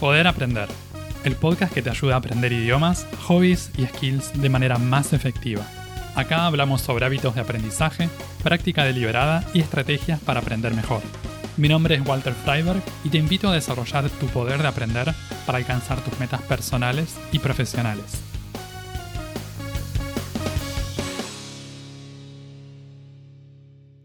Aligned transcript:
Poder 0.00 0.26
Aprender, 0.26 0.68
el 1.24 1.36
podcast 1.36 1.72
que 1.72 1.80
te 1.80 1.88
ayuda 1.88 2.16
a 2.16 2.18
aprender 2.18 2.52
idiomas, 2.52 3.06
hobbies 3.26 3.70
y 3.78 3.86
skills 3.86 4.38
de 4.38 4.50
manera 4.50 4.76
más 4.76 5.14
efectiva. 5.14 5.66
Acá 6.14 6.44
hablamos 6.44 6.82
sobre 6.82 7.06
hábitos 7.06 7.34
de 7.34 7.40
aprendizaje, 7.40 8.10
práctica 8.42 8.84
deliberada 8.84 9.42
y 9.54 9.60
estrategias 9.60 10.20
para 10.20 10.40
aprender 10.40 10.74
mejor. 10.74 11.00
Mi 11.56 11.70
nombre 11.70 11.94
es 11.94 12.06
Walter 12.06 12.34
Freiberg 12.34 12.82
y 13.04 13.08
te 13.08 13.16
invito 13.16 13.48
a 13.48 13.54
desarrollar 13.54 14.10
tu 14.10 14.26
poder 14.26 14.60
de 14.60 14.68
aprender 14.68 15.14
para 15.46 15.56
alcanzar 15.56 16.04
tus 16.04 16.20
metas 16.20 16.42
personales 16.42 17.16
y 17.32 17.38
profesionales. 17.38 18.20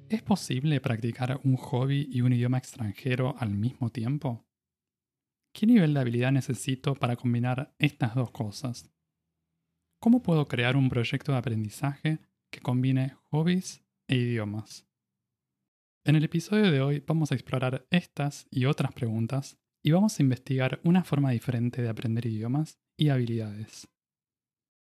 ¿Es 0.07 0.21
posible 0.21 0.79
practicar 0.79 1.41
un 1.43 1.57
hobby 1.57 2.07
y 2.09 2.21
un 2.21 2.31
idioma 2.31 2.57
extranjero 2.57 3.35
al 3.37 3.49
mismo 3.49 3.89
tiempo? 3.89 4.45
¿Qué 5.53 5.67
nivel 5.67 5.93
de 5.93 5.99
habilidad 5.99 6.31
necesito 6.31 6.95
para 6.95 7.17
combinar 7.17 7.75
estas 7.77 8.15
dos 8.15 8.31
cosas? 8.31 8.89
¿Cómo 9.99 10.23
puedo 10.23 10.47
crear 10.47 10.77
un 10.77 10.89
proyecto 10.89 11.33
de 11.33 11.37
aprendizaje 11.37 12.19
que 12.49 12.61
combine 12.61 13.17
hobbies 13.29 13.83
e 14.07 14.15
idiomas? 14.15 14.87
En 16.05 16.15
el 16.15 16.23
episodio 16.23 16.71
de 16.71 16.81
hoy 16.81 17.03
vamos 17.05 17.31
a 17.31 17.35
explorar 17.35 17.85
estas 17.91 18.47
y 18.49 18.65
otras 18.65 18.93
preguntas 18.93 19.59
y 19.83 19.91
vamos 19.91 20.17
a 20.17 20.23
investigar 20.23 20.79
una 20.83 21.03
forma 21.03 21.31
diferente 21.31 21.81
de 21.81 21.89
aprender 21.89 22.25
idiomas 22.25 22.79
y 22.97 23.09
habilidades. 23.09 23.89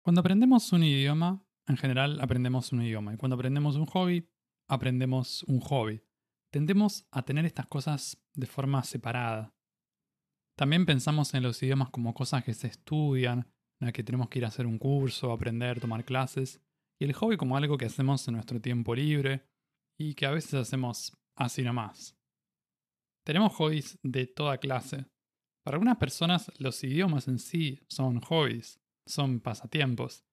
Cuando 0.02 0.20
aprendemos 0.20 0.72
un 0.72 0.84
idioma, 0.84 1.44
en 1.66 1.76
general 1.76 2.20
aprendemos 2.20 2.72
un 2.72 2.82
idioma 2.82 3.12
y 3.12 3.16
cuando 3.16 3.34
aprendemos 3.34 3.74
un 3.76 3.86
hobby, 3.86 4.30
aprendemos 4.68 5.42
un 5.44 5.60
hobby. 5.60 6.02
Tendemos 6.50 7.08
a 7.10 7.24
tener 7.24 7.44
estas 7.44 7.66
cosas 7.66 8.22
de 8.34 8.46
forma 8.46 8.84
separada. 8.84 9.53
También 10.56 10.86
pensamos 10.86 11.34
en 11.34 11.42
los 11.42 11.62
idiomas 11.62 11.90
como 11.90 12.14
cosas 12.14 12.44
que 12.44 12.54
se 12.54 12.68
estudian, 12.68 13.48
en 13.80 13.92
que 13.92 14.04
tenemos 14.04 14.28
que 14.28 14.38
ir 14.38 14.44
a 14.44 14.48
hacer 14.48 14.66
un 14.66 14.78
curso, 14.78 15.32
aprender, 15.32 15.80
tomar 15.80 16.04
clases, 16.04 16.60
y 17.00 17.04
el 17.04 17.12
hobby 17.12 17.36
como 17.36 17.56
algo 17.56 17.76
que 17.76 17.86
hacemos 17.86 18.26
en 18.28 18.34
nuestro 18.34 18.60
tiempo 18.60 18.94
libre 18.94 19.44
y 19.98 20.14
que 20.14 20.26
a 20.26 20.30
veces 20.30 20.54
hacemos 20.54 21.12
así 21.36 21.62
nomás. 21.62 22.16
Tenemos 23.24 23.52
hobbies 23.54 23.98
de 24.02 24.26
toda 24.26 24.58
clase. 24.58 25.06
Para 25.64 25.76
algunas 25.76 25.96
personas 25.96 26.52
los 26.58 26.82
idiomas 26.84 27.26
en 27.26 27.38
sí 27.38 27.80
son 27.88 28.20
hobbies, 28.20 28.80
son 29.06 29.40
pasatiempos. 29.40 30.24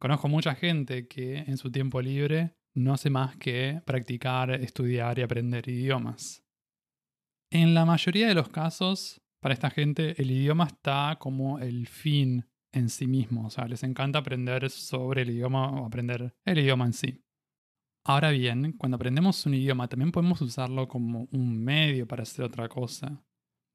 Conozco 0.00 0.28
mucha 0.28 0.54
gente 0.54 1.08
que 1.08 1.38
en 1.38 1.56
su 1.56 1.70
tiempo 1.70 2.00
libre 2.02 2.54
no 2.74 2.92
hace 2.92 3.08
más 3.10 3.36
que 3.36 3.80
practicar, 3.86 4.50
estudiar 4.50 5.18
y 5.18 5.22
aprender 5.22 5.68
idiomas. 5.68 6.44
En 7.50 7.74
la 7.74 7.84
mayoría 7.84 8.28
de 8.28 8.34
los 8.34 8.48
casos, 8.48 9.20
para 9.40 9.54
esta 9.54 9.70
gente 9.70 10.20
el 10.20 10.30
idioma 10.30 10.64
está 10.64 11.16
como 11.18 11.58
el 11.58 11.86
fin 11.86 12.44
en 12.72 12.88
sí 12.88 13.06
mismo, 13.06 13.46
o 13.46 13.50
sea, 13.50 13.66
les 13.66 13.82
encanta 13.82 14.18
aprender 14.18 14.68
sobre 14.70 15.22
el 15.22 15.30
idioma 15.30 15.70
o 15.70 15.86
aprender 15.86 16.34
el 16.44 16.58
idioma 16.58 16.86
en 16.86 16.92
sí. 16.92 17.24
Ahora 18.04 18.30
bien, 18.30 18.72
cuando 18.72 18.96
aprendemos 18.96 19.44
un 19.46 19.54
idioma 19.54 19.88
también 19.88 20.12
podemos 20.12 20.40
usarlo 20.40 20.88
como 20.88 21.28
un 21.30 21.62
medio 21.62 22.06
para 22.06 22.22
hacer 22.22 22.44
otra 22.44 22.68
cosa. 22.68 23.22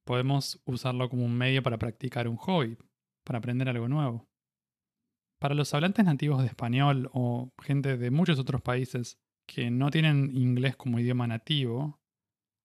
Podemos 0.05 0.61
usarlo 0.65 1.09
como 1.09 1.23
un 1.23 1.35
medio 1.35 1.63
para 1.63 1.77
practicar 1.77 2.27
un 2.27 2.35
hobby, 2.37 2.77
para 3.23 3.39
aprender 3.39 3.69
algo 3.69 3.87
nuevo. 3.87 4.27
Para 5.39 5.55
los 5.55 5.73
hablantes 5.73 6.05
nativos 6.05 6.41
de 6.41 6.47
español 6.47 7.09
o 7.13 7.53
gente 7.61 7.97
de 7.97 8.11
muchos 8.11 8.39
otros 8.39 8.61
países 8.61 9.19
que 9.47 9.69
no 9.69 9.91
tienen 9.91 10.35
inglés 10.35 10.75
como 10.75 10.99
idioma 10.99 11.27
nativo, 11.27 11.99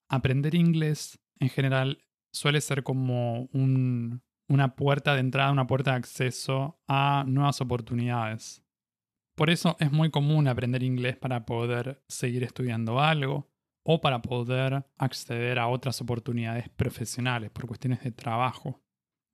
aprender 0.09 0.55
inglés 0.55 1.19
en 1.39 1.49
general 1.49 2.05
suele 2.33 2.61
ser 2.61 2.83
como 2.83 3.49
una 3.53 4.77
puerta 4.77 5.15
de 5.15 5.21
entrada, 5.21 5.53
una 5.53 5.67
puerta 5.67 5.93
de 5.93 5.99
acceso 5.99 6.81
a 6.87 7.25
nuevas 7.27 7.61
oportunidades. 7.61 8.63
Por 9.37 9.51
eso 9.51 9.77
es 9.79 9.93
muy 9.93 10.11
común 10.11 10.49
aprender 10.49 10.83
inglés 10.83 11.17
para 11.17 11.47
poder 11.47 12.03
seguir 12.09 12.43
estudiando 12.43 13.01
algo 13.01 13.49
o 13.85 14.01
para 14.01 14.21
poder 14.21 14.85
acceder 14.99 15.59
a 15.59 15.69
otras 15.69 16.01
oportunidades 16.01 16.69
profesionales 16.69 17.51
por 17.51 17.67
cuestiones 17.67 18.03
de 18.03 18.11
trabajo. 18.11 18.83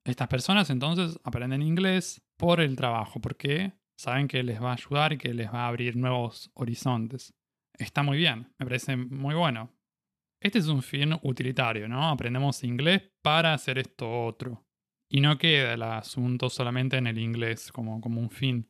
Estas 0.05 0.27
personas 0.27 0.69
entonces 0.69 1.19
aprenden 1.23 1.61
inglés 1.61 2.21
por 2.37 2.61
el 2.61 2.75
trabajo, 2.75 3.19
porque 3.19 3.73
saben 3.97 4.27
que 4.27 4.43
les 4.43 4.61
va 4.61 4.69
a 4.69 4.73
ayudar 4.75 5.13
y 5.13 5.17
que 5.17 5.33
les 5.33 5.51
va 5.51 5.65
a 5.65 5.67
abrir 5.67 5.97
nuevos 5.97 6.51
horizontes. 6.53 7.33
Está 7.73 8.03
muy 8.03 8.17
bien, 8.17 8.53
me 8.59 8.65
parece 8.65 8.95
muy 8.95 9.33
bueno. 9.33 9.74
Este 10.45 10.59
es 10.59 10.67
un 10.67 10.83
fin 10.83 11.17
utilitario, 11.23 11.87
¿no? 11.87 12.07
Aprendemos 12.07 12.63
inglés 12.63 13.01
para 13.23 13.55
hacer 13.55 13.79
esto 13.79 14.25
otro. 14.27 14.63
Y 15.09 15.19
no 15.19 15.39
queda 15.39 15.73
el 15.73 15.81
asunto 15.81 16.51
solamente 16.51 16.97
en 16.97 17.07
el 17.07 17.17
inglés 17.17 17.71
como, 17.71 17.99
como 17.99 18.21
un 18.21 18.29
fin. 18.29 18.69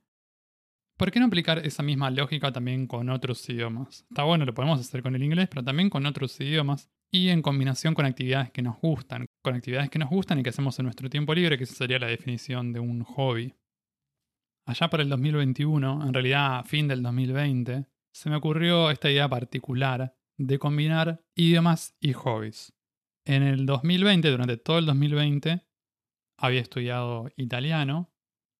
¿Por 0.97 1.11
qué 1.11 1.19
no 1.19 1.25
aplicar 1.25 1.65
esa 1.65 1.83
misma 1.83 2.09
lógica 2.11 2.53
también 2.53 2.87
con 2.87 3.09
otros 3.09 3.49
idiomas? 3.49 4.05
Está 4.09 4.23
bueno, 4.23 4.45
lo 4.45 4.53
podemos 4.53 4.79
hacer 4.79 5.03
con 5.03 5.15
el 5.15 5.23
inglés, 5.23 5.49
pero 5.49 5.65
también 5.65 5.89
con 5.89 6.05
otros 6.05 6.39
idiomas 6.39 6.89
y 7.11 7.27
en 7.27 7.41
combinación 7.41 7.93
con 7.93 8.05
actividades 8.05 8.51
que 8.51 8.61
nos 8.61 8.79
gustan, 8.79 9.25
con 9.43 9.55
actividades 9.55 9.89
que 9.89 9.99
nos 9.99 10.09
gustan 10.09 10.39
y 10.39 10.43
que 10.43 10.51
hacemos 10.51 10.79
en 10.79 10.85
nuestro 10.85 11.09
tiempo 11.09 11.35
libre, 11.35 11.57
que 11.57 11.65
esa 11.65 11.75
sería 11.75 11.99
la 11.99 12.07
definición 12.07 12.71
de 12.71 12.79
un 12.79 13.03
hobby. 13.03 13.53
Allá 14.65 14.89
por 14.89 15.01
el 15.01 15.09
2021, 15.09 16.07
en 16.07 16.13
realidad 16.13 16.63
fin 16.63 16.87
del 16.87 17.03
2020, 17.03 17.85
se 18.13 18.29
me 18.29 18.37
ocurrió 18.37 18.91
esta 18.91 19.11
idea 19.11 19.27
particular 19.27 20.15
de 20.38 20.59
combinar 20.59 21.23
idiomas 21.35 21.96
y 22.00 22.13
hobbies. 22.13 22.73
En 23.25 23.44
el 23.44 23.66
2020, 23.66 24.29
durante 24.29 24.57
todo 24.57 24.78
el 24.78 24.85
2020, 24.85 25.62
había 26.38 26.62
estudiado 26.62 27.29
italiano 27.38 28.12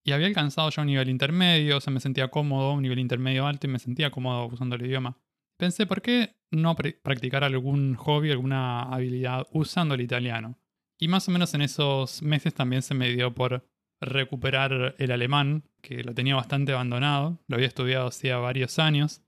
y 0.04 0.12
había 0.12 0.28
alcanzado 0.28 0.70
ya 0.70 0.82
un 0.82 0.88
nivel 0.88 1.10
intermedio, 1.10 1.78
o 1.78 1.82
sea, 1.82 1.92
me 1.92 2.00
sentía 2.00 2.30
cómodo, 2.30 2.74
un 2.74 2.84
nivel 2.84 3.00
intermedio 3.00 3.48
alto 3.48 3.68
y 3.68 3.72
me 3.72 3.80
sentía 3.80 4.12
cómodo 4.12 4.48
usando 4.48 4.76
el 4.76 4.86
idioma. 4.86 5.18
Pensé, 5.58 5.86
¿por 5.86 6.02
qué 6.02 6.36
no 6.52 6.76
practicar 6.76 7.44
algún 7.44 7.96
hobby, 7.96 8.32
alguna 8.32 8.84
habilidad 8.84 9.48
usando 9.52 9.96
el 9.96 10.02
italiano? 10.02 10.60
Y 11.00 11.08
más 11.08 11.28
o 11.28 11.32
menos 11.32 11.54
en 11.54 11.62
esos 11.62 12.22
meses 12.22 12.54
también 12.54 12.82
se 12.82 12.94
me 12.94 13.10
dio 13.10 13.34
por 13.34 13.68
recuperar 14.02 14.96
el 14.98 15.12
alemán, 15.12 15.64
que 15.82 16.04
lo 16.04 16.14
tenía 16.14 16.36
bastante 16.36 16.74
abandonado, 16.74 17.40
lo 17.48 17.56
había 17.56 17.68
estudiado 17.68 18.08
hacía 18.08 18.38
varios 18.38 18.80
años, 18.80 19.22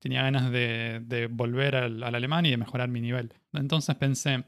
tenía 0.00 0.22
ganas 0.22 0.50
de, 0.50 1.28
volver 1.30 1.76
al, 1.76 2.02
alemán 2.02 2.46
y 2.46 2.50
de 2.50 2.56
mejorar 2.56 2.88
mi 2.88 3.00
nivel. 3.00 3.34
Entonces 3.52 3.94
pensé, 3.96 4.44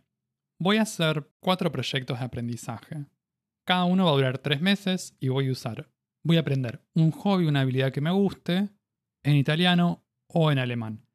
voy 0.59 0.79
a 0.79 0.83
hacer 0.83 1.31
cuatro 1.41 1.71
proyectos 1.71 2.19
de 2.19 2.25
aprendizaje. 2.25 3.07
Cada 3.65 3.85
uno 3.85 4.07
va 4.07 4.11
a 4.11 4.15
durar 4.15 4.39
tres 4.39 4.61
meses 4.61 5.17
y 5.21 5.29
voy 5.29 5.49
a 5.49 5.53
usar, 5.53 5.91
voy 6.25 6.39
a 6.39 6.41
aprender 6.41 6.83
un 6.95 7.13
hobby, 7.13 7.47
una 7.47 7.61
habilidad 7.61 7.93
que 7.93 8.01
me 8.01 8.11
guste, 8.11 8.71
en 9.23 9.37
italiano 9.37 10.05
o 10.27 10.51
en 10.51 10.59
alemán. 10.59 11.07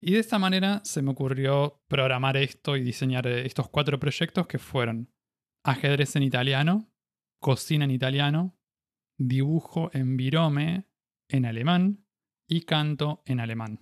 Y 0.00 0.12
de 0.14 0.18
esta 0.18 0.38
manera 0.38 0.80
se 0.84 1.00
me 1.00 1.12
ocurrió 1.12 1.80
programar 1.86 2.36
esto 2.36 2.76
y 2.76 2.82
diseñar 2.82 3.28
estos 3.28 3.68
cuatro 3.68 4.00
proyectos 4.00 4.48
que 4.48 4.58
fueron 4.58 5.12
ajedrez 5.64 6.16
en 6.16 6.24
italiano, 6.24 6.90
cocina 7.40 7.84
en 7.84 7.92
italiano, 7.92 8.58
dibujo 9.16 9.90
en 9.92 10.16
virome 10.16 10.88
en 11.28 11.44
alemán 11.46 12.01
y 12.52 12.60
canto 12.62 13.22
en 13.24 13.40
alemán. 13.40 13.80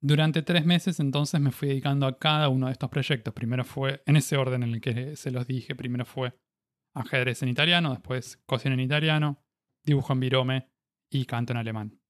Durante 0.00 0.42
tres 0.42 0.64
meses 0.64 0.98
entonces 0.98 1.38
me 1.40 1.52
fui 1.52 1.68
dedicando 1.68 2.06
a 2.06 2.18
cada 2.18 2.48
uno 2.48 2.66
de 2.66 2.72
estos 2.72 2.88
proyectos. 2.88 3.34
Primero 3.34 3.64
fue, 3.64 4.02
en 4.06 4.16
ese 4.16 4.38
orden 4.38 4.62
en 4.62 4.72
el 4.72 4.80
que 4.80 5.14
se 5.14 5.30
los 5.30 5.46
dije, 5.46 5.74
primero 5.74 6.06
fue 6.06 6.34
ajedrez 6.94 7.42
en 7.42 7.50
italiano, 7.50 7.90
después 7.90 8.38
cocina 8.46 8.74
en 8.74 8.80
italiano, 8.80 9.44
dibujo 9.84 10.14
en 10.14 10.20
virome 10.20 10.68
y 11.10 11.26
canto 11.26 11.52
en 11.52 11.58
alemán. 11.58 12.00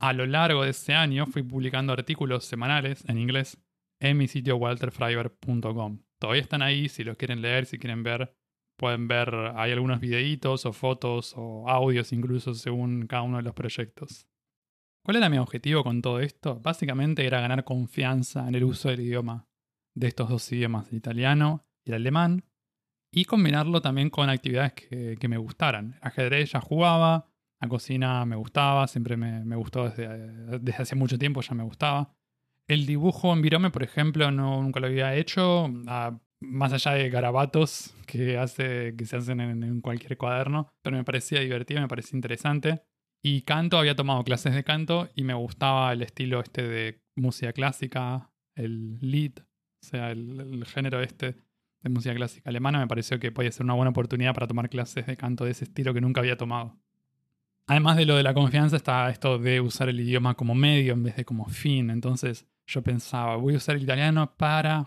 A 0.00 0.12
lo 0.12 0.26
largo 0.26 0.64
de 0.64 0.70
ese 0.70 0.92
año 0.92 1.24
fui 1.24 1.42
publicando 1.42 1.94
artículos 1.94 2.44
semanales 2.44 3.02
en 3.08 3.16
inglés 3.16 3.58
en 4.00 4.18
mi 4.18 4.28
sitio 4.28 4.56
walterfreiber.com. 4.56 6.02
Todavía 6.20 6.42
están 6.42 6.60
ahí, 6.60 6.90
si 6.90 7.04
los 7.04 7.16
quieren 7.16 7.40
leer, 7.40 7.64
si 7.64 7.78
quieren 7.78 8.02
ver, 8.02 8.36
pueden 8.76 9.08
ver, 9.08 9.34
hay 9.54 9.72
algunos 9.72 9.98
videitos 9.98 10.66
o 10.66 10.74
fotos 10.74 11.32
o 11.38 11.70
audios 11.70 12.12
incluso 12.12 12.52
según 12.52 13.06
cada 13.06 13.22
uno 13.22 13.38
de 13.38 13.44
los 13.44 13.54
proyectos. 13.54 14.28
¿Cuál 15.06 15.18
era 15.18 15.28
mi 15.28 15.38
objetivo 15.38 15.84
con 15.84 16.02
todo 16.02 16.18
esto? 16.18 16.58
Básicamente 16.58 17.24
era 17.24 17.40
ganar 17.40 17.62
confianza 17.62 18.48
en 18.48 18.56
el 18.56 18.64
uso 18.64 18.88
del 18.88 19.02
idioma, 19.02 19.46
de 19.94 20.08
estos 20.08 20.28
dos 20.28 20.50
idiomas, 20.50 20.88
el 20.90 20.96
italiano 20.96 21.64
y 21.84 21.90
el 21.90 21.94
alemán, 21.94 22.44
y 23.12 23.24
combinarlo 23.24 23.80
también 23.80 24.10
con 24.10 24.28
actividades 24.28 24.72
que, 24.72 25.28
me 25.28 25.36
gustaran. 25.36 25.96
Ajedrez 26.02 26.50
ya 26.50 26.60
jugaba, 26.60 27.28
la 27.60 27.68
cocina 27.68 28.26
me 28.26 28.34
gustaba, 28.34 28.88
siempre 28.88 29.16
me, 29.16 29.54
gustó 29.54 29.88
desde, 29.88 30.72
hace 30.76 30.96
mucho 30.96 31.16
tiempo, 31.16 31.40
ya 31.40 31.54
me 31.54 31.62
gustaba. 31.62 32.12
El 32.66 32.84
dibujo 32.84 33.32
en 33.32 33.42
virome, 33.42 33.70
por 33.70 33.84
ejemplo, 33.84 34.32
no, 34.32 34.60
nunca 34.60 34.80
lo 34.80 34.88
había 34.88 35.14
hecho, 35.14 35.68
más 36.40 36.72
allá 36.72 36.94
de 36.94 37.10
garabatos 37.10 37.94
que, 38.08 38.38
hace, 38.38 38.96
que 38.96 39.06
se 39.06 39.18
hacen 39.18 39.38
en 39.38 39.80
cualquier 39.82 40.16
cuaderno, 40.16 40.68
pero 40.82 40.96
me 40.96 41.04
parecía 41.04 41.38
divertido, 41.38 41.80
me 41.80 41.86
parecía 41.86 42.16
interesante. 42.16 42.82
Y 43.22 43.42
canto, 43.42 43.78
había 43.78 43.96
tomado 43.96 44.22
clases 44.24 44.54
de 44.54 44.64
canto 44.64 45.08
y 45.14 45.24
me 45.24 45.34
gustaba 45.34 45.92
el 45.92 46.02
estilo 46.02 46.40
este 46.40 46.62
de 46.62 47.02
música 47.16 47.52
clásica, 47.52 48.30
el 48.54 48.98
lead, 49.00 49.32
o 49.38 49.86
sea, 49.86 50.10
el, 50.12 50.64
género 50.66 51.00
este, 51.00 51.36
de 51.82 51.90
música 51.90 52.14
clásica 52.14 52.48
alemana, 52.50 52.78
me 52.78 52.86
pareció 52.86 53.18
que 53.18 53.32
podía 53.32 53.50
ser 53.52 53.64
una 53.64 53.74
buena 53.74 53.90
oportunidad 53.90 54.34
para 54.34 54.46
tomar 54.46 54.68
clases 54.68 55.06
de 55.06 55.16
canto 55.16 55.44
de 55.44 55.52
ese 55.52 55.64
estilo 55.64 55.92
que 55.92 56.00
nunca 56.00 56.20
había 56.20 56.36
tomado. 56.36 56.78
Además 57.66 57.96
de 57.96 58.06
lo 58.06 58.16
de 58.16 58.22
la 58.22 58.34
confianza 58.34 58.76
está 58.76 59.10
esto 59.10 59.38
de 59.38 59.60
usar 59.60 59.88
el 59.88 59.98
idioma 59.98 60.34
como 60.34 60.54
medio 60.54 60.92
en 60.92 61.02
vez 61.02 61.16
de 61.16 61.24
como 61.24 61.46
fin. 61.46 61.90
Entonces 61.90 62.46
yo 62.66 62.82
pensaba, 62.82 63.36
voy 63.36 63.54
a 63.54 63.56
usar 63.56 63.76
el 63.76 63.82
italiano 63.82 64.34
para 64.36 64.86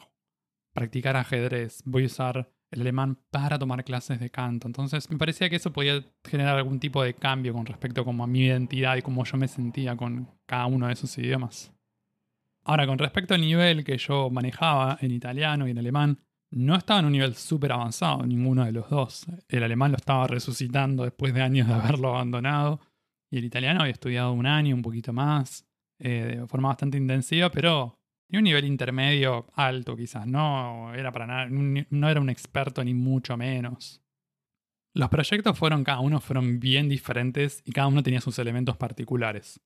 practicar 0.74 1.18
ajedrez, 1.18 1.82
voy 1.86 2.04
a 2.04 2.06
usar 2.06 2.52
el 2.72 2.82
alemán 2.82 3.18
para 3.32 3.58
tomar 3.58 3.84
clases 3.84 4.20
de 4.20 4.30
canto. 4.30 4.68
Entonces 4.68 5.10
me 5.10 5.18
parecía 5.18 5.50
que 5.50 5.56
eso 5.56 5.74
podía 5.74 6.04
generar 6.24 6.58
algún 6.58 6.80
tipo 6.80 7.04
de 7.04 7.14
cambio 7.14 7.54
con 7.54 7.66
respecto 7.66 8.02
a 8.08 8.28
mi 8.28 8.42
identidad 8.42 8.96
y 8.98 9.02
cómo 9.02 9.24
yo 9.24 9.38
me 9.38 9.48
sentía 9.48 9.96
con 9.96 10.30
cada 10.46 10.68
uno 10.68 10.88
de 10.88 10.94
esos 10.94 11.18
idiomas. 11.18 11.74
Ahora, 12.64 12.86
con 12.86 13.00
respecto 13.00 13.34
al 13.34 13.42
nivel 13.42 13.84
que 13.84 13.98
yo 13.98 14.30
manejaba 14.30 14.98
en 15.02 15.12
italiano 15.12 15.68
y 15.68 15.72
en 15.72 15.80
alemán, 15.80 16.20
no 16.52 16.76
estaba 16.76 17.00
en 17.00 17.06
un 17.08 17.12
nivel 17.12 17.36
súper 17.36 17.72
avanzado, 17.72 18.26
ninguno 18.26 18.66
de 18.66 18.72
los 18.72 18.90
dos. 18.90 19.26
El 19.48 19.64
alemán 19.64 19.92
lo 19.92 19.98
estaba 19.98 20.28
resucitando 20.28 21.04
después 21.04 21.34
de 21.34 21.42
años 21.42 21.68
de 21.68 21.74
haberlo 21.74 22.10
abandonado. 22.10 22.80
Y 23.32 23.38
el 23.38 23.46
italiano 23.46 23.82
había 23.82 23.94
estudiado 23.94 24.34
un 24.34 24.48
año, 24.48 24.76
un 24.76 24.82
poquito 24.82 25.14
más, 25.14 25.68
eh, 26.00 26.38
de 26.38 26.48
forma 26.48 26.70
bastante 26.70 26.98
intensiva, 26.98 27.50
pero 27.50 27.99
tenía 28.30 28.40
un 28.40 28.44
nivel 28.44 28.66
intermedio 28.66 29.48
alto 29.56 29.96
quizás. 29.96 30.28
No 30.28 30.94
era 30.94 31.12
para 31.12 31.26
nada, 31.26 31.48
no 31.50 32.10
era 32.10 32.22
un 32.22 32.30
experto 32.30 32.84
ni 32.84 32.94
mucho 32.94 33.36
menos. 33.38 34.04
Los 34.94 35.10
proyectos 35.10 35.58
fueron, 35.58 35.84
cada 35.84 36.00
uno 36.00 36.20
fueron 36.20 36.60
bien 36.60 36.90
diferentes 36.90 37.62
y 37.66 37.72
cada 37.72 37.88
uno 37.88 38.04
tenía 38.04 38.22
sus 38.22 38.38
elementos 38.38 38.78
particulares. 38.78 39.62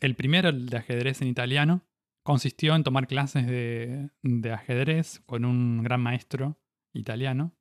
El 0.00 0.14
primero, 0.14 0.48
el 0.48 0.66
de 0.66 0.78
ajedrez 0.78 1.20
en 1.20 1.28
italiano, 1.28 1.84
consistió 2.22 2.74
en 2.74 2.84
tomar 2.84 3.06
clases 3.06 3.46
de, 3.46 4.52
ajedrez 4.52 5.20
con 5.26 5.44
un 5.44 5.82
gran 5.82 6.00
maestro 6.00 6.58
italiano. 6.94 7.54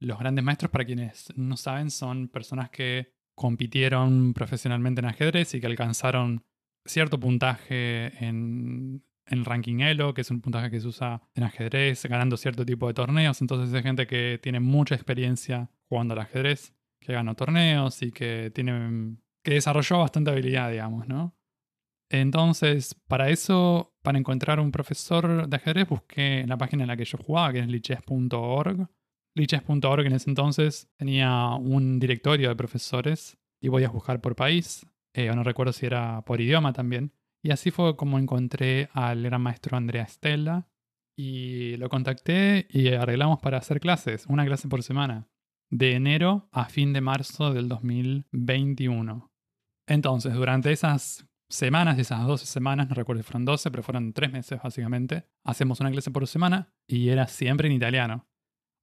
Los 0.00 0.18
grandes 0.18 0.44
maestros, 0.44 0.70
para 0.70 0.84
quienes 0.84 1.32
no 1.36 1.56
saben, 1.56 1.90
son 1.90 2.28
personas 2.28 2.70
que 2.70 3.14
compitieron 3.36 4.32
profesionalmente 4.32 5.00
en 5.00 5.06
ajedrez 5.06 5.54
y 5.54 5.60
que 5.60 5.66
alcanzaron 5.66 6.44
cierto 6.84 7.18
puntaje 7.18 8.24
en, 8.24 9.04
el 9.26 9.44
ranking 9.44 9.80
Elo, 9.80 10.14
que 10.14 10.20
es 10.20 10.30
un 10.30 10.40
puntaje 10.40 10.70
que 10.70 10.80
se 10.80 10.88
usa 10.88 11.22
en 11.34 11.44
ajedrez, 11.44 12.04
ganando 12.06 12.36
cierto 12.36 12.64
tipo 12.64 12.86
de 12.86 12.94
torneos. 12.94 13.40
Entonces 13.40 13.74
es 13.74 13.82
gente 13.82 14.06
que 14.06 14.38
tiene 14.42 14.60
mucha 14.60 14.94
experiencia 14.94 15.70
jugando 15.88 16.14
al 16.14 16.20
ajedrez, 16.20 16.74
que 17.00 17.12
ganó 17.12 17.34
torneos 17.34 18.02
y 18.02 18.12
que 18.12 18.50
tiene 18.54 19.16
que 19.42 19.54
desarrolló 19.54 19.98
bastante 19.98 20.30
habilidad, 20.30 20.70
digamos, 20.70 21.06
¿no? 21.06 21.36
Entonces, 22.10 22.94
para 22.94 23.28
eso, 23.30 23.94
para 24.02 24.18
encontrar 24.18 24.60
un 24.60 24.72
profesor 24.72 25.48
de 25.48 25.56
ajedrez, 25.56 25.88
busqué 25.88 26.40
en 26.40 26.48
la 26.48 26.56
página 26.56 26.84
en 26.84 26.88
la 26.88 26.96
que 26.96 27.04
yo 27.04 27.18
jugaba, 27.18 27.52
que 27.52 27.60
es 27.60 27.68
liches.org. 27.68 28.88
Liches.org 29.34 30.06
en 30.06 30.12
ese 30.12 30.30
entonces 30.30 30.88
tenía 30.96 31.54
un 31.54 31.98
directorio 31.98 32.48
de 32.48 32.56
profesores 32.56 33.36
y 33.60 33.68
a 33.68 33.88
buscar 33.88 34.20
por 34.20 34.36
país, 34.36 34.86
eh, 35.14 35.30
o 35.30 35.34
no 35.34 35.42
recuerdo 35.42 35.72
si 35.72 35.86
era 35.86 36.22
por 36.22 36.40
idioma 36.40 36.72
también. 36.72 37.12
Y 37.44 37.50
así 37.50 37.70
fue 37.70 37.94
como 37.94 38.18
encontré 38.18 38.88
al 38.94 39.22
gran 39.22 39.42
maestro 39.42 39.76
Andrea 39.76 40.06
Stella 40.08 40.66
y 41.14 41.76
lo 41.76 41.90
contacté 41.90 42.66
y 42.70 42.88
arreglamos 42.88 43.38
para 43.40 43.58
hacer 43.58 43.80
clases, 43.80 44.24
una 44.28 44.46
clase 44.46 44.66
por 44.66 44.82
semana, 44.82 45.28
de 45.70 45.92
enero 45.92 46.48
a 46.52 46.64
fin 46.64 46.94
de 46.94 47.02
marzo 47.02 47.52
del 47.52 47.68
2021. 47.68 49.30
Entonces, 49.86 50.32
durante 50.32 50.72
esas 50.72 51.28
semanas, 51.50 51.98
esas 51.98 52.26
12 52.26 52.46
semanas, 52.46 52.88
no 52.88 52.94
recuerdo 52.94 53.22
si 53.22 53.26
fueron 53.26 53.44
12, 53.44 53.70
pero 53.70 53.82
fueron 53.82 54.14
3 54.14 54.32
meses 54.32 54.60
básicamente, 54.62 55.28
hacemos 55.44 55.80
una 55.80 55.90
clase 55.90 56.10
por 56.10 56.26
semana 56.26 56.72
y 56.88 57.10
era 57.10 57.26
siempre 57.26 57.68
en 57.68 57.74
italiano. 57.74 58.26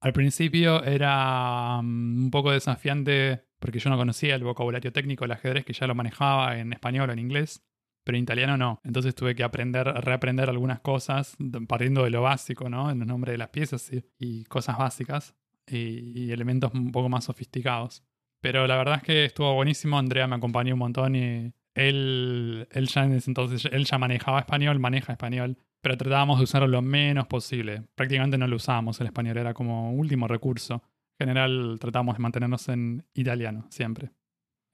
Al 0.00 0.12
principio 0.12 0.84
era 0.84 1.82
mm, 1.82 2.24
un 2.26 2.30
poco 2.30 2.52
desafiante 2.52 3.44
porque 3.58 3.80
yo 3.80 3.90
no 3.90 3.96
conocía 3.96 4.36
el 4.36 4.44
vocabulario 4.44 4.92
técnico 4.92 5.24
del 5.24 5.32
ajedrez, 5.32 5.64
que 5.64 5.72
ya 5.72 5.88
lo 5.88 5.96
manejaba 5.96 6.58
en 6.58 6.72
español 6.72 7.10
o 7.10 7.12
en 7.12 7.18
inglés, 7.18 7.64
pero 8.04 8.16
en 8.16 8.24
italiano 8.24 8.56
no. 8.56 8.80
Entonces 8.84 9.14
tuve 9.14 9.34
que 9.34 9.44
aprender, 9.44 9.86
reaprender 9.86 10.48
algunas 10.48 10.80
cosas, 10.80 11.36
partiendo 11.68 12.04
de 12.04 12.10
lo 12.10 12.22
básico, 12.22 12.68
¿no? 12.68 12.90
En 12.90 12.98
los 12.98 13.08
nombres 13.08 13.32
de 13.32 13.38
las 13.38 13.48
piezas 13.48 13.90
y, 14.18 14.44
cosas 14.44 14.78
básicas, 14.78 15.34
y, 15.66 16.24
y, 16.26 16.32
elementos 16.32 16.72
un 16.74 16.92
poco 16.92 17.08
más 17.08 17.24
sofisticados. 17.24 18.02
Pero 18.40 18.66
la 18.66 18.76
verdad 18.76 18.96
es 18.96 19.02
que 19.02 19.24
estuvo 19.24 19.54
buenísimo, 19.54 19.98
Andrea 19.98 20.26
me 20.26 20.36
acompañó 20.36 20.74
un 20.74 20.80
montón 20.80 21.14
y 21.14 21.52
él, 21.74 22.68
él 22.70 22.86
ya 22.88 23.04
entonces, 23.04 23.68
él 23.70 23.84
ya 23.84 23.98
manejaba 23.98 24.40
español, 24.40 24.78
maneja 24.78 25.12
español, 25.12 25.56
pero 25.80 25.96
tratábamos 25.96 26.38
de 26.38 26.44
usarlo 26.44 26.68
lo 26.68 26.82
menos 26.82 27.26
posible. 27.26 27.84
Prácticamente 27.94 28.38
no 28.38 28.46
lo 28.46 28.56
usábamos 28.56 29.00
el 29.00 29.06
español, 29.06 29.38
era 29.38 29.54
como 29.54 29.92
último 29.92 30.28
recurso. 30.28 30.82
En 31.18 31.28
general 31.28 31.78
tratábamos 31.80 32.16
de 32.16 32.22
mantenernos 32.22 32.68
en 32.68 33.06
italiano, 33.14 33.66
siempre. 33.70 34.10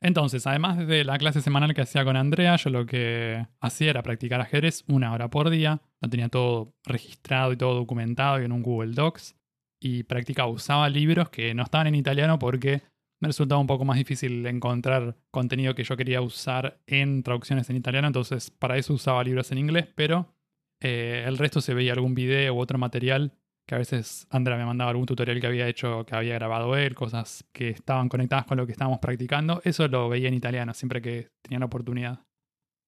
Entonces, 0.00 0.46
además 0.46 0.86
de 0.86 1.04
la 1.04 1.18
clase 1.18 1.40
semanal 1.40 1.74
que 1.74 1.80
hacía 1.80 2.04
con 2.04 2.16
Andrea, 2.16 2.56
yo 2.56 2.70
lo 2.70 2.86
que 2.86 3.46
hacía 3.60 3.90
era 3.90 4.02
practicar 4.02 4.40
ajedrez 4.40 4.84
una 4.88 5.12
hora 5.12 5.28
por 5.28 5.50
día. 5.50 5.82
Lo 6.00 6.08
tenía 6.08 6.28
todo 6.28 6.74
registrado 6.84 7.52
y 7.52 7.56
todo 7.56 7.74
documentado 7.74 8.38
en 8.38 8.52
un 8.52 8.62
Google 8.62 8.94
Docs. 8.94 9.36
Y 9.80 10.04
practicaba, 10.04 10.48
usaba 10.48 10.88
libros 10.88 11.30
que 11.30 11.54
no 11.54 11.62
estaban 11.64 11.88
en 11.88 11.94
italiano 11.94 12.38
porque 12.38 12.82
me 13.20 13.28
resultaba 13.28 13.60
un 13.60 13.66
poco 13.66 13.84
más 13.84 13.96
difícil 13.96 14.46
encontrar 14.46 15.16
contenido 15.30 15.74
que 15.74 15.84
yo 15.84 15.96
quería 15.96 16.20
usar 16.20 16.80
en 16.86 17.22
traducciones 17.22 17.68
en 17.70 17.76
italiano, 17.76 18.06
entonces 18.06 18.50
para 18.50 18.76
eso 18.76 18.94
usaba 18.94 19.24
libros 19.24 19.50
en 19.50 19.58
inglés, 19.58 19.88
pero 19.94 20.34
eh, 20.80 21.24
el 21.26 21.38
resto 21.38 21.60
se 21.60 21.74
veía 21.74 21.92
algún 21.92 22.14
video 22.14 22.54
u 22.54 22.60
otro 22.60 22.78
material 22.78 23.32
que 23.68 23.74
a 23.74 23.78
veces 23.78 24.26
Andrea 24.30 24.56
me 24.56 24.64
mandaba 24.64 24.90
algún 24.90 25.04
tutorial 25.04 25.38
que 25.40 25.46
había 25.46 25.68
hecho, 25.68 26.06
que 26.06 26.16
había 26.16 26.34
grabado 26.36 26.74
él, 26.74 26.94
cosas 26.94 27.44
que 27.52 27.68
estaban 27.68 28.08
conectadas 28.08 28.46
con 28.46 28.56
lo 28.56 28.64
que 28.64 28.72
estábamos 28.72 28.98
practicando, 28.98 29.60
eso 29.62 29.86
lo 29.88 30.08
veía 30.08 30.28
en 30.28 30.34
italiano 30.34 30.72
siempre 30.72 31.02
que 31.02 31.28
tenía 31.42 31.58
la 31.58 31.66
oportunidad. 31.66 32.24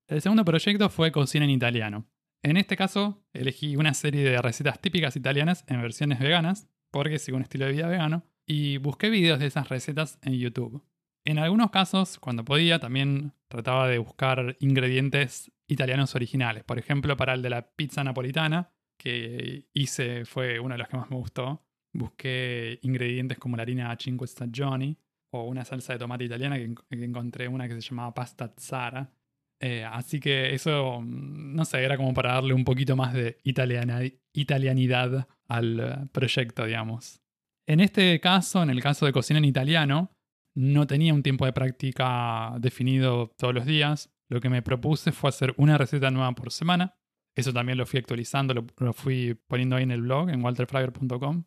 El 0.09 0.23
segundo 0.23 0.43
proyecto 0.43 0.89
fue 0.89 1.13
cocina 1.13 1.45
en 1.45 1.51
italiano. 1.51 2.07
En 2.43 2.57
este 2.57 2.79
caso, 2.79 3.23
elegí 3.35 3.77
una 3.77 3.93
serie 3.93 4.25
de 4.25 4.41
recetas 4.41 4.81
típicas 4.81 5.17
italianas 5.17 5.65
en 5.69 5.83
versiones 5.83 6.19
veganas, 6.19 6.67
porque 6.91 7.19
sigo 7.19 7.37
un 7.37 7.43
estilo 7.43 7.67
de 7.67 7.73
vida 7.73 7.87
vegano, 7.87 8.25
y 8.47 8.79
busqué 8.79 9.11
videos 9.11 9.39
de 9.39 9.47
esas 9.47 9.69
recetas 9.69 10.19
en 10.23 10.33
YouTube. 10.33 10.83
En 11.27 11.39
algunos 11.39 11.71
casos, 11.71 12.19
cuando 12.19 12.43
podía, 12.43 12.79
también 12.79 13.35
trataba 13.49 13.87
de 13.87 13.99
buscar 13.99 14.57
ingredientes 14.61 15.53
italianos 15.67 16.15
originales. 16.15 16.65
Por 16.65 16.79
ejemplo, 16.79 17.19
para 17.19 17.35
el 17.35 17.43
de 17.43 17.51
la 17.51 17.71
pizza 17.71 18.03
napolitana, 18.03 18.73
que 19.01 19.65
hice, 19.73 20.27
fue 20.27 20.61
uno 20.61 20.75
de 20.75 20.79
los 20.79 20.89
que 20.89 20.97
más 20.99 21.11
me 21.11 21.17
gustó. 21.17 21.65
Busqué 21.93 22.79
ingredientes 22.83 23.39
como 23.39 23.57
la 23.57 23.63
harina 23.63 23.97
Cinque 23.99 24.27
Stagioni 24.27 24.97
o 25.33 25.45
una 25.45 25.65
salsa 25.65 25.95
de 25.95 25.99
tomate 25.99 26.25
italiana 26.25 26.59
que, 26.59 26.75
encontré 26.91 27.49
una 27.49 27.67
que 27.67 27.75
se 27.75 27.81
llamaba 27.81 28.13
pasta 28.13 28.53
zara. 28.59 29.11
Eh, 29.59 29.85
así 29.85 30.21
que 30.21 30.55
eso, 30.55 31.01
mm, 31.01 31.55
no 31.55 31.65
sé, 31.65 31.83
era 31.83 31.97
como 31.97 32.13
para 32.13 32.35
darle 32.35 32.53
un 32.53 32.65
poquito 32.65 32.95
más 32.95 33.15
de 33.15 33.39
italianidad 33.43 35.29
al 35.49 36.09
proyecto, 36.13 36.67
digamos. 36.67 37.23
En 37.67 37.81
este 37.81 38.21
caso, 38.21 38.63
en 38.63 38.71
el 38.71 38.83
caso 38.83 39.07
de 39.07 39.13
cocina 39.13 39.39
en 39.39 39.47
italiano, 39.47 40.13
no 40.55 40.87
tenía 40.87 41.15
un 41.15 41.23
tiempo 41.23 41.47
de 41.47 41.53
práctica 41.53 42.55
definido 42.59 43.33
todos 43.39 43.55
los 43.55 43.65
días. 43.65 44.13
Lo 44.29 44.41
que 44.41 44.51
me 44.51 44.63
propuse 44.63 45.11
fue 45.13 45.31
hacer 45.31 45.55
una 45.57 45.79
receta 45.79 46.11
nueva 46.11 46.33
por 46.33 46.53
semana. 46.53 47.00
Eso 47.41 47.53
también 47.53 47.79
lo 47.79 47.87
fui 47.87 47.99
actualizando, 47.99 48.55
lo, 48.55 48.93
fui 48.93 49.35
poniendo 49.49 49.77
ahí 49.77 49.83
en 49.83 49.91
el 49.91 50.03
blog, 50.03 50.31
en 50.31 50.45
walterfryer.com. 50.45 51.45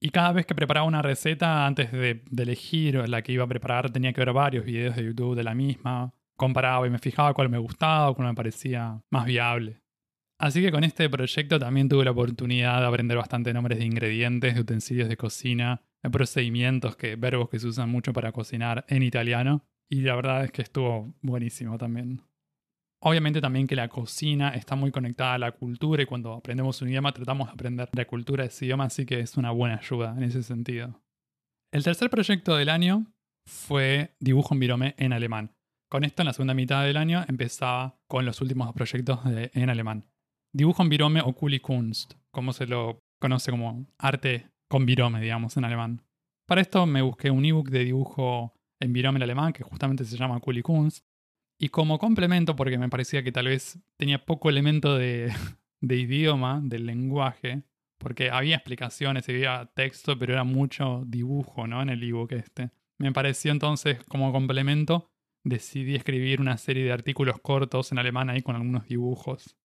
Y 0.00 0.10
cada 0.10 0.32
vez 0.32 0.46
que 0.46 0.54
preparaba 0.54 0.86
una 0.86 1.02
receta, 1.02 1.66
antes 1.66 1.92
de, 1.92 2.24
de, 2.28 2.42
elegir 2.42 3.08
la 3.08 3.22
que 3.22 3.32
iba 3.32 3.44
a 3.44 3.48
preparar, 3.48 3.90
tenía 3.90 4.12
que 4.12 4.20
ver 4.20 4.32
varios 4.32 4.64
videos 4.64 4.96
de 4.96 5.04
YouTube 5.04 5.36
de 5.36 5.44
la 5.44 5.54
misma. 5.54 6.12
Comparaba 6.36 6.86
y 6.86 6.90
me 6.90 6.98
fijaba 6.98 7.34
cuál 7.34 7.48
me 7.50 7.58
gustaba 7.58 8.10
o 8.10 8.14
cuál 8.14 8.28
me 8.28 8.34
parecía 8.34 9.00
más 9.10 9.26
viable. 9.26 9.82
Así 10.42 10.60
que 10.60 10.72
con 10.72 10.82
este 10.82 11.08
proyecto 11.08 11.60
también 11.60 11.88
tuve 11.88 12.04
la 12.04 12.10
oportunidad 12.10 12.80
de 12.80 12.86
aprender 12.86 13.16
bastante 13.16 13.54
nombres 13.54 13.78
de 13.78 13.84
ingredientes, 13.84 14.56
de 14.56 14.60
utensilios 14.60 15.08
de 15.08 15.16
cocina, 15.16 15.82
de 16.02 16.10
procedimientos, 16.10 16.96
que, 16.96 17.14
verbos 17.14 17.48
que 17.48 17.60
se 17.60 17.68
usan 17.68 17.88
mucho 17.88 18.12
para 18.12 18.32
cocinar 18.32 18.84
en 18.88 19.04
italiano. 19.04 19.64
Y 19.88 20.00
la 20.00 20.16
verdad 20.16 20.44
es 20.44 20.50
que 20.50 20.62
estuvo 20.62 21.14
buenísimo 21.22 21.78
también. 21.78 22.22
Obviamente 23.04 23.40
también 23.40 23.66
que 23.66 23.74
la 23.74 23.88
cocina 23.88 24.50
está 24.50 24.76
muy 24.76 24.92
conectada 24.92 25.34
a 25.34 25.38
la 25.38 25.52
cultura 25.52 26.02
y 26.02 26.06
cuando 26.06 26.34
aprendemos 26.34 26.80
un 26.82 26.88
idioma 26.88 27.12
tratamos 27.12 27.48
de 27.48 27.52
aprender 27.52 27.88
la 27.92 28.04
cultura 28.04 28.44
de 28.44 28.48
ese 28.48 28.64
idioma, 28.66 28.84
así 28.84 29.04
que 29.04 29.18
es 29.18 29.36
una 29.36 29.50
buena 29.50 29.76
ayuda 29.76 30.14
en 30.16 30.22
ese 30.22 30.42
sentido. 30.44 31.00
El 31.72 31.82
tercer 31.82 32.10
proyecto 32.10 32.54
del 32.54 32.68
año 32.68 33.06
fue 33.48 34.14
Dibujo 34.20 34.54
en 34.54 34.60
Virome 34.60 34.94
en 34.98 35.12
alemán. 35.12 35.50
Con 35.90 36.04
esto 36.04 36.22
en 36.22 36.26
la 36.26 36.32
segunda 36.32 36.54
mitad 36.54 36.84
del 36.84 36.96
año 36.96 37.24
empezaba 37.28 37.98
con 38.08 38.24
los 38.24 38.40
últimos 38.40 38.68
dos 38.68 38.74
proyectos 38.74 39.20
en 39.26 39.68
alemán. 39.68 40.06
Dibujo 40.54 40.82
en 40.82 40.88
virome 40.88 41.20
o 41.22 41.34
Kunst, 41.34 42.14
como 42.30 42.52
se 42.52 42.66
lo 42.66 42.98
conoce 43.20 43.50
como 43.50 43.86
arte 43.98 44.48
con 44.70 44.86
virome, 44.86 45.20
digamos, 45.20 45.56
en 45.56 45.64
alemán. 45.64 46.02
Para 46.46 46.60
esto 46.60 46.86
me 46.86 47.02
busqué 47.02 47.30
un 47.30 47.44
ebook 47.44 47.68
de 47.68 47.84
dibujo 47.84 48.54
en 48.80 48.92
virome 48.92 49.18
en 49.18 49.24
alemán 49.24 49.52
que 49.52 49.64
justamente 49.64 50.04
se 50.04 50.16
llama 50.16 50.40
Kunst. 50.40 51.04
Y 51.62 51.68
como 51.68 52.00
complemento, 52.00 52.56
porque 52.56 52.76
me 52.76 52.88
parecía 52.88 53.22
que 53.22 53.30
tal 53.30 53.46
vez 53.46 53.78
tenía 53.96 54.24
poco 54.24 54.50
elemento 54.50 54.98
de, 54.98 55.32
de 55.80 55.96
idioma, 55.96 56.60
del 56.60 56.86
lenguaje, 56.86 57.62
porque 57.98 58.30
había 58.30 58.56
explicaciones 58.56 59.28
había 59.28 59.70
texto, 59.76 60.18
pero 60.18 60.32
era 60.32 60.42
mucho 60.42 61.04
dibujo, 61.06 61.68
¿no? 61.68 61.80
En 61.80 61.88
el 61.88 62.02
ebook 62.02 62.32
este. 62.32 62.72
Me 62.98 63.12
pareció 63.12 63.52
entonces 63.52 64.02
como 64.08 64.32
complemento, 64.32 65.12
decidí 65.44 65.94
escribir 65.94 66.40
una 66.40 66.58
serie 66.58 66.82
de 66.82 66.90
artículos 66.90 67.38
cortos 67.40 67.92
en 67.92 68.00
alemán 68.00 68.28
ahí 68.28 68.42
con 68.42 68.56
algunos 68.56 68.88
dibujos. 68.88 69.56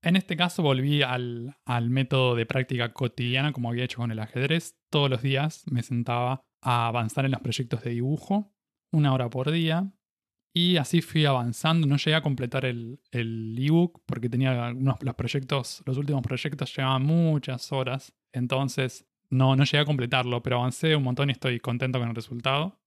En 0.00 0.14
este 0.14 0.36
caso 0.36 0.62
volví 0.62 1.02
al, 1.02 1.56
al 1.64 1.90
método 1.90 2.36
de 2.36 2.46
práctica 2.46 2.92
cotidiana 2.92 3.52
como 3.52 3.68
había 3.68 3.82
hecho 3.82 3.98
con 3.98 4.12
el 4.12 4.20
ajedrez. 4.20 4.76
Todos 4.90 5.10
los 5.10 5.22
días 5.22 5.64
me 5.68 5.82
sentaba 5.82 6.44
a 6.60 6.86
avanzar 6.86 7.24
en 7.24 7.32
los 7.32 7.40
proyectos 7.40 7.82
de 7.82 7.90
dibujo, 7.90 8.54
una 8.92 9.12
hora 9.12 9.28
por 9.28 9.50
día, 9.50 9.92
y 10.54 10.76
así 10.76 11.00
fui 11.00 11.24
avanzando. 11.24 11.86
No 11.86 11.96
llegué 11.96 12.14
a 12.14 12.22
completar 12.22 12.64
el, 12.64 13.00
el 13.10 13.56
ebook 13.58 14.02
porque 14.06 14.28
tenía 14.28 14.66
algunos 14.66 14.96
los 15.00 15.14
proyectos, 15.14 15.82
los 15.86 15.96
últimos 15.96 16.22
proyectos 16.22 16.74
llevaban 16.76 17.04
muchas 17.04 17.72
horas. 17.72 18.14
Entonces 18.32 19.06
no, 19.30 19.56
no 19.56 19.64
llegué 19.64 19.78
a 19.78 19.84
completarlo, 19.84 20.42
pero 20.42 20.58
avancé 20.58 20.94
un 20.94 21.04
montón 21.04 21.30
y 21.30 21.32
estoy 21.32 21.58
contento 21.60 21.98
con 21.98 22.08
el 22.08 22.14
resultado. 22.14 22.78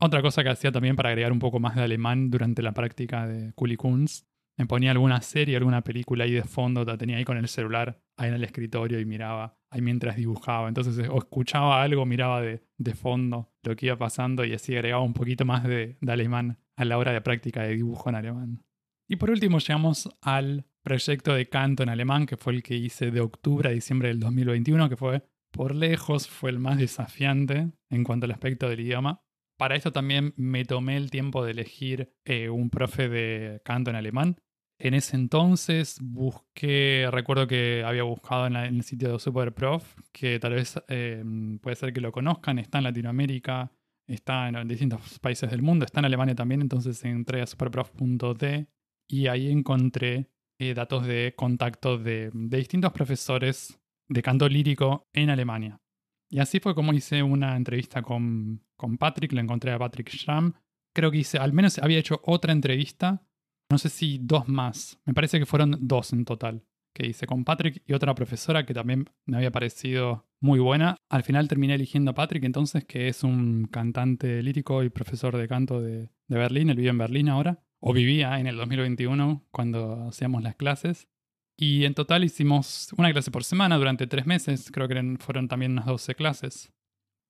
Otra 0.00 0.22
cosa 0.22 0.42
que 0.42 0.48
hacía 0.48 0.72
también 0.72 0.96
para 0.96 1.10
agregar 1.10 1.32
un 1.32 1.38
poco 1.38 1.60
más 1.60 1.76
de 1.76 1.82
alemán 1.82 2.30
durante 2.30 2.62
la 2.62 2.72
práctica 2.72 3.26
de 3.26 3.52
Kunst, 3.52 4.26
me 4.58 4.66
ponía 4.66 4.90
alguna 4.90 5.20
serie, 5.20 5.56
alguna 5.56 5.82
película 5.82 6.24
ahí 6.24 6.32
de 6.32 6.42
fondo, 6.42 6.84
la 6.84 6.98
tenía 6.98 7.18
ahí 7.18 7.24
con 7.24 7.36
el 7.36 7.48
celular, 7.48 8.02
ahí 8.16 8.28
en 8.28 8.34
el 8.34 8.44
escritorio 8.44 9.00
y 9.00 9.04
miraba 9.04 9.56
ahí 9.70 9.80
mientras 9.80 10.16
dibujaba. 10.16 10.68
Entonces 10.68 11.08
o 11.08 11.18
escuchaba 11.18 11.82
algo, 11.82 12.04
miraba 12.04 12.40
de, 12.40 12.62
de 12.78 12.94
fondo 12.94 13.52
lo 13.62 13.76
que 13.76 13.86
iba 13.86 13.96
pasando 13.96 14.44
y 14.44 14.54
así 14.54 14.74
agregaba 14.74 15.02
un 15.02 15.14
poquito 15.14 15.44
más 15.44 15.64
de, 15.64 15.98
de 16.00 16.12
alemán 16.12 16.58
a 16.76 16.84
la 16.84 16.98
hora 16.98 17.12
de 17.12 17.20
práctica 17.20 17.62
de 17.62 17.74
dibujo 17.74 18.08
en 18.08 18.14
alemán. 18.14 18.64
Y 19.08 19.16
por 19.16 19.30
último 19.30 19.58
llegamos 19.58 20.08
al 20.20 20.66
proyecto 20.82 21.34
de 21.34 21.48
canto 21.48 21.82
en 21.82 21.88
alemán, 21.88 22.26
que 22.26 22.36
fue 22.36 22.54
el 22.54 22.62
que 22.62 22.76
hice 22.76 23.10
de 23.10 23.20
octubre 23.20 23.68
a 23.68 23.72
diciembre 23.72 24.08
del 24.08 24.20
2021, 24.20 24.88
que 24.88 24.96
fue 24.96 25.22
por 25.52 25.74
lejos 25.74 26.28
fue 26.28 26.50
el 26.50 26.58
más 26.58 26.78
desafiante 26.78 27.70
en 27.90 28.04
cuanto 28.04 28.24
al 28.24 28.32
aspecto 28.32 28.68
del 28.68 28.80
idioma. 28.80 29.22
Para 29.58 29.76
esto 29.76 29.92
también 29.92 30.32
me 30.36 30.64
tomé 30.64 30.96
el 30.96 31.10
tiempo 31.10 31.44
de 31.44 31.52
elegir 31.52 32.14
eh, 32.24 32.48
un 32.48 32.70
profe 32.70 33.08
de 33.08 33.60
canto 33.64 33.90
en 33.90 33.96
alemán. 33.96 34.40
En 34.78 34.94
ese 34.94 35.14
entonces 35.14 35.98
busqué, 36.00 37.06
recuerdo 37.12 37.46
que 37.46 37.84
había 37.86 38.02
buscado 38.02 38.46
en, 38.46 38.56
el 38.56 38.82
sitio 38.82 39.12
de 39.12 39.18
Superprof, 39.20 39.94
que 40.10 40.40
tal 40.40 40.54
vez 40.54 40.82
eh, 40.88 41.22
puede 41.60 41.76
ser 41.76 41.92
que 41.92 42.00
lo 42.00 42.10
conozcan, 42.10 42.58
está 42.58 42.78
en 42.78 42.84
Latinoamérica, 42.84 43.70
está 44.06 44.48
en 44.48 44.68
distintos 44.68 45.18
países 45.18 45.50
del 45.50 45.62
mundo, 45.62 45.84
está 45.84 46.00
en 46.00 46.06
Alemania 46.06 46.34
también, 46.34 46.60
entonces 46.60 47.02
entré 47.04 47.42
a 47.42 47.46
superprof.de 47.46 48.68
y 49.08 49.26
ahí 49.26 49.50
encontré 49.50 50.30
eh, 50.58 50.74
datos 50.74 51.06
de 51.06 51.34
contacto 51.36 51.98
de, 51.98 52.30
distintos 52.32 52.92
profesores 52.92 53.80
de 54.08 54.22
canto 54.22 54.48
lírico 54.48 55.08
en 55.12 55.30
Alemania. 55.30 55.80
Y 56.28 56.38
así 56.38 56.60
fue 56.60 56.74
como 56.74 56.92
hice 56.92 57.22
una 57.22 57.56
entrevista 57.56 58.02
con, 58.02 58.64
con 58.76 58.96
Patrick, 58.96 59.32
le 59.32 59.42
encontré 59.42 59.72
a 59.72 59.78
Patrick 59.78 60.10
Schramm. 60.10 60.52
Creo 60.94 61.10
que 61.10 61.18
hice, 61.18 61.38
al 61.38 61.52
menos 61.52 61.78
había 61.78 61.98
hecho 61.98 62.20
otra 62.24 62.52
entrevista, 62.52 63.26
no 63.70 63.78
sé 63.78 63.88
si 63.88 64.18
dos 64.18 64.48
más, 64.48 65.00
me 65.04 65.14
parece 65.14 65.38
que 65.38 65.46
fueron 65.46 65.76
dos 65.80 66.12
en 66.12 66.24
total 66.24 66.64
que 66.92 67.06
hice 67.06 67.26
con 67.26 67.44
Patrick 67.44 67.82
y 67.86 67.92
otra 67.92 68.14
profesora 68.14 68.64
que 68.66 68.74
también 68.74 69.08
me 69.24 69.36
había 69.36 69.50
parecido 69.50 70.26
muy 70.40 70.58
buena. 70.58 70.96
Al 71.08 71.22
final 71.22 71.48
terminé 71.48 71.74
eligiendo 71.74 72.10
a 72.10 72.14
Patrick 72.14 72.44
entonces, 72.44 72.84
que 72.84 73.08
es 73.08 73.22
un 73.22 73.66
cantante 73.66 74.42
lírico 74.42 74.82
y 74.82 74.90
profesor 74.90 75.36
de 75.36 75.48
canto 75.48 75.80
de, 75.80 76.10
Berlín. 76.28 76.70
Él 76.70 76.76
vive 76.76 76.88
en 76.90 76.98
Berlín 76.98 77.28
ahora, 77.28 77.62
o 77.78 77.92
vivía 77.92 78.40
en 78.40 78.46
el 78.46 78.56
2021 78.56 79.46
cuando 79.50 80.08
hacíamos 80.08 80.42
las 80.42 80.56
clases. 80.56 81.08
Y 81.56 81.84
en 81.84 81.94
total 81.94 82.24
hicimos 82.24 82.88
una 82.96 83.12
clase 83.12 83.30
por 83.30 83.44
semana 83.44 83.76
durante 83.76 84.06
tres 84.06 84.26
meses, 84.26 84.70
creo 84.72 84.88
que 84.88 85.16
fueron 85.20 85.48
también 85.48 85.72
unas 85.72 85.86
12 85.86 86.14
clases. 86.14 86.72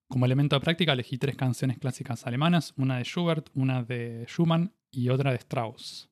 Como 0.09 0.27
elemento 0.27 0.57
de 0.57 0.61
práctica 0.61 0.93
elegí 0.93 1.19
tres 1.19 1.37
canciones 1.37 1.79
clásicas 1.79 2.27
alemanas, 2.27 2.75
una 2.77 2.99
de 2.99 3.05
Schubert, 3.05 3.49
una 3.55 3.83
de 3.83 4.25
Schumann 4.29 4.75
y 4.91 5.09
otra 5.09 5.31
de 5.33 5.39
Strauss. 5.39 6.12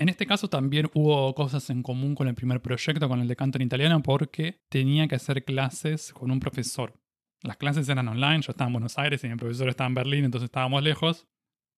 En 0.00 0.08
este 0.08 0.26
caso 0.26 0.48
también 0.48 0.88
hubo 0.94 1.34
cosas 1.34 1.70
en 1.70 1.82
común 1.82 2.14
con 2.14 2.28
el 2.28 2.34
primer 2.34 2.62
proyecto, 2.62 3.08
con 3.08 3.20
el 3.20 3.26
de 3.26 3.34
canto 3.34 3.58
en 3.58 3.62
italiano, 3.62 4.00
porque 4.00 4.60
tenía 4.68 5.08
que 5.08 5.16
hacer 5.16 5.44
clases 5.44 6.12
con 6.12 6.30
un 6.30 6.38
profesor. 6.38 6.94
Las 7.42 7.56
clases 7.56 7.88
eran 7.88 8.06
online, 8.06 8.42
yo 8.42 8.52
estaba 8.52 8.68
en 8.68 8.74
Buenos 8.74 8.96
Aires 8.96 9.22
y 9.24 9.28
mi 9.28 9.34
profesor 9.36 9.68
estaba 9.68 9.88
en 9.88 9.94
Berlín, 9.94 10.24
entonces 10.24 10.46
estábamos 10.46 10.84
lejos. 10.84 11.26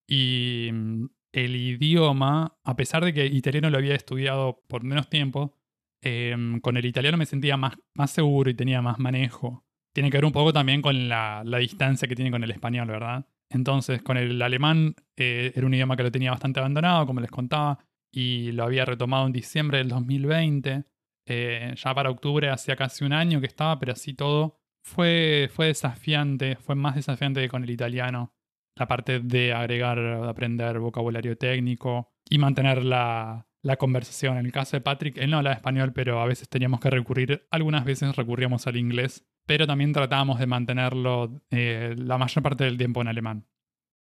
Y 0.07 0.69
mm, 0.71 1.07
el 1.33 1.57
idioma, 1.57 2.59
a 2.63 2.77
pesar 2.77 3.05
de 3.05 3.15
que 3.15 3.27
italiano 3.27 3.71
lo 3.71 3.79
había 3.79 3.95
estudiado 3.95 4.63
por 4.69 4.85
menos 4.85 5.09
tiempo, 5.09 5.57
em, 6.03 6.61
con 6.61 6.77
el 6.77 6.85
italiano 6.85 7.17
me 7.17 7.27
sentía 7.27 7.57
más, 7.57 7.79
más 7.95 8.11
seguro 8.11 8.51
y 8.51 8.55
tenía 8.55 8.83
más 8.83 8.99
manejo. 8.99 9.65
Tiene 9.95 10.11
que 10.11 10.19
ver 10.19 10.25
un 10.27 10.33
poco 10.33 10.53
también 10.53 10.83
con 10.83 11.09
la, 11.09 11.43
distancia 11.59 12.07
que 12.07 12.17
tiene 12.17 12.31
con 12.31 12.45
el 12.45 12.51
español, 12.51 12.89
¿verdad? 12.89 13.27
Entonces, 13.49 14.03
con 14.03 14.17
el 14.17 14.41
alemán 14.43 14.95
eh, 15.17 15.53
era 15.55 15.67
un 15.67 15.75
idioma 15.75 15.97
que 15.97 16.05
lo 16.05 16.13
tenía 16.13 16.31
bastante 16.31 16.61
abandonado, 16.61 17.07
como 17.07 17.21
les 17.21 17.31
contaba 17.31 17.79
y 18.11 18.53
lo 18.53 18.65
había 18.65 18.85
retomado 18.85 19.27
en 19.27 19.33
diciembre 19.33 19.79
del 19.79 19.89
2020. 19.89 20.85
Eh, 21.27 21.75
ya 21.77 21.95
para 21.95 22.11
octubre 22.11 22.51
hacía 22.51 22.77
casi 22.77 23.05
un 23.05 23.13
año 23.13 23.41
que 23.41 23.47
estaba, 23.47 23.79
pero 23.79 23.93
así 23.93 24.15
todo 24.15 24.59
fue, 24.83 25.51
fue 25.53 25.67
desafiante, 25.67 26.57
fue 26.57 26.75
más 26.75 26.97
desafiante 26.97 27.41
que 27.41 27.49
con 27.49 27.63
el 27.65 27.71
italiano. 27.71 28.35
La 28.77 28.89
parte 28.89 29.21
de 29.21 29.53
agregar, 29.53 29.99
de 29.99 30.29
aprender 30.29 30.79
vocabulario 30.79 31.37
técnico 31.37 32.13
y 32.29 32.39
mantener 32.39 32.85
la, 32.85 33.47
la 33.63 33.77
conversación. 33.77 34.39
En 34.39 34.47
el 34.47 34.53
caso 34.53 34.77
de 34.77 34.81
Patrick, 34.81 35.19
él 35.19 35.31
no 35.31 35.39
hablaba 35.39 35.55
español, 35.55 35.93
pero 35.93 36.21
a 36.21 36.27
veces 36.27 36.49
teníamos 36.49 36.81
que 36.81 36.91
recurrir, 36.91 37.47
algunas 37.51 37.85
veces 37.85 38.17
recurríamos 38.17 38.67
al 38.67 38.77
inglés, 38.77 39.27
pero 39.47 39.67
también 39.67 39.93
tratábamos 39.93 40.39
de 40.39 40.47
mantenerlo 40.47 41.43
eh, 41.51 41.95
la 41.97 42.19
mayor 42.19 42.43
parte 42.43 42.65
del 42.65 42.79
tiempo 42.79 43.01
en 43.03 43.09
alemán. 43.09 43.47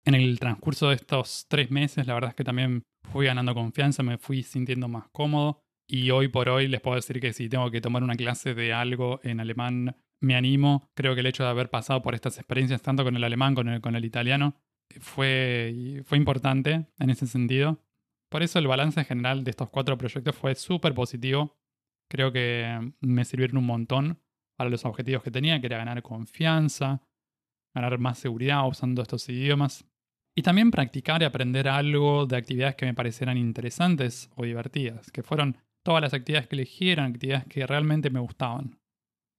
En 0.05 0.15
el 0.15 0.39
transcurso 0.39 0.89
de 0.89 0.97
estos 0.97 1.47
tres 1.49 1.71
meses, 1.71 2.07
la 2.07 2.15
verdad 2.15 2.31
es 2.31 2.37
que 2.37 2.45
también 2.45 2.85
fui 3.11 3.27
ganando 3.27 3.55
confianza, 3.55 4.03
me 4.03 4.19
fui 4.19 4.43
sintiendo 4.43 4.89
más 4.89 5.09
cómodo 5.09 5.63
y 5.87 6.11
hoy 6.11 6.29
por 6.29 6.49
hoy 6.49 6.69
les 6.69 6.81
puedo 6.81 6.97
decir 6.97 7.21
que 7.21 7.33
si 7.33 7.49
tengo 7.49 7.71
que 7.71 7.81
tomar 7.81 8.03
una 8.03 8.15
clase 8.15 8.55
de 8.55 8.73
algo 8.73 9.21
en 9.23 9.41
alemán, 9.41 9.97
me 10.21 10.37
animo. 10.37 10.89
Creo 10.95 11.15
que 11.15 11.21
el 11.21 11.27
hecho 11.27 11.43
de 11.43 11.51
haber 11.51 11.69
pasado 11.69 12.03
por 12.03 12.15
estas 12.15 12.39
experiencias, 12.39 12.81
tanto 12.83 13.05
con 13.05 13.17
el 13.17 13.25
alemán 13.25 13.55
como 13.55 13.81
con 13.81 13.97
el, 13.97 14.05
italiano, 14.05 14.55
fue, 15.01 16.03
fue 16.07 16.17
importante 16.17 16.87
en 16.99 17.11
ese 17.11 17.27
sentido. 17.27 17.83
Por 18.31 18.43
eso 18.43 18.59
el 18.59 18.67
balance 18.67 19.05
general 19.05 19.45
de 19.45 19.51
estos 19.51 19.69
cuatro 19.69 19.99
proyectos 19.99 20.35
fue 20.35 20.55
súper 20.55 20.95
positivo. 20.95 21.59
Creo 22.09 22.33
que 22.33 22.93
me 23.01 23.25
sirvieron 23.25 23.59
un 23.59 23.67
montón 23.67 24.23
para 24.57 24.71
los 24.71 24.85
objetivos 24.85 25.23
que 25.23 25.31
tenía, 25.31 25.61
que 25.61 25.67
era 25.67 25.79
ganar 25.79 26.03
confianza, 26.03 27.03
ganar 27.75 27.99
más 27.99 28.19
seguridad 28.19 28.67
usando 28.67 29.03
estos 29.03 29.29
idiomas. 29.29 29.85
Y 30.35 30.43
también 30.43 30.71
practicar 30.71 31.23
y 31.23 31.27
aprender 31.27 31.69
algo 31.69 32.27
de 32.27 32.37
actividades 32.37 32.77
que 32.77 32.87
me 32.87 32.95
parecieran 32.95 33.37
interesantes 33.37 34.31
o 34.35 34.45
divertidas, 34.45 35.11
que 35.11 35.23
fueron 35.23 35.59
todas 35.85 36.01
las 36.01 36.15
actividades 36.15 36.49
que 36.49 36.57
eligieron, 36.57 37.07
actividades 37.07 37.47
que 37.47 37.67
realmente 37.67 38.11
me 38.11 38.21
gustaban. 38.21 38.79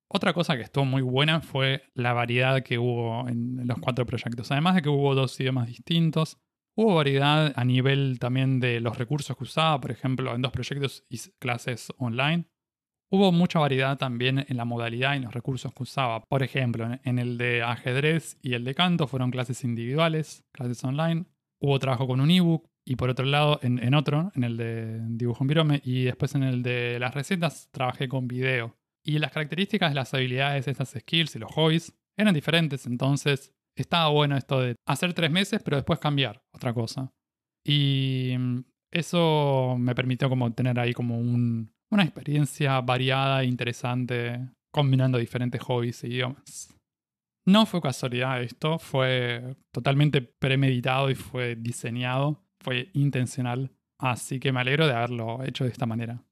Otra 0.07 0.33
cosa 0.33 0.55
que 0.55 0.61
estuvo 0.61 0.85
muy 0.85 1.01
buena 1.01 1.41
fue 1.41 1.83
la 1.95 2.13
variedad 2.13 2.61
que 2.61 2.77
hubo 2.77 3.27
en 3.27 3.65
los 3.65 3.79
cuatro 3.79 4.05
proyectos. 4.05 4.51
Además 4.51 4.75
de 4.75 4.83
que 4.83 4.89
hubo 4.89 5.15
dos 5.15 5.39
idiomas 5.39 5.67
distintos, 5.67 6.37
hubo 6.77 6.93
variedad 6.95 7.51
a 7.55 7.65
nivel 7.65 8.19
también 8.19 8.59
de 8.59 8.79
los 8.79 8.99
recursos 8.99 9.35
que 9.35 9.43
usaba. 9.43 9.81
Por 9.81 9.89
ejemplo, 9.89 10.35
en 10.35 10.43
dos 10.43 10.51
proyectos 10.51 11.03
hice 11.09 11.31
clases 11.39 11.91
online 11.97 12.45
Hubo 13.13 13.31
mucha 13.31 13.59
variedad 13.59 13.95
también 13.95 14.43
en 14.47 14.57
la 14.57 14.65
modalidad 14.65 15.13
y 15.13 15.17
en 15.17 15.25
los 15.25 15.35
recursos 15.35 15.71
que 15.71 15.83
usaba. 15.83 16.21
Por 16.21 16.41
ejemplo, 16.41 16.89
en 17.03 17.19
el 17.19 17.37
de 17.37 17.61
ajedrez 17.61 18.39
y 18.41 18.55
el 18.55 18.63
de 18.63 18.73
canto 18.73 19.05
fueron 19.05 19.29
clases 19.29 19.63
individuales, 19.63 20.43
clases 20.51 20.83
online. 20.83 21.25
Hubo 21.61 21.77
trabajo 21.77 22.07
con 22.07 22.21
un 22.21 22.31
ebook 22.31 22.67
y 22.83 22.95
por 22.95 23.11
otro 23.11 23.27
lado, 23.27 23.59
en, 23.61 23.93
otro, 23.93 24.31
en 24.33 24.43
el 24.43 24.57
de 24.57 24.99
dibujo 25.09 25.43
en 25.43 25.47
virome 25.47 25.81
y 25.85 26.05
después 26.05 26.33
en 26.33 26.41
el 26.41 26.63
de 26.63 26.97
las 26.97 27.13
recetas, 27.13 27.69
trabajé 27.71 28.07
con 28.09 28.27
video. 28.27 28.79
Y 29.05 29.19
las 29.19 29.29
características 29.29 29.91
de 29.91 29.95
las 29.95 30.11
habilidades, 30.15 30.67
estas 30.67 30.95
skills 30.99 31.35
y 31.35 31.39
los 31.39 31.51
hobbies 31.51 31.95
eran 32.17 32.33
diferentes, 32.33 32.87
entonces 32.87 33.53
estaba 33.77 34.09
bueno 34.09 34.37
esto 34.37 34.59
de 34.59 34.75
hacer 34.87 35.13
tres 35.13 35.29
meses 35.29 35.61
pero 35.63 35.77
después 35.77 35.99
cambiar 35.99 36.41
otra 36.51 36.73
cosa. 36.73 37.13
Y 37.63 38.33
eso 38.91 39.75
me 39.77 39.93
permitió 39.93 40.29
como 40.29 40.51
tener 40.51 40.79
ahí 40.79 40.93
como 40.93 41.19
un, 41.19 41.73
una 41.93 42.03
experiencia 42.03 42.81
variada 42.81 43.43
e 43.43 43.45
interesante, 43.45 44.49
combinando 44.71 45.17
diferentes 45.17 45.61
hobbies 45.61 46.03
e 46.03 46.07
idiomas. 46.07 46.75
No 47.45 47.65
fue 47.65 47.81
casualidad 47.81 48.41
esto, 48.41 48.79
fue 48.79 49.57
totalmente 49.71 50.21
premeditado 50.21 51.09
y 51.09 51.15
fue 51.15 51.55
diseñado, 51.55 52.41
fue 52.61 52.89
intencional, 52.93 53.71
así 53.99 54.39
que 54.39 54.51
me 54.51 54.61
alegro 54.61 54.87
de 54.87 54.93
haberlo 54.93 55.43
hecho 55.43 55.65
de 55.65 55.71
esta 55.71 55.85
manera. 55.85 56.23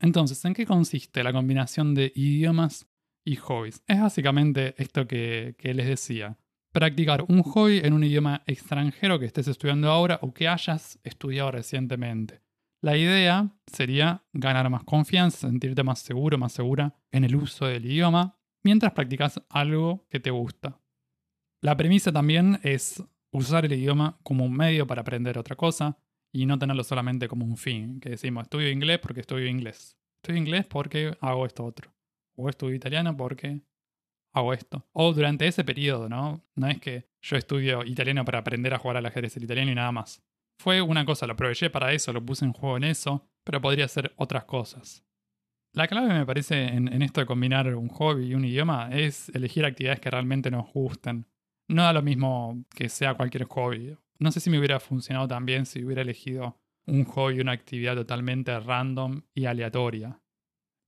Entonces, 0.00 0.44
¿en 0.44 0.54
qué 0.54 0.66
consiste 0.66 1.22
la 1.22 1.32
combinación 1.32 1.94
de 1.94 2.12
idiomas 2.14 2.86
y 3.24 3.36
hobbies? 3.36 3.82
Es 3.86 4.00
básicamente 4.00 4.74
esto 4.76 5.06
que, 5.06 5.54
que 5.56 5.72
les 5.72 5.86
decía. 5.86 6.36
Practicar 6.72 7.24
un 7.28 7.42
hobby 7.42 7.78
en 7.78 7.92
un 7.92 8.02
idioma 8.02 8.42
extranjero 8.46 9.20
que 9.20 9.26
estés 9.26 9.46
estudiando 9.46 9.88
ahora 9.90 10.18
o 10.20 10.34
que 10.34 10.48
hayas 10.48 10.98
estudiado 11.04 11.52
recientemente. 11.52 12.43
La 12.84 12.98
idea 12.98 13.48
sería 13.66 14.22
ganar 14.34 14.68
más 14.68 14.84
confianza, 14.84 15.48
sentirte 15.48 15.82
más 15.82 16.00
seguro, 16.00 16.36
más 16.36 16.52
segura 16.52 16.94
en 17.12 17.24
el 17.24 17.34
uso 17.34 17.64
del 17.64 17.86
idioma, 17.86 18.36
mientras 18.62 18.92
practicas 18.92 19.40
algo 19.48 20.06
que 20.10 20.20
te 20.20 20.30
gusta. 20.30 20.78
La 21.62 21.78
premisa 21.78 22.12
también 22.12 22.60
es 22.62 23.02
usar 23.30 23.64
el 23.64 23.72
idioma 23.72 24.18
como 24.22 24.44
un 24.44 24.52
medio 24.52 24.86
para 24.86 25.00
aprender 25.00 25.38
otra 25.38 25.56
cosa 25.56 25.96
y 26.30 26.44
no 26.44 26.58
tenerlo 26.58 26.84
solamente 26.84 27.26
como 27.26 27.46
un 27.46 27.56
fin, 27.56 28.00
que 28.00 28.10
decimos, 28.10 28.42
estudio 28.42 28.68
inglés 28.68 28.98
porque 28.98 29.20
estudio 29.20 29.46
inglés. 29.46 29.96
Estudio 30.16 30.40
inglés 30.40 30.66
porque 30.66 31.16
hago 31.22 31.46
esto 31.46 31.64
otro. 31.64 31.90
O 32.36 32.50
estudio 32.50 32.76
italiano 32.76 33.16
porque 33.16 33.62
hago 34.34 34.52
esto. 34.52 34.86
O 34.92 35.14
durante 35.14 35.46
ese 35.46 35.64
periodo, 35.64 36.10
¿no? 36.10 36.44
No 36.54 36.68
es 36.68 36.80
que 36.80 37.08
yo 37.22 37.38
estudio 37.38 37.82
italiano 37.82 38.26
para 38.26 38.40
aprender 38.40 38.74
a 38.74 38.78
jugar 38.78 38.98
al 38.98 39.06
ajedrez 39.06 39.38
el 39.38 39.44
italiano 39.44 39.72
y 39.72 39.74
nada 39.74 39.90
más. 39.90 40.22
Fue 40.58 40.80
una 40.80 41.04
cosa, 41.04 41.26
lo 41.26 41.34
aproveché 41.34 41.70
para 41.70 41.92
eso, 41.92 42.12
lo 42.12 42.24
puse 42.24 42.44
en 42.44 42.52
juego 42.52 42.76
en 42.76 42.84
eso, 42.84 43.28
pero 43.44 43.60
podría 43.60 43.88
ser 43.88 44.12
otras 44.16 44.44
cosas. 44.44 45.04
La 45.72 45.88
clave 45.88 46.14
me 46.14 46.24
parece 46.24 46.64
en, 46.68 46.92
en 46.92 47.02
esto 47.02 47.20
de 47.20 47.26
combinar 47.26 47.74
un 47.74 47.88
hobby 47.88 48.26
y 48.26 48.34
un 48.34 48.44
idioma 48.44 48.90
es 48.92 49.28
elegir 49.30 49.64
actividades 49.64 50.00
que 50.00 50.10
realmente 50.10 50.50
nos 50.50 50.72
gusten. 50.72 51.26
No 51.68 51.82
da 51.82 51.92
lo 51.92 52.02
mismo 52.02 52.64
que 52.70 52.88
sea 52.88 53.14
cualquier 53.14 53.44
hobby. 53.44 53.96
No 54.18 54.30
sé 54.30 54.38
si 54.38 54.50
me 54.50 54.58
hubiera 54.58 54.78
funcionado 54.78 55.26
tan 55.26 55.44
bien 55.44 55.66
si 55.66 55.84
hubiera 55.84 56.02
elegido 56.02 56.60
un 56.86 57.04
hobby, 57.04 57.40
una 57.40 57.52
actividad 57.52 57.96
totalmente 57.96 58.58
random 58.60 59.22
y 59.34 59.46
aleatoria. 59.46 60.20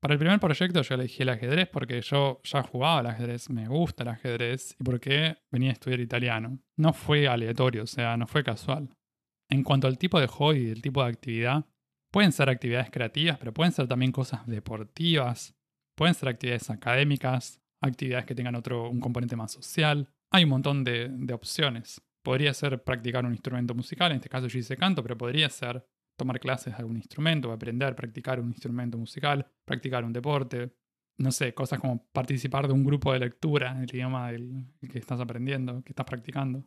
Para 0.00 0.14
el 0.14 0.18
primer 0.18 0.38
proyecto 0.38 0.82
yo 0.82 0.94
elegí 0.94 1.22
el 1.22 1.30
ajedrez 1.30 1.68
porque 1.68 2.00
yo 2.02 2.40
ya 2.44 2.62
jugaba 2.62 3.00
al 3.00 3.06
ajedrez, 3.06 3.50
me 3.50 3.66
gusta 3.66 4.02
el 4.02 4.10
ajedrez 4.10 4.76
y 4.78 4.84
porque 4.84 5.38
venía 5.50 5.70
a 5.70 5.72
estudiar 5.72 6.00
italiano. 6.00 6.58
No 6.76 6.92
fue 6.92 7.26
aleatorio, 7.26 7.84
o 7.84 7.86
sea, 7.86 8.16
no 8.16 8.26
fue 8.26 8.44
casual. 8.44 8.90
En 9.48 9.62
cuanto 9.62 9.86
al 9.86 9.98
tipo 9.98 10.20
de 10.20 10.26
hobby 10.26 10.58
y 10.58 10.70
el 10.70 10.82
tipo 10.82 11.02
de 11.02 11.08
actividad, 11.10 11.66
pueden 12.10 12.32
ser 12.32 12.48
actividades 12.48 12.90
creativas, 12.90 13.38
pero 13.38 13.52
pueden 13.52 13.72
ser 13.72 13.86
también 13.86 14.12
cosas 14.12 14.46
deportivas, 14.46 15.54
pueden 15.94 16.14
ser 16.14 16.28
actividades 16.28 16.70
académicas, 16.70 17.60
actividades 17.80 18.26
que 18.26 18.34
tengan 18.34 18.54
otro, 18.54 18.90
un 18.90 19.00
componente 19.00 19.36
más 19.36 19.52
social. 19.52 20.08
Hay 20.30 20.44
un 20.44 20.50
montón 20.50 20.84
de, 20.84 21.32
opciones. 21.32 22.00
Podría 22.22 22.52
ser 22.54 22.82
practicar 22.82 23.24
un 23.24 23.32
instrumento 23.32 23.74
musical, 23.74 24.10
en 24.10 24.16
este 24.16 24.28
caso 24.28 24.48
yo 24.48 24.58
hice 24.58 24.76
canto, 24.76 25.02
pero 25.02 25.16
podría 25.16 25.48
ser 25.48 25.86
tomar 26.16 26.40
clases 26.40 26.72
de 26.72 26.78
algún 26.78 26.96
instrumento, 26.96 27.52
aprender, 27.52 27.94
practicar 27.94 28.40
un 28.40 28.48
instrumento 28.48 28.98
musical, 28.98 29.46
practicar 29.64 30.04
un 30.04 30.12
deporte, 30.12 30.72
no 31.18 31.30
sé, 31.30 31.54
cosas 31.54 31.78
como 31.78 32.06
participar 32.12 32.66
de 32.66 32.72
un 32.72 32.84
grupo 32.84 33.12
de 33.12 33.20
lectura 33.20 33.80
el 33.82 33.94
idioma 33.94 34.32
del 34.32 34.66
que 34.90 34.98
estás 34.98 35.20
aprendiendo, 35.20 35.82
que 35.82 35.92
estás 35.92 36.06
practicando. 36.06 36.64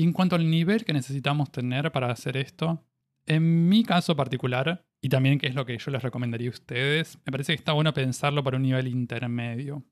Y 0.00 0.04
en 0.04 0.14
cuanto 0.14 0.34
al 0.34 0.48
nivel 0.48 0.86
que 0.86 0.94
necesitamos 0.94 1.52
tener 1.52 1.92
para 1.92 2.10
hacer 2.10 2.38
esto, 2.38 2.82
en 3.26 3.68
mi 3.68 3.84
caso 3.84 4.16
particular, 4.16 4.82
y 5.02 5.10
también 5.10 5.38
que 5.38 5.46
es 5.46 5.54
lo 5.54 5.66
que 5.66 5.76
yo 5.76 5.90
les 5.90 6.02
recomendaría 6.02 6.48
a 6.48 6.52
ustedes, 6.52 7.18
me 7.26 7.30
parece 7.30 7.52
que 7.52 7.58
está 7.58 7.74
bueno 7.74 7.92
pensarlo 7.92 8.42
para 8.42 8.56
un 8.56 8.62
nivel 8.62 8.88
intermedio. 8.88 9.84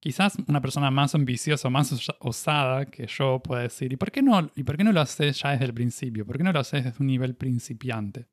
Quizás 0.00 0.38
una 0.48 0.62
persona 0.62 0.90
más 0.90 1.14
ambiciosa, 1.14 1.68
más 1.68 2.10
osada 2.20 2.86
que 2.86 3.06
yo 3.06 3.42
pueda 3.42 3.60
decir, 3.60 3.92
¿y 3.92 3.96
por 3.96 4.10
qué 4.10 4.22
no, 4.22 4.50
y 4.56 4.62
por 4.62 4.78
qué 4.78 4.84
no 4.84 4.92
lo 4.92 5.02
haces 5.02 5.42
ya 5.42 5.50
desde 5.50 5.66
el 5.66 5.74
principio? 5.74 6.24
¿Por 6.24 6.38
qué 6.38 6.42
no 6.42 6.52
lo 6.52 6.60
haces 6.60 6.84
desde 6.84 6.96
un 6.98 7.08
nivel 7.08 7.34
principiante? 7.34 8.28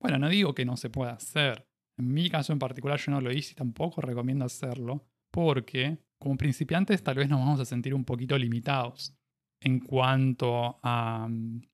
Bueno, 0.00 0.18
no 0.18 0.30
digo 0.30 0.54
que 0.54 0.64
no 0.64 0.78
se 0.78 0.88
pueda 0.88 1.12
hacer. 1.12 1.68
En 1.98 2.10
mi 2.10 2.30
caso 2.30 2.54
en 2.54 2.58
particular 2.58 2.98
yo 2.98 3.12
no 3.12 3.20
lo 3.20 3.30
hice 3.30 3.52
y 3.52 3.54
tampoco 3.54 4.00
recomiendo 4.00 4.46
hacerlo, 4.46 5.06
porque 5.30 5.98
como 6.18 6.38
principiantes 6.38 7.02
tal 7.02 7.16
vez 7.16 7.28
nos 7.28 7.40
vamos 7.40 7.60
a 7.60 7.66
sentir 7.66 7.92
un 7.92 8.06
poquito 8.06 8.38
limitados 8.38 9.14
en 9.60 9.80
cuanto 9.80 10.78
a 10.82 11.28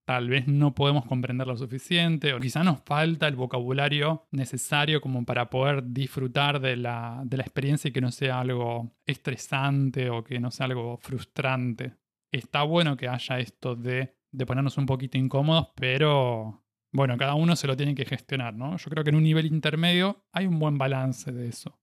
tal 0.04 0.28
vez 0.28 0.48
no 0.48 0.74
podemos 0.74 1.04
comprender 1.06 1.46
lo 1.46 1.56
suficiente 1.56 2.32
o 2.34 2.40
quizá 2.40 2.64
nos 2.64 2.80
falta 2.80 3.28
el 3.28 3.36
vocabulario 3.36 4.26
necesario 4.32 5.00
como 5.00 5.24
para 5.24 5.48
poder 5.50 5.84
disfrutar 5.92 6.60
de 6.60 6.76
la, 6.76 7.22
de 7.24 7.36
la 7.36 7.44
experiencia 7.44 7.88
y 7.88 7.92
que 7.92 8.00
no 8.00 8.10
sea 8.10 8.40
algo 8.40 8.92
estresante 9.06 10.10
o 10.10 10.24
que 10.24 10.40
no 10.40 10.50
sea 10.50 10.66
algo 10.66 10.98
frustrante. 10.98 11.94
Está 12.32 12.64
bueno 12.64 12.96
que 12.96 13.08
haya 13.08 13.38
esto 13.38 13.76
de, 13.76 14.16
de 14.32 14.46
ponernos 14.46 14.76
un 14.78 14.86
poquito 14.86 15.16
incómodos, 15.16 15.68
pero 15.76 16.64
bueno, 16.92 17.16
cada 17.16 17.34
uno 17.34 17.54
se 17.56 17.66
lo 17.66 17.76
tiene 17.76 17.94
que 17.94 18.04
gestionar, 18.04 18.54
¿no? 18.54 18.76
Yo 18.76 18.90
creo 18.90 19.04
que 19.04 19.10
en 19.10 19.16
un 19.16 19.22
nivel 19.22 19.46
intermedio 19.46 20.24
hay 20.32 20.46
un 20.46 20.58
buen 20.58 20.78
balance 20.78 21.30
de 21.30 21.48
eso. 21.48 21.78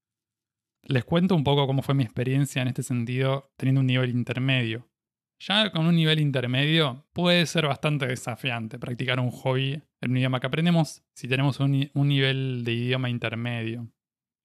Les 0.86 1.06
cuento 1.06 1.36
un 1.36 1.46
poco 1.46 1.66
cómo 1.66 1.82
fue 1.82 1.96
mi 1.96 2.04
experiencia 2.04 2.62
en 2.62 2.68
este 2.68 2.84
sentido 2.84 3.54
teniendo 3.56 3.82
un 3.82 3.88
nivel 3.88 4.10
intermedio. 4.10 4.90
Ya 5.46 5.72
con 5.72 5.86
un 5.88 5.96
nivel 5.96 6.22
intermedio 6.22 7.06
puede 7.12 7.46
ser 7.48 7.68
bastante 7.68 8.08
desafiante 8.08 8.80
practicar 8.80 9.20
un 9.20 9.30
hobby 9.30 9.74
en 10.00 10.12
un 10.12 10.18
idioma 10.18 10.40
que 10.40 10.48
aprendemos 10.48 11.04
si 11.14 11.28
tenemos 11.28 11.60
un, 11.60 11.90
nivel 11.94 12.64
de 12.64 12.72
idioma 12.72 13.10
intermedio. 13.10 13.90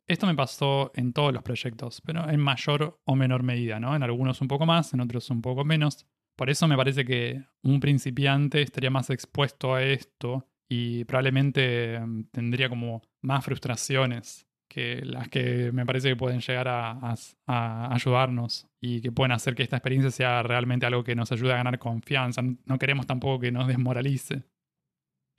Esto 0.09 0.27
me 0.27 0.35
pasó 0.35 0.91
en 0.97 1.13
todos 1.13 1.33
los 1.33 1.45
proyectos, 1.45 2.01
pero 2.05 2.29
en 2.29 2.41
mayor 2.41 3.01
o 3.05 3.15
menor 3.15 3.45
medida, 3.45 3.79
¿no? 3.79 3.95
En 3.95 4.03
algunos 4.03 4.41
un 4.41 4.49
poco 4.49 4.67
más, 4.67 4.93
en 4.93 5.01
otros 5.01 5.31
un 5.31 5.41
poco 5.41 5.65
menos. 5.65 6.05
Por 6.35 6.51
eso 6.51 6.67
me 6.67 6.77
parece 6.77 7.05
que 7.05 7.45
un 7.63 7.79
principiante 7.79 8.63
estaría 8.63 8.91
más 8.91 9.09
expuesto 9.11 9.75
a 9.75 9.85
esto 9.85 10.49
y 10.69 11.05
probablemente 11.05 12.01
mm, 12.01 12.25
tendría 12.33 12.69
como 12.69 13.03
más 13.21 13.45
frustraciones 13.45 14.49
que 14.69 15.03
las 15.05 15.29
que 15.29 15.71
me 15.73 15.87
parece 15.87 16.09
que 16.09 16.17
pueden 16.17 16.41
llegar 16.41 16.67
a, 16.67 17.15
ayudarnos 17.95 18.68
y 18.81 19.01
que 19.01 19.13
pueden 19.13 19.33
hacer 19.33 19.55
que 19.55 19.63
esta 19.63 19.77
experiencia 19.77 20.11
sea 20.11 20.43
realmente 20.43 20.87
algo 20.87 21.05
que 21.05 21.15
nos 21.15 21.33
ayude 21.33 21.53
a 21.53 21.57
ganar 21.57 21.79
confianza. 21.79 22.43
No 22.43 22.79
queremos 22.79 23.07
tampoco 23.07 23.41
que 23.41 23.53
nos 23.53 23.67
desmoralice. 23.67 24.45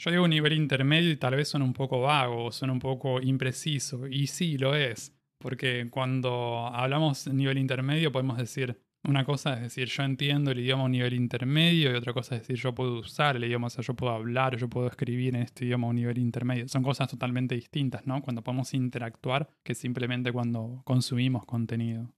Yo 0.01 0.11
digo 0.11 0.23
un 0.23 0.29
nivel 0.29 0.53
intermedio 0.53 1.11
y 1.11 1.17
tal 1.17 1.35
vez 1.35 1.49
suena 1.49 1.65
un 1.65 1.73
poco 1.73 2.01
vago, 2.01 2.51
suena 2.51 2.71
un 2.71 2.79
poco 2.79 3.21
impreciso, 3.21 4.07
y 4.07 4.27
sí 4.27 4.57
lo 4.57 4.73
es, 4.73 5.13
porque 5.39 5.89
cuando 5.89 6.67
hablamos 6.67 7.27
nivel 7.27 7.57
intermedio 7.57 8.09
podemos 8.09 8.37
decir, 8.37 8.81
una 9.03 9.25
cosa 9.25 9.55
es 9.55 9.61
decir, 9.61 9.87
yo 9.87 10.03
entiendo 10.03 10.51
el 10.51 10.59
idioma 10.59 10.83
a 10.83 10.85
un 10.85 10.91
nivel 10.91 11.13
intermedio 11.13 11.91
y 11.91 11.95
otra 11.95 12.13
cosa 12.13 12.35
es 12.35 12.41
decir, 12.41 12.57
yo 12.57 12.73
puedo 12.75 12.99
usar 12.99 13.35
el 13.35 13.43
idioma, 13.43 13.67
o 13.67 13.69
sea, 13.69 13.83
yo 13.83 13.93
puedo 13.93 14.13
hablar, 14.13 14.57
yo 14.57 14.69
puedo 14.69 14.87
escribir 14.87 15.35
en 15.35 15.41
este 15.41 15.65
idioma 15.65 15.87
a 15.87 15.89
un 15.89 15.95
nivel 15.97 16.17
intermedio. 16.17 16.67
Son 16.67 16.83
cosas 16.83 17.09
totalmente 17.09 17.55
distintas, 17.55 18.05
¿no? 18.05 18.21
Cuando 18.21 18.43
podemos 18.43 18.73
interactuar 18.73 19.49
que 19.63 19.75
simplemente 19.75 20.31
cuando 20.31 20.81
consumimos 20.85 21.45
contenido. 21.45 22.13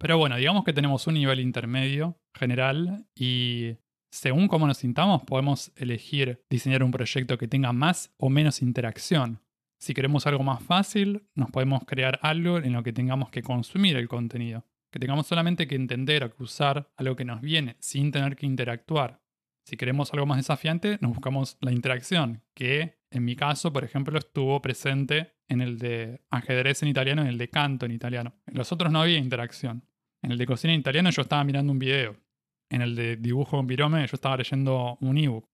Pero 0.00 0.18
bueno, 0.18 0.36
digamos 0.36 0.64
que 0.64 0.72
tenemos 0.72 1.06
un 1.06 1.14
nivel 1.14 1.38
intermedio 1.38 2.18
general 2.34 3.06
y 3.14 3.76
según 4.10 4.48
cómo 4.48 4.66
nos 4.66 4.78
sintamos 4.78 5.22
podemos 5.22 5.72
elegir 5.76 6.42
diseñar 6.50 6.82
un 6.82 6.90
proyecto 6.90 7.38
que 7.38 7.46
tenga 7.46 7.72
más 7.72 8.12
o 8.16 8.30
menos 8.30 8.62
interacción. 8.62 9.40
Si 9.78 9.94
queremos 9.94 10.26
algo 10.26 10.42
más 10.42 10.62
fácil, 10.62 11.28
nos 11.34 11.50
podemos 11.50 11.84
crear 11.86 12.18
algo 12.22 12.58
en 12.58 12.72
lo 12.72 12.82
que 12.82 12.92
tengamos 12.92 13.30
que 13.30 13.42
consumir 13.42 13.96
el 13.96 14.08
contenido 14.08 14.64
que 14.90 14.98
tengamos 14.98 15.26
solamente 15.26 15.66
que 15.66 15.76
entender 15.76 16.24
o 16.24 16.34
que 16.34 16.42
usar 16.42 16.90
algo 16.96 17.16
que 17.16 17.24
nos 17.24 17.40
viene 17.40 17.76
sin 17.80 18.10
tener 18.10 18.36
que 18.36 18.46
interactuar. 18.46 19.22
Si 19.64 19.76
queremos 19.76 20.12
algo 20.12 20.26
más 20.26 20.38
desafiante, 20.38 20.98
nos 21.00 21.12
buscamos 21.12 21.56
la 21.60 21.70
interacción, 21.70 22.42
que 22.54 22.98
en 23.10 23.24
mi 23.24 23.36
caso, 23.36 23.72
por 23.72 23.84
ejemplo, 23.84 24.18
estuvo 24.18 24.60
presente 24.60 25.34
en 25.48 25.60
el 25.60 25.78
de 25.78 26.22
ajedrez 26.30 26.82
en 26.82 26.88
italiano 26.88 27.22
y 27.22 27.26
en 27.26 27.30
el 27.30 27.38
de 27.38 27.50
canto 27.50 27.86
en 27.86 27.92
italiano. 27.92 28.34
En 28.46 28.56
los 28.56 28.72
otros 28.72 28.90
no 28.90 29.02
había 29.02 29.18
interacción. 29.18 29.84
En 30.22 30.32
el 30.32 30.38
de 30.38 30.46
cocina 30.46 30.72
en 30.72 30.80
italiano 30.80 31.10
yo 31.10 31.22
estaba 31.22 31.44
mirando 31.44 31.72
un 31.72 31.78
video. 31.78 32.16
En 32.70 32.82
el 32.82 32.94
de 32.94 33.16
dibujo 33.16 33.58
en 33.58 33.66
virome 33.66 34.06
yo 34.06 34.14
estaba 34.14 34.36
leyendo 34.36 34.96
un 35.00 35.18
ebook. 35.18 35.48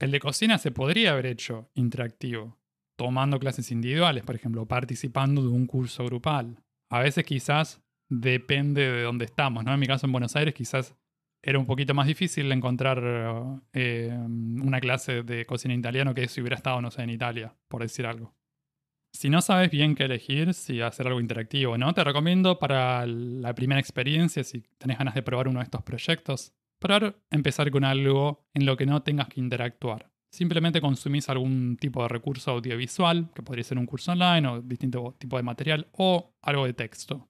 El 0.00 0.10
de 0.10 0.20
cocina 0.20 0.58
se 0.58 0.70
podría 0.70 1.12
haber 1.12 1.26
hecho 1.26 1.70
interactivo, 1.74 2.58
tomando 2.96 3.38
clases 3.38 3.70
individuales, 3.70 4.24
por 4.24 4.34
ejemplo, 4.34 4.66
participando 4.66 5.42
de 5.42 5.48
un 5.48 5.66
curso 5.66 6.04
grupal. 6.04 6.58
A 6.90 7.00
veces 7.00 7.24
quizás 7.24 7.82
depende 8.08 8.90
de 8.90 9.02
dónde 9.02 9.24
estamos, 9.24 9.64
¿no? 9.64 9.72
En 9.72 9.80
mi 9.80 9.86
caso 9.86 10.06
en 10.06 10.12
Buenos 10.12 10.36
Aires 10.36 10.54
quizás 10.54 10.96
era 11.42 11.58
un 11.58 11.66
poquito 11.66 11.94
más 11.94 12.06
difícil 12.06 12.50
encontrar 12.52 13.60
eh, 13.72 14.10
una 14.10 14.80
clase 14.80 15.22
de 15.22 15.44
cocina 15.44 15.74
italiano 15.74 16.14
que 16.14 16.26
si 16.28 16.40
hubiera 16.40 16.56
estado, 16.56 16.80
no 16.80 16.90
sé, 16.90 17.02
en 17.02 17.10
Italia, 17.10 17.54
por 17.68 17.82
decir 17.82 18.06
algo. 18.06 18.34
Si 19.16 19.30
no 19.30 19.40
sabes 19.42 19.70
bien 19.70 19.94
qué 19.94 20.04
elegir, 20.04 20.54
si 20.54 20.80
hacer 20.80 21.06
algo 21.06 21.20
interactivo 21.20 21.74
o 21.74 21.78
no, 21.78 21.94
te 21.94 22.02
recomiendo 22.02 22.58
para 22.58 23.06
la 23.06 23.54
primera 23.54 23.80
experiencia, 23.80 24.42
si 24.42 24.64
tenés 24.76 24.98
ganas 24.98 25.14
de 25.14 25.22
probar 25.22 25.46
uno 25.46 25.60
de 25.60 25.64
estos 25.64 25.84
proyectos, 25.84 26.52
probar 26.80 27.16
empezar 27.30 27.70
con 27.70 27.84
algo 27.84 28.44
en 28.54 28.66
lo 28.66 28.76
que 28.76 28.86
no 28.86 29.04
tengas 29.04 29.28
que 29.28 29.40
interactuar. 29.40 30.10
Simplemente 30.32 30.80
consumís 30.80 31.28
algún 31.28 31.76
tipo 31.76 32.02
de 32.02 32.08
recurso 32.08 32.50
audiovisual, 32.50 33.30
que 33.32 33.44
podría 33.44 33.62
ser 33.62 33.78
un 33.78 33.86
curso 33.86 34.10
online 34.10 34.48
o 34.48 34.60
distinto 34.60 35.14
tipo 35.16 35.36
de 35.36 35.44
material, 35.44 35.86
o 35.92 36.34
algo 36.42 36.66
de 36.66 36.74
texto. 36.74 37.28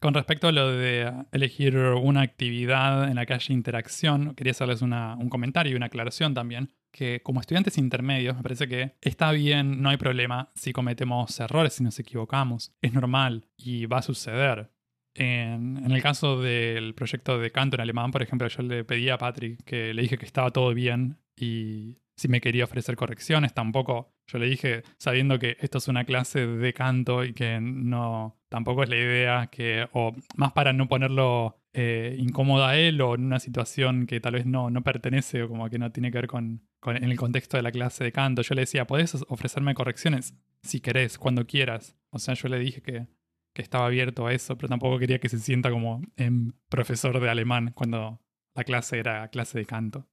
Con 0.00 0.14
respecto 0.14 0.46
a 0.46 0.52
lo 0.52 0.70
de 0.70 1.12
elegir 1.32 1.76
una 1.76 2.22
actividad 2.22 3.08
en 3.08 3.16
la 3.16 3.26
que 3.26 3.34
haya 3.34 3.52
interacción, 3.52 4.36
quería 4.36 4.52
hacerles 4.52 4.80
un 4.80 5.28
comentario 5.28 5.72
y 5.72 5.76
una 5.76 5.86
aclaración 5.86 6.34
también, 6.34 6.72
que 6.90 7.20
como 7.22 7.40
estudiantes 7.40 7.78
intermedios 7.78 8.36
me 8.36 8.42
parece 8.42 8.68
que 8.68 8.94
está 9.00 9.32
bien, 9.32 9.82
no 9.82 9.90
hay 9.90 9.96
problema 9.96 10.50
si 10.54 10.72
cometemos 10.72 11.38
errores, 11.40 11.74
si 11.74 11.84
nos 11.84 11.98
equivocamos, 11.98 12.72
es 12.82 12.92
normal 12.92 13.46
y 13.56 13.86
va 13.86 13.98
a 13.98 14.02
suceder. 14.02 14.70
En, 15.14 15.76
en, 15.78 15.90
el 15.90 16.02
caso 16.02 16.40
del 16.40 16.94
proyecto 16.94 17.38
de 17.38 17.50
canto 17.50 17.76
en 17.76 17.80
alemán, 17.80 18.12
por 18.12 18.22
ejemplo, 18.22 18.46
yo 18.46 18.62
le 18.62 18.84
pedí 18.84 19.08
a 19.08 19.18
Patrick 19.18 19.62
que 19.64 19.92
le 19.92 20.02
dije 20.02 20.18
que 20.18 20.26
estaba 20.26 20.50
todo 20.52 20.72
bien 20.72 21.18
y 21.36 21.98
si 22.20 22.28
me 22.28 22.40
quería 22.40 22.64
ofrecer 22.64 22.96
correcciones, 22.96 23.54
tampoco 23.54 24.12
yo 24.26 24.38
le 24.38 24.46
dije, 24.46 24.82
sabiendo 24.98 25.38
que 25.38 25.56
esto 25.60 25.78
es 25.78 25.88
una 25.88 26.04
clase 26.04 26.46
de 26.46 26.72
canto 26.72 27.24
y 27.24 27.32
que 27.32 27.58
no, 27.60 28.38
tampoco 28.48 28.82
es 28.82 28.88
la 28.88 28.96
idea 28.96 29.46
que, 29.46 29.88
o 29.92 30.14
más 30.36 30.52
para 30.52 30.72
no 30.72 30.86
ponerlo 30.86 31.56
eh, 31.72 32.16
incómodo 32.18 32.66
a 32.66 32.76
él 32.76 33.00
o 33.00 33.14
en 33.14 33.24
una 33.24 33.40
situación 33.40 34.06
que 34.06 34.20
tal 34.20 34.34
vez 34.34 34.46
no, 34.46 34.70
no 34.70 34.82
pertenece 34.82 35.42
o 35.42 35.48
como 35.48 35.70
que 35.70 35.78
no 35.78 35.90
tiene 35.92 36.10
que 36.12 36.18
ver 36.18 36.26
con, 36.26 36.62
en 36.86 37.04
el 37.04 37.16
contexto 37.16 37.56
de 37.56 37.62
la 37.62 37.72
clase 37.72 38.04
de 38.04 38.12
canto. 38.12 38.42
Yo 38.42 38.54
le 38.54 38.62
decía, 38.62 38.86
podés 38.86 39.24
ofrecerme 39.28 39.74
correcciones 39.74 40.34
si 40.62 40.80
querés, 40.80 41.18
cuando 41.18 41.46
quieras. 41.46 41.96
O 42.10 42.18
sea, 42.18 42.34
yo 42.34 42.48
le 42.48 42.58
dije 42.58 42.82
que, 42.82 43.06
que 43.54 43.62
estaba 43.62 43.86
abierto 43.86 44.26
a 44.26 44.32
eso, 44.32 44.56
pero 44.56 44.68
tampoco 44.68 44.98
quería 44.98 45.18
que 45.18 45.28
se 45.28 45.38
sienta 45.38 45.70
como 45.70 46.02
en 46.16 46.54
profesor 46.68 47.20
de 47.20 47.28
alemán 47.28 47.72
cuando 47.74 48.20
la 48.54 48.64
clase 48.64 48.98
era 48.98 49.28
clase 49.28 49.58
de 49.58 49.66
canto. 49.66 50.08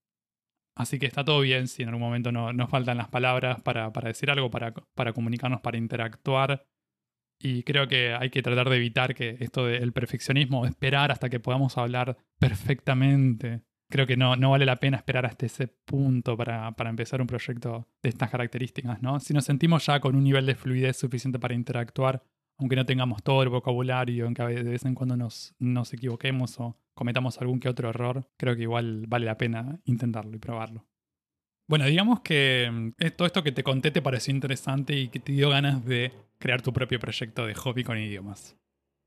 Así 0.75 0.99
que 0.99 1.07
está 1.07 1.25
todo 1.25 1.41
bien 1.41 1.67
si 1.67 1.81
en 1.81 1.89
algún 1.89 2.03
momento 2.03 2.31
no, 2.31 2.53
nos 2.53 2.69
faltan 2.69 2.97
las 2.97 3.09
palabras 3.09 3.61
para, 3.61 3.89
decir 4.03 4.29
algo, 4.29 4.51
para, 4.51 4.73
para, 4.93 5.11
comunicarnos, 5.11 5.61
para 5.61 5.77
interactuar. 5.77 6.67
Y 7.39 7.63
creo 7.63 7.87
que 7.87 8.13
hay 8.13 8.29
que 8.29 8.43
tratar 8.43 8.69
de 8.69 8.77
evitar 8.77 9.15
que 9.15 9.37
esto 9.39 9.65
del 9.65 9.91
perfeccionismo, 9.91 10.65
esperar 10.65 11.11
hasta 11.11 11.29
que 11.29 11.39
podamos 11.39 11.77
hablar 11.79 12.17
perfectamente. 12.39 13.63
Creo 13.89 14.05
que 14.05 14.17
no, 14.17 14.35
no 14.35 14.51
vale 14.51 14.65
la 14.65 14.77
pena 14.77 14.97
esperar 14.97 15.25
hasta 15.25 15.45
ese 15.45 15.67
punto 15.67 16.35
para, 16.35 16.71
para 16.73 16.89
empezar 16.89 17.21
un 17.21 17.27
proyecto 17.27 17.87
de 18.03 18.09
estas 18.09 18.29
características, 18.29 19.01
¿no? 19.01 19.19
Si 19.19 19.33
nos 19.33 19.45
sentimos 19.45 19.85
ya 19.85 19.99
con 19.99 20.15
un 20.15 20.23
nivel 20.23 20.45
de 20.45 20.55
fluidez 20.55 20.97
suficiente 20.97 21.39
para 21.39 21.53
interactuar, 21.53 22.23
aunque 22.57 22.75
no 22.75 22.85
tengamos 22.85 23.23
todo 23.23 23.43
el 23.43 23.49
vocabulario, 23.49 24.25
aunque 24.25 24.43
de 24.43 24.63
vez 24.63 24.85
en 24.85 24.95
cuando 24.95 25.15
nos, 25.15 25.55
nos 25.59 25.93
equivoquemos 25.93 26.59
o 26.59 26.77
cometamos 26.93 27.39
algún 27.39 27.59
que 27.59 27.69
otro 27.69 27.89
error, 27.89 28.27
creo 28.37 28.55
que 28.55 28.63
igual 28.63 29.05
vale 29.07 29.25
la 29.25 29.37
pena 29.37 29.79
intentarlo 29.85 30.35
y 30.35 30.39
probarlo. 30.39 30.85
Bueno, 31.69 31.85
digamos 31.85 32.21
que 32.21 32.69
mm, 32.71 33.15
todo 33.15 33.25
esto 33.27 33.43
que 33.43 33.51
te 33.51 33.63
conté 33.63 33.91
te 33.91 34.01
pareció 34.01 34.33
interesante 34.33 34.97
y 34.97 35.09
que 35.09 35.19
te 35.19 35.33
dio 35.33 35.49
ganas 35.49 35.85
de 35.85 36.11
crear 36.39 36.61
tu 36.61 36.73
propio 36.73 36.99
proyecto 36.99 37.45
de 37.45 37.53
hobby 37.55 37.83
con 37.83 37.97
idiomas. 37.97 38.57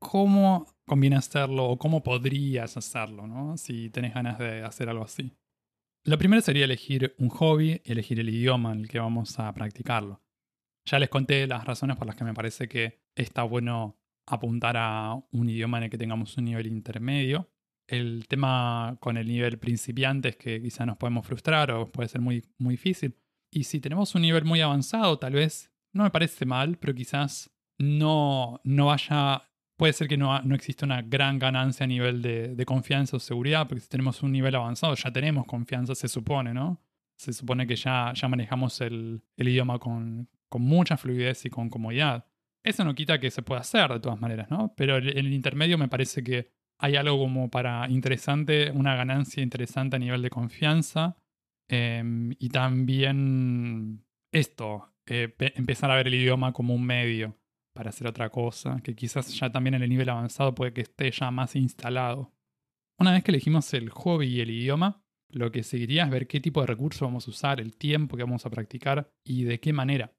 ¿Cómo 0.01 0.65
conviene 0.87 1.15
hacerlo 1.15 1.65
o 1.65 1.77
cómo 1.77 2.01
podrías 2.01 2.75
hacerlo, 2.75 3.27
¿no? 3.27 3.55
si 3.55 3.91
tenés 3.91 4.15
ganas 4.15 4.39
de 4.39 4.63
hacer 4.63 4.89
algo 4.89 5.03
así? 5.03 5.31
Lo 6.03 6.17
primero 6.17 6.41
sería 6.41 6.65
elegir 6.65 7.13
un 7.19 7.29
hobby 7.29 7.79
y 7.85 7.91
elegir 7.91 8.19
el 8.19 8.29
idioma 8.29 8.71
en 8.71 8.79
el 8.79 8.89
que 8.89 8.97
vamos 8.97 9.37
a 9.37 9.53
practicarlo. 9.53 10.23
Ya 10.85 10.97
les 10.97 11.09
conté 11.09 11.45
las 11.45 11.65
razones 11.65 11.97
por 11.97 12.07
las 12.07 12.15
que 12.15 12.23
me 12.23 12.33
parece 12.33 12.67
que 12.67 13.03
está 13.13 13.43
bueno 13.43 13.99
apuntar 14.25 14.75
a 14.75 15.13
un 15.31 15.49
idioma 15.49 15.77
en 15.77 15.83
el 15.83 15.89
que 15.91 15.99
tengamos 15.99 16.35
un 16.35 16.45
nivel 16.45 16.65
intermedio. 16.65 17.51
El 17.87 18.27
tema 18.27 18.97
con 19.01 19.17
el 19.17 19.27
nivel 19.27 19.59
principiante 19.59 20.29
es 20.29 20.37
que 20.37 20.59
quizá 20.59 20.83
nos 20.83 20.97
podemos 20.97 21.27
frustrar 21.27 21.69
o 21.69 21.91
puede 21.91 22.09
ser 22.09 22.21
muy, 22.21 22.43
muy 22.57 22.73
difícil. 22.73 23.15
Y 23.51 23.65
si 23.65 23.79
tenemos 23.79 24.15
un 24.15 24.23
nivel 24.23 24.45
muy 24.45 24.61
avanzado, 24.61 25.19
tal 25.19 25.33
vez 25.33 25.71
no 25.93 26.03
me 26.03 26.09
parece 26.09 26.47
mal, 26.47 26.79
pero 26.79 26.95
quizás 26.95 27.51
no, 27.77 28.59
no 28.63 28.87
vaya. 28.87 29.47
Puede 29.81 29.93
ser 29.93 30.07
que 30.07 30.15
no, 30.15 30.39
no 30.43 30.53
exista 30.53 30.85
una 30.85 31.01
gran 31.01 31.39
ganancia 31.39 31.85
a 31.85 31.87
nivel 31.87 32.21
de, 32.21 32.65
confianza 32.67 33.17
o 33.17 33.19
seguridad, 33.19 33.67
porque 33.67 33.81
si 33.81 33.89
tenemos 33.89 34.21
un 34.21 34.31
nivel 34.31 34.53
avanzado 34.53 34.93
ya 34.93 35.11
tenemos 35.11 35.47
confianza, 35.47 35.95
se 35.95 36.07
supone, 36.07 36.53
¿no? 36.53 36.79
Se 37.17 37.33
supone 37.33 37.65
que 37.65 37.75
ya, 37.75 38.13
ya 38.13 38.27
manejamos 38.27 38.79
el, 38.81 39.23
el 39.37 39.47
idioma 39.47 39.79
con, 39.79 40.29
con 40.49 40.61
mucha 40.61 40.97
fluidez 40.97 41.45
y 41.45 41.49
con 41.49 41.71
comodidad. 41.71 42.27
Eso 42.63 42.83
no 42.83 42.93
quita 42.93 43.19
que 43.19 43.31
se 43.31 43.41
pueda 43.41 43.61
hacer 43.61 43.91
de 43.91 43.99
todas 43.99 44.21
maneras, 44.21 44.51
¿no? 44.51 44.71
Pero 44.77 44.97
en 44.97 45.17
el 45.17 45.33
intermedio 45.33 45.79
me 45.79 45.87
parece 45.87 46.23
que 46.23 46.51
hay 46.77 46.95
algo 46.95 47.17
como 47.17 47.49
para 47.49 47.89
interesante, 47.89 48.69
una 48.69 48.95
ganancia 48.95 49.41
interesante 49.41 49.95
a 49.95 49.99
nivel 49.99 50.21
de 50.21 50.29
confianza. 50.29 51.17
Em, 51.67 52.35
y 52.37 52.49
también 52.49 54.05
esto, 54.31 54.93
eh, 55.07 55.33
empezar 55.39 55.89
a 55.89 55.95
ver 55.95 56.05
el 56.05 56.13
idioma 56.13 56.53
como 56.53 56.75
un 56.75 56.85
medio 56.85 57.40
para 57.73 57.89
hacer 57.89 58.07
otra 58.07 58.29
cosa, 58.29 58.79
que 58.83 58.95
quizás 58.95 59.33
ya 59.33 59.51
también 59.51 59.75
en 59.75 59.83
el 59.83 59.89
nivel 59.89 60.09
avanzado 60.09 60.53
puede 60.53 60.73
que 60.73 60.81
esté 60.81 61.11
ya 61.11 61.31
más 61.31 61.55
instalado. 61.55 62.33
Una 62.99 63.13
vez 63.13 63.23
que 63.23 63.31
elegimos 63.31 63.73
el 63.73 63.89
hobby 63.89 64.27
y 64.27 64.41
el 64.41 64.49
idioma, 64.49 65.03
lo 65.29 65.51
que 65.51 65.63
seguiría 65.63 66.03
es 66.03 66.09
ver 66.09 66.27
qué 66.27 66.39
tipo 66.39 66.61
de 66.61 66.67
recursos 66.67 67.01
vamos 67.01 67.27
a 67.27 67.31
usar, 67.31 67.61
el 67.61 67.77
tiempo 67.77 68.17
que 68.17 68.23
vamos 68.23 68.45
a 68.45 68.49
practicar 68.49 69.11
y 69.23 69.43
de 69.43 69.59
qué 69.59 69.73
manera 69.73 70.13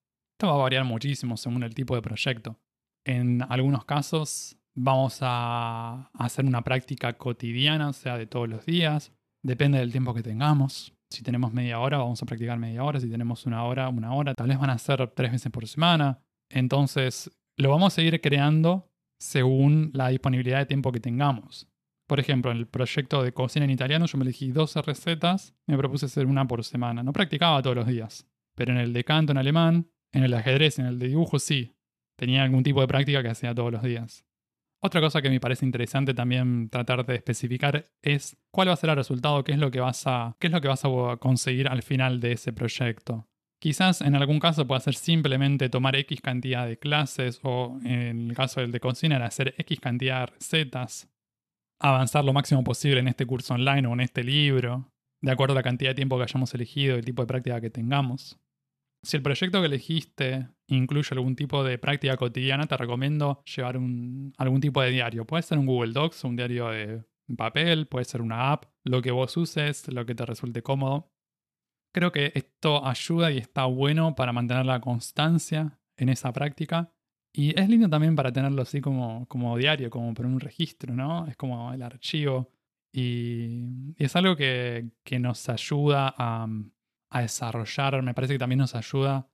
va 0.47 0.55
a 0.55 0.59
variar 0.59 0.85
muchísimo 0.85 1.37
según 1.37 1.62
el 1.62 1.75
tipo 1.75 1.95
de 1.95 2.03
proyecto. 2.03 2.59
En 3.05 3.43
algunos 3.49 3.85
casos 3.85 4.57
vamos 4.75 5.19
a 5.21 6.11
hacer 6.15 6.45
una 6.45 6.62
práctica 6.62 7.12
cotidiana, 7.15 7.88
o 7.88 7.93
sea, 7.93 8.17
de 8.17 8.27
todos 8.27 8.49
los 8.49 8.65
días. 8.65 9.12
Depende 9.43 9.79
del 9.79 9.93
tiempo 9.93 10.15
que 10.15 10.23
tengamos. 10.23 10.95
Si 11.11 11.23
tenemos 11.23 11.53
media 11.53 11.79
hora, 11.81 11.99
vamos 11.99 12.23
a 12.23 12.27
practicar 12.27 12.59
media 12.59 12.85
hora. 12.85 13.01
Si 13.01 13.11
tenemos 13.11 13.45
una 13.45 13.65
hora, 13.65 13.88
una 13.88 14.15
hora. 14.15 14.35
Tal 14.35 14.49
vez 14.49 14.59
van 14.59 14.71
a 14.71 14.79
ser 14.79 15.07
tres 15.09 15.33
veces 15.33 15.53
por 15.53 15.67
semana. 15.67 16.21
Entonces, 16.49 17.31
lo 17.62 17.70
vamos 17.70 17.96
a 17.96 18.03
ir 18.03 18.20
creando 18.20 18.90
según 19.18 19.90
la 19.94 20.09
disponibilidad 20.09 20.59
de 20.59 20.66
tiempo 20.66 20.92
que 20.92 21.01
tengamos. 21.01 21.68
Por 22.07 22.20
ejemplo, 22.20 22.51
en 22.51 22.59
el 22.59 22.66
proyecto 22.66 23.22
de 23.22 23.33
cocina 23.33 23.64
en 23.64 23.70
italiano 23.70 24.07
yo 24.07 24.18
me 24.18 24.25
elegí 24.25 24.51
12 24.51 24.83
recetas, 24.83 25.55
me 25.66 25.79
propuse 25.79 26.07
hacer 26.07 26.27
una 26.27 26.46
por 26.46 26.64
semana. 26.64 27.03
No 27.03 27.12
practicaba 27.12 27.62
todos 27.62 27.77
los 27.77 27.87
días, 27.87 28.27
pero 28.55 28.72
en 28.72 28.79
el 28.79 28.92
de 28.92 29.05
canto 29.05 29.33
en 29.33 29.38
alemán 29.38 29.88
en 30.12 30.25
el 30.25 30.35
ajedrez, 30.35 30.79
en 30.79 30.87
el 30.87 30.98
de 30.98 31.09
dibujo, 31.09 31.38
sí. 31.38 31.75
Tenía 32.16 32.42
algún 32.42 32.62
tipo 32.62 32.81
de 32.81 32.87
práctica 32.87 33.22
que 33.22 33.31
hacía 33.31 33.55
todos 33.55 33.72
los 33.72 33.83
días. 33.83 34.25
Otra 34.83 35.01
cosa 35.01 35.22
que 35.22 35.31
me 35.31 35.40
parece 35.40 35.64
interesante 35.64 36.12
también 36.12 36.68
tratar 36.68 37.07
de 37.07 37.14
especificar 37.14 37.90
es 38.03 38.37
cuál 38.51 38.68
va 38.68 38.72
a 38.72 38.77
ser 38.77 38.90
el 38.90 38.96
resultado, 38.96 39.42
qué 39.44 39.53
es 39.53 39.59
lo 39.59 39.70
que 39.70 39.81
vas 39.81 40.07
a, 40.07 40.37
qué 40.38 40.48
es 40.48 40.53
lo 40.53 40.61
que 40.61 40.68
vas 40.68 40.85
a 40.85 41.16
conseguir 41.18 41.68
al 41.68 41.83
final 41.83 42.20
de 42.20 42.33
ese 42.33 42.53
proyecto. 42.53 43.29
Quizás 43.62 44.01
en 44.01 44.16
algún 44.16 44.40
caso 44.40 44.66
pueda 44.66 44.81
ser 44.81 44.96
simplemente 44.96 45.68
tomar 45.68 45.94
X 45.94 46.20
cantidad 46.20 46.66
de 46.66 46.81
clases 46.81 47.38
o 47.44 47.79
en 47.85 48.31
el 48.31 48.35
caso 48.35 48.61
del 48.61 48.72
de 48.72 48.81
cocina 48.81 49.25
hacer 49.25 49.55
X 49.57 49.79
cantidad 49.79 50.18
de 50.18 50.35
recetas, 50.35 51.09
avanzar 51.79 52.25
lo 52.25 52.33
máximo 52.33 52.64
posible 52.64 52.98
en 52.98 53.07
este 53.07 53.25
curso 53.25 53.55
online 53.55 53.87
o 53.87 53.92
en 53.92 54.01
este 54.01 54.25
libro, 54.25 54.90
de 55.20 55.31
acuerdo 55.31 55.53
a 55.53 55.55
la 55.55 55.62
cantidad 55.62 55.92
de 55.92 55.94
tiempo 55.94 56.16
que 56.16 56.25
hayamos 56.25 56.53
elegido 56.55 56.96
y 56.96 56.98
el 56.98 57.05
tipo 57.05 57.22
de 57.22 57.29
práctica 57.29 57.61
que 57.61 57.70
tengamos. 57.70 58.37
Si 59.05 59.16
el 59.16 59.22
proyecto 59.22 59.61
que 59.61 59.66
elegiste 59.66 60.48
incluye 60.66 61.11
algún 61.12 61.37
tipo 61.37 61.62
de 61.62 61.79
práctica 61.79 62.16
cotidiana, 62.16 62.66
te 62.66 62.77
recomiendo 62.77 63.44
llevar 63.44 63.77
algún 63.77 64.61
tipo 64.61 64.83
de 64.83 64.90
diario. 64.90 65.25
Puede 65.25 65.44
ser 65.44 65.59
un 65.59 65.66
Google 65.66 65.92
Docs, 65.92 66.25
un 66.25 66.35
diario 66.35 66.68
de 66.70 67.05
papel, 67.37 67.87
puede 67.87 68.07
ser 68.07 68.22
una 68.22 68.51
app, 68.51 68.64
lo 68.83 69.01
que 69.03 69.12
vos 69.12 69.37
uses, 69.37 69.87
lo 69.87 70.05
que 70.05 70.16
te 70.16 70.27
resulte 70.27 70.62
cómodo. 70.62 71.12
Creo 71.92 72.12
que 72.12 72.33
esto 72.35 72.87
ayuda 72.87 73.31
y 73.31 73.38
está 73.38 73.66
bueno 73.66 74.14
para 74.14 74.33
mantener 74.33 74.66
la 74.66 74.81
constancia 74.81 75.78
en 75.96 76.09
esa 76.09 76.33
práctica. 76.33 76.92
Y 77.33 77.59
es 77.59 77.68
lindo 77.68 77.88
también 77.88 78.16
para 78.16 78.33
tenerlo 78.33 78.62
así 78.62 78.81
como, 78.81 79.26
como 79.26 79.57
diario, 79.57 79.90
como 79.90 80.12
por 80.14 80.26
un 80.26 80.40
registro, 80.40 80.94
¿no? 80.94 81.26
Es 81.26 81.37
como 81.37 81.72
el 81.72 81.83
archivo. 81.83 82.50
Y, 82.92 83.94
es 83.96 84.16
algo 84.16 84.37
que, 84.37 84.90
que 85.05 85.18
nos 85.18 85.48
ayuda 85.48 86.14
a, 86.16 86.46
a 87.11 87.20
desarrollar, 87.20 88.02
me 88.02 88.14
parece 88.14 88.35
que 88.35 88.38
también 88.38 88.59
nos 88.59 88.74
ayuda 88.74 89.28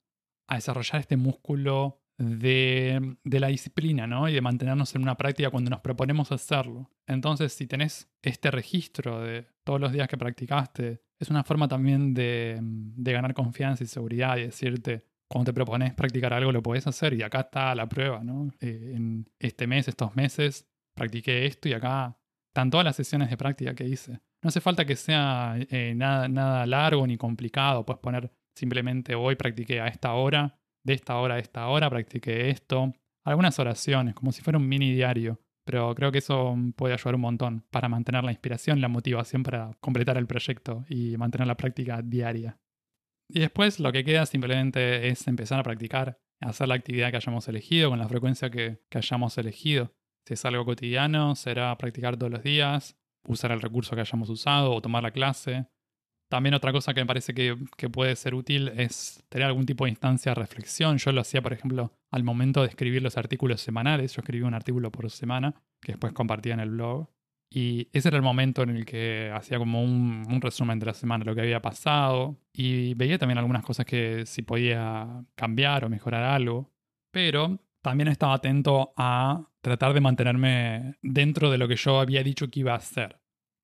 a 0.49 0.55
desarrollar 0.57 1.01
este 1.01 1.17
músculo 1.17 2.03
de, 2.19 3.17
la 3.25 3.47
disciplina, 3.47 4.07
¿no? 4.07 4.29
Y 4.29 4.35
de 4.35 4.41
mantenernos 4.41 4.95
en 4.95 5.03
una 5.03 5.17
práctica 5.17 5.51
cuando 5.51 5.71
nos 5.71 5.81
proponemos 5.81 6.33
hacerlo. 6.33 6.91
Entonces, 7.07 7.53
si 7.53 7.67
tenés 7.67 8.11
este 8.23 8.51
registro 8.51 9.21
de 9.21 9.47
todos 9.65 9.81
los 9.81 9.93
días 9.93 10.09
que 10.09 10.19
practicaste, 10.19 11.01
es 11.19 11.31
una 11.31 11.45
forma 11.45 11.69
también 11.69 12.15
de, 12.15 12.61
ganar 12.97 13.35
confianza 13.35 13.85
y 13.85 13.87
seguridad 13.87 14.37
y 14.37 14.43
decirte, 14.43 15.05
cuando 15.29 15.51
te 15.51 15.55
propones 15.55 15.95
practicar 15.95 16.33
algo, 16.33 16.53
lo 16.53 16.63
podés 16.63 16.87
hacer 16.87 17.15
y 17.15 17.23
acá 17.23 17.41
está 17.41 17.75
la 17.75 17.89
prueba, 17.89 18.23
¿no? 18.25 18.51
Eh, 18.61 18.93
en 18.95 19.29
este 19.39 19.67
mes, 19.67 19.89
estos 19.89 20.15
meses, 20.17 20.67
practiqué 20.95 21.47
esto 21.47 21.69
y 21.69 21.73
acá 21.73 22.17
están 22.49 22.71
todas 22.71 22.85
las 22.85 22.97
sesiones 22.97 23.29
de 23.31 23.37
práctica 23.37 23.75
que 23.75 23.85
hice. 23.85 24.21
No 24.43 24.49
hace 24.49 24.61
falta 24.61 24.85
que 24.85 24.97
sea 24.97 25.57
eh, 25.59 25.95
nada, 25.95 26.29
nada 26.29 26.65
largo 26.67 27.07
ni 27.07 27.17
complicado. 27.17 27.85
Puedes 27.85 28.01
poner 28.01 28.33
simplemente 28.55 29.15
hoy 29.15 29.37
practiqué 29.37 29.81
a 29.81 29.89
esta 29.89 30.15
hora, 30.15 30.59
de 30.85 30.95
esta 30.95 31.17
hora 31.17 31.35
a 31.35 31.39
esta 31.39 31.67
hora 31.69 31.91
practiqué 31.91 32.51
esto. 32.51 32.93
Algunas 33.25 33.59
oraciones, 33.59 34.15
como 34.15 34.33
si 34.33 34.41
fuera 34.43 34.59
un 34.59 34.69
mini 34.69 34.93
diario. 34.93 35.41
Pero 35.69 35.95
creo 35.95 36.11
que 36.11 36.17
eso 36.17 36.57
puede 36.77 36.95
ayudar 36.95 37.17
un 37.17 37.21
montón 37.21 37.63
para 37.71 37.91
mantener 37.91 38.25
la 38.25 38.31
inspiración, 38.31 38.81
la 38.81 38.89
motivación 38.89 39.43
para 39.43 39.77
completar 39.81 40.17
el 40.17 40.27
proyecto 40.27 40.87
y 40.89 41.19
mantener 41.19 41.47
la 41.47 41.59
práctica 41.59 42.01
diaria. 42.01 42.59
Y 43.29 43.41
después 43.41 43.79
lo 43.79 43.93
que 43.93 44.03
queda 44.03 44.25
simplemente 44.25 45.09
es 45.09 45.29
empezar 45.29 45.61
a 45.61 45.63
practicar, 45.63 46.23
hacer 46.41 46.69
la 46.69 46.75
actividad 46.75 47.11
que 47.11 47.19
hayamos 47.19 47.49
elegido 47.49 47.91
con 47.91 47.99
la 47.99 48.09
frecuencia 48.09 48.49
que, 48.49 48.81
que 48.89 48.97
hayamos 48.97 49.37
elegido. 49.37 49.95
Si 50.25 50.33
es 50.33 50.45
algo 50.47 50.65
cotidiano, 50.65 51.37
será 51.37 51.77
practicar 51.77 52.17
todos 52.17 52.33
los 52.33 52.43
días 52.43 52.97
usar 53.27 53.53
el 53.53 53.61
recurso 53.61 53.95
que 53.95 54.01
hayamos 54.01 54.31
usado 54.31 54.73
o 54.73 54.81
tomar 54.81 55.03
la 55.03 55.11
clase. 55.11 55.67
También 56.29 56.55
otra 56.55 56.73
cosa 56.73 56.93
que 56.93 57.01
me 57.01 57.07
parece 57.07 57.33
que, 57.33 57.57
puede 57.91 58.15
ser 58.15 58.35
útil 58.35 58.69
es 58.77 59.25
tener 59.31 59.47
algún 59.47 59.65
tipo 59.65 59.85
de 59.85 59.91
instancia 59.91 60.33
de 60.33 60.35
reflexión. 60.35 60.99
Yo 60.99 61.11
lo 61.13 61.23
hacía, 61.23 61.41
por 61.41 61.55
ejemplo, 61.55 61.93
al 62.11 62.23
momento 62.23 62.63
de 62.63 62.69
escribir 62.69 63.03
los 63.03 63.17
artículos 63.17 63.63
semanales. 63.63 64.15
Yo 64.15 64.21
escribí 64.21 64.43
un 64.43 64.55
artículo 64.55 64.93
por 64.93 65.11
semana 65.11 65.55
que 65.81 65.93
después 65.93 66.13
compartía 66.13 66.55
en 66.55 66.61
el 66.61 66.71
blog. 66.71 67.09
Y 67.51 67.89
ese 67.95 68.09
era 68.09 68.19
el 68.19 68.23
momento 68.23 68.63
en 68.63 68.71
el 68.71 68.85
que 68.85 69.33
hacía 69.35 69.57
como 69.57 69.83
un, 69.83 70.27
un, 70.29 70.41
resumen 70.43 70.79
de 70.79 70.85
la 70.85 70.93
semana, 70.93 71.25
lo 71.25 71.35
que 71.35 71.41
había 71.41 71.63
pasado. 71.63 72.37
Y 72.53 72.93
veía 72.93 73.17
también 73.17 73.39
algunas 73.39 73.65
cosas 73.65 73.87
que 73.87 74.27
si 74.27 74.43
podía 74.43 75.25
cambiar 75.35 75.87
o 75.87 75.89
mejorar 75.89 76.25
algo. 76.25 76.71
Pero 77.11 77.59
también 77.81 78.09
estaba 78.09 78.35
atento 78.35 78.93
a 78.99 79.49
tratar 79.63 79.95
de 79.95 80.01
mantenerme 80.03 80.97
dentro 81.01 81.51
de 81.51 81.57
lo 81.57 81.69
que 81.69 81.77
yo 81.77 82.01
había 82.01 82.23
dicho 82.23 82.51
que 82.51 82.61
iba 82.61 82.73
a 82.73 82.77
hacer. 82.77 83.19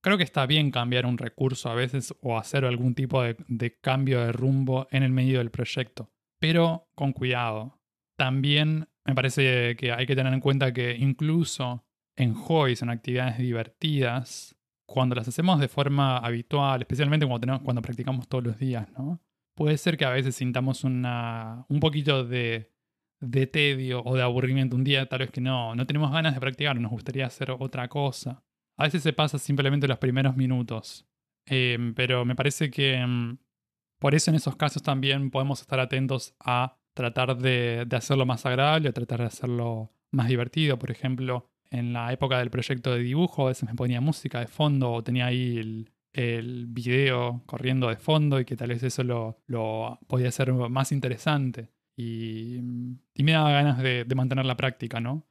Creo 0.04 0.18
que 0.18 0.22
está 0.22 0.44
bien 0.44 0.70
cambiar 0.70 1.06
un 1.06 1.16
recurso 1.16 1.70
a 1.70 1.74
veces 1.74 2.14
o 2.20 2.36
hacer 2.36 2.66
algún 2.66 2.94
tipo 2.94 3.22
de, 3.22 3.78
cambio 3.80 4.20
de 4.20 4.32
rumbo 4.32 4.86
en 4.90 5.02
el 5.02 5.10
medio 5.10 5.38
del 5.38 5.50
proyecto, 5.50 6.12
pero 6.38 6.90
con 6.94 7.14
cuidado. 7.14 7.80
También 8.14 8.86
me 9.06 9.14
parece 9.14 9.74
que 9.76 9.92
hay 9.92 10.04
que 10.04 10.14
tener 10.14 10.34
en 10.34 10.40
cuenta 10.40 10.74
que 10.74 10.94
incluso 10.94 11.86
en 12.16 12.34
hobbies, 12.34 12.82
en 12.82 12.90
actividades 12.90 13.38
divertidas, 13.38 14.54
cuando 14.84 15.14
las 15.14 15.26
hacemos 15.26 15.58
de 15.58 15.68
forma 15.68 16.18
habitual, 16.18 16.82
especialmente 16.82 17.26
cuando, 17.26 17.80
practicamos 17.80 18.28
todos 18.28 18.44
los 18.44 18.58
días, 18.58 18.86
¿no? 18.90 19.22
Puede 19.54 19.78
ser 19.78 19.96
que 19.96 20.04
a 20.04 20.10
veces 20.10 20.36
sintamos 20.36 20.84
un 20.84 21.78
poquito 21.80 22.24
de, 22.24 22.74
de 23.20 23.46
tedio 23.46 24.02
o 24.04 24.14
de 24.14 24.22
aburrimiento. 24.22 24.76
Un 24.76 24.84
día 24.84 25.08
tal 25.08 25.20
vez 25.20 25.30
que 25.30 25.40
no, 25.40 25.74
no 25.74 25.86
tenemos 25.86 26.12
ganas 26.12 26.34
de 26.34 26.40
practicar, 26.40 26.78
nos 26.78 26.90
gustaría 26.90 27.24
hacer 27.24 27.52
otra 27.52 27.88
cosa. 27.88 28.44
A 28.76 28.84
veces 28.84 29.02
se 29.02 29.12
pasa 29.12 29.38
simplemente 29.38 29.88
los 29.88 29.98
primeros 29.98 30.36
minutos. 30.36 31.06
Em, 31.46 31.94
pero 31.94 32.24
me 32.24 32.34
parece 32.34 32.70
que 32.70 32.94
em, 32.94 33.36
por 33.98 34.14
eso 34.14 34.30
en 34.30 34.36
esos 34.36 34.56
casos 34.56 34.82
también 34.82 35.30
podemos 35.30 35.60
estar 35.60 35.80
atentos 35.80 36.34
a 36.40 36.76
tratar 36.94 37.36
de, 37.36 37.86
hacerlo 37.92 38.26
más 38.26 38.46
agradable, 38.46 38.88
a 38.88 38.92
tratar 38.92 39.20
de 39.20 39.26
hacerlo 39.26 39.92
más 40.10 40.28
divertido. 40.28 40.78
Por 40.78 40.90
ejemplo, 40.90 41.50
en 41.70 41.92
la 41.92 42.12
época 42.12 42.38
del 42.38 42.50
proyecto 42.50 42.94
de 42.94 43.00
dibujo, 43.02 43.46
a 43.46 43.48
veces 43.48 43.68
me 43.68 43.74
ponía 43.74 44.00
música 44.00 44.40
de 44.40 44.46
fondo 44.46 44.92
o 44.92 45.02
tenía 45.02 45.26
ahí 45.26 45.58
el, 45.58 45.90
video 46.68 47.42
corriendo 47.46 47.88
de 47.88 47.96
fondo 47.96 48.38
y 48.38 48.44
que 48.44 48.56
tal 48.56 48.68
vez 48.68 48.82
eso 48.84 49.02
lo, 49.02 49.98
podía 50.06 50.28
hacer 50.28 50.52
más 50.52 50.92
interesante. 50.92 51.70
Y, 51.96 52.58
y 53.14 53.22
me 53.24 53.32
daba 53.32 53.50
ganas 53.50 53.78
de, 53.78 54.04
de, 54.04 54.14
mantener 54.14 54.44
la 54.44 54.56
práctica, 54.56 55.00
¿no? 55.00 55.26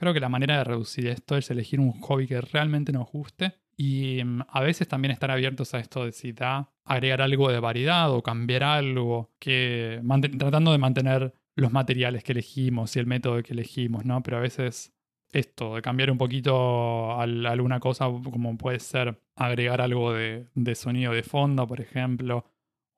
Creo 0.00 0.14
que 0.14 0.20
la 0.20 0.30
manera 0.30 0.56
de 0.56 0.64
reducir 0.64 1.08
esto 1.08 1.36
es 1.36 1.50
elegir 1.50 1.78
un 1.78 1.92
hobby 2.00 2.26
que 2.26 2.40
realmente 2.40 2.90
nos 2.90 3.12
guste 3.12 3.58
y 3.76 4.24
mm, 4.24 4.44
a 4.48 4.62
veces 4.62 4.88
también 4.88 5.12
estar 5.12 5.30
abiertos 5.30 5.74
a 5.74 5.78
esto 5.78 6.06
de 6.06 6.12
si 6.12 6.32
da 6.32 6.70
agregar 6.86 7.20
algo 7.20 7.50
de 7.50 7.60
variedad 7.60 8.10
o 8.10 8.22
cambiar 8.22 8.64
algo, 8.64 9.30
que 9.38 10.00
tratando 10.38 10.72
de 10.72 10.78
mantener 10.78 11.34
los 11.54 11.70
materiales 11.70 12.24
que 12.24 12.32
elegimos 12.32 12.96
y 12.96 12.98
el 12.98 13.04
método 13.04 13.42
que 13.42 13.52
elegimos, 13.52 14.06
¿no? 14.06 14.22
Pero 14.22 14.38
a 14.38 14.40
veces 14.40 14.94
esto, 15.32 15.74
de 15.74 15.82
cambiar 15.82 16.10
un 16.10 16.16
poquito 16.16 17.20
alguna 17.20 17.78
cosa 17.78 18.06
como 18.06 18.56
puede 18.56 18.80
ser 18.80 19.20
agregar 19.36 19.82
algo 19.82 20.14
de, 20.14 20.46
de, 20.54 20.74
sonido 20.76 21.12
de 21.12 21.22
fondo, 21.22 21.66
por 21.66 21.82
ejemplo, 21.82 22.46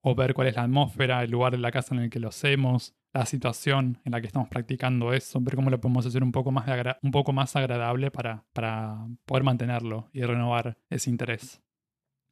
o 0.03 0.15
ver 0.15 0.35
cuál 0.35 0.47
es 0.47 0.55
la 0.55 0.63
atmósfera, 0.63 1.25
el 1.25 1.33
lugar 1.33 1.51
de 1.51 1.59
la 1.59 1.73
casa 1.73 1.97
en 1.97 2.03
el 2.03 2.11
que 2.11 2.21
lo 2.21 2.29
hacemos, 2.29 2.95
la 3.13 3.27
situación 3.27 3.99
en 4.05 4.13
la 4.13 4.21
que 4.21 4.27
estamos 4.27 4.49
practicando 4.49 5.13
eso, 5.13 5.41
ver 5.41 5.55
cómo 5.55 5.71
lo 5.71 5.81
podemos 5.81 6.07
hacer 6.07 6.23
un 6.23 6.33
poco 6.33 6.51
más, 6.51 6.67
un 7.03 7.11
poco 7.11 7.33
más 7.33 7.55
agradable 7.57 8.11
para, 8.11 8.45
para 8.53 9.07
poder 9.27 9.45
mantenerlo 9.45 10.09
y 10.13 10.23
renovar 10.23 10.79
ese 10.89 11.11
interés. 11.11 11.63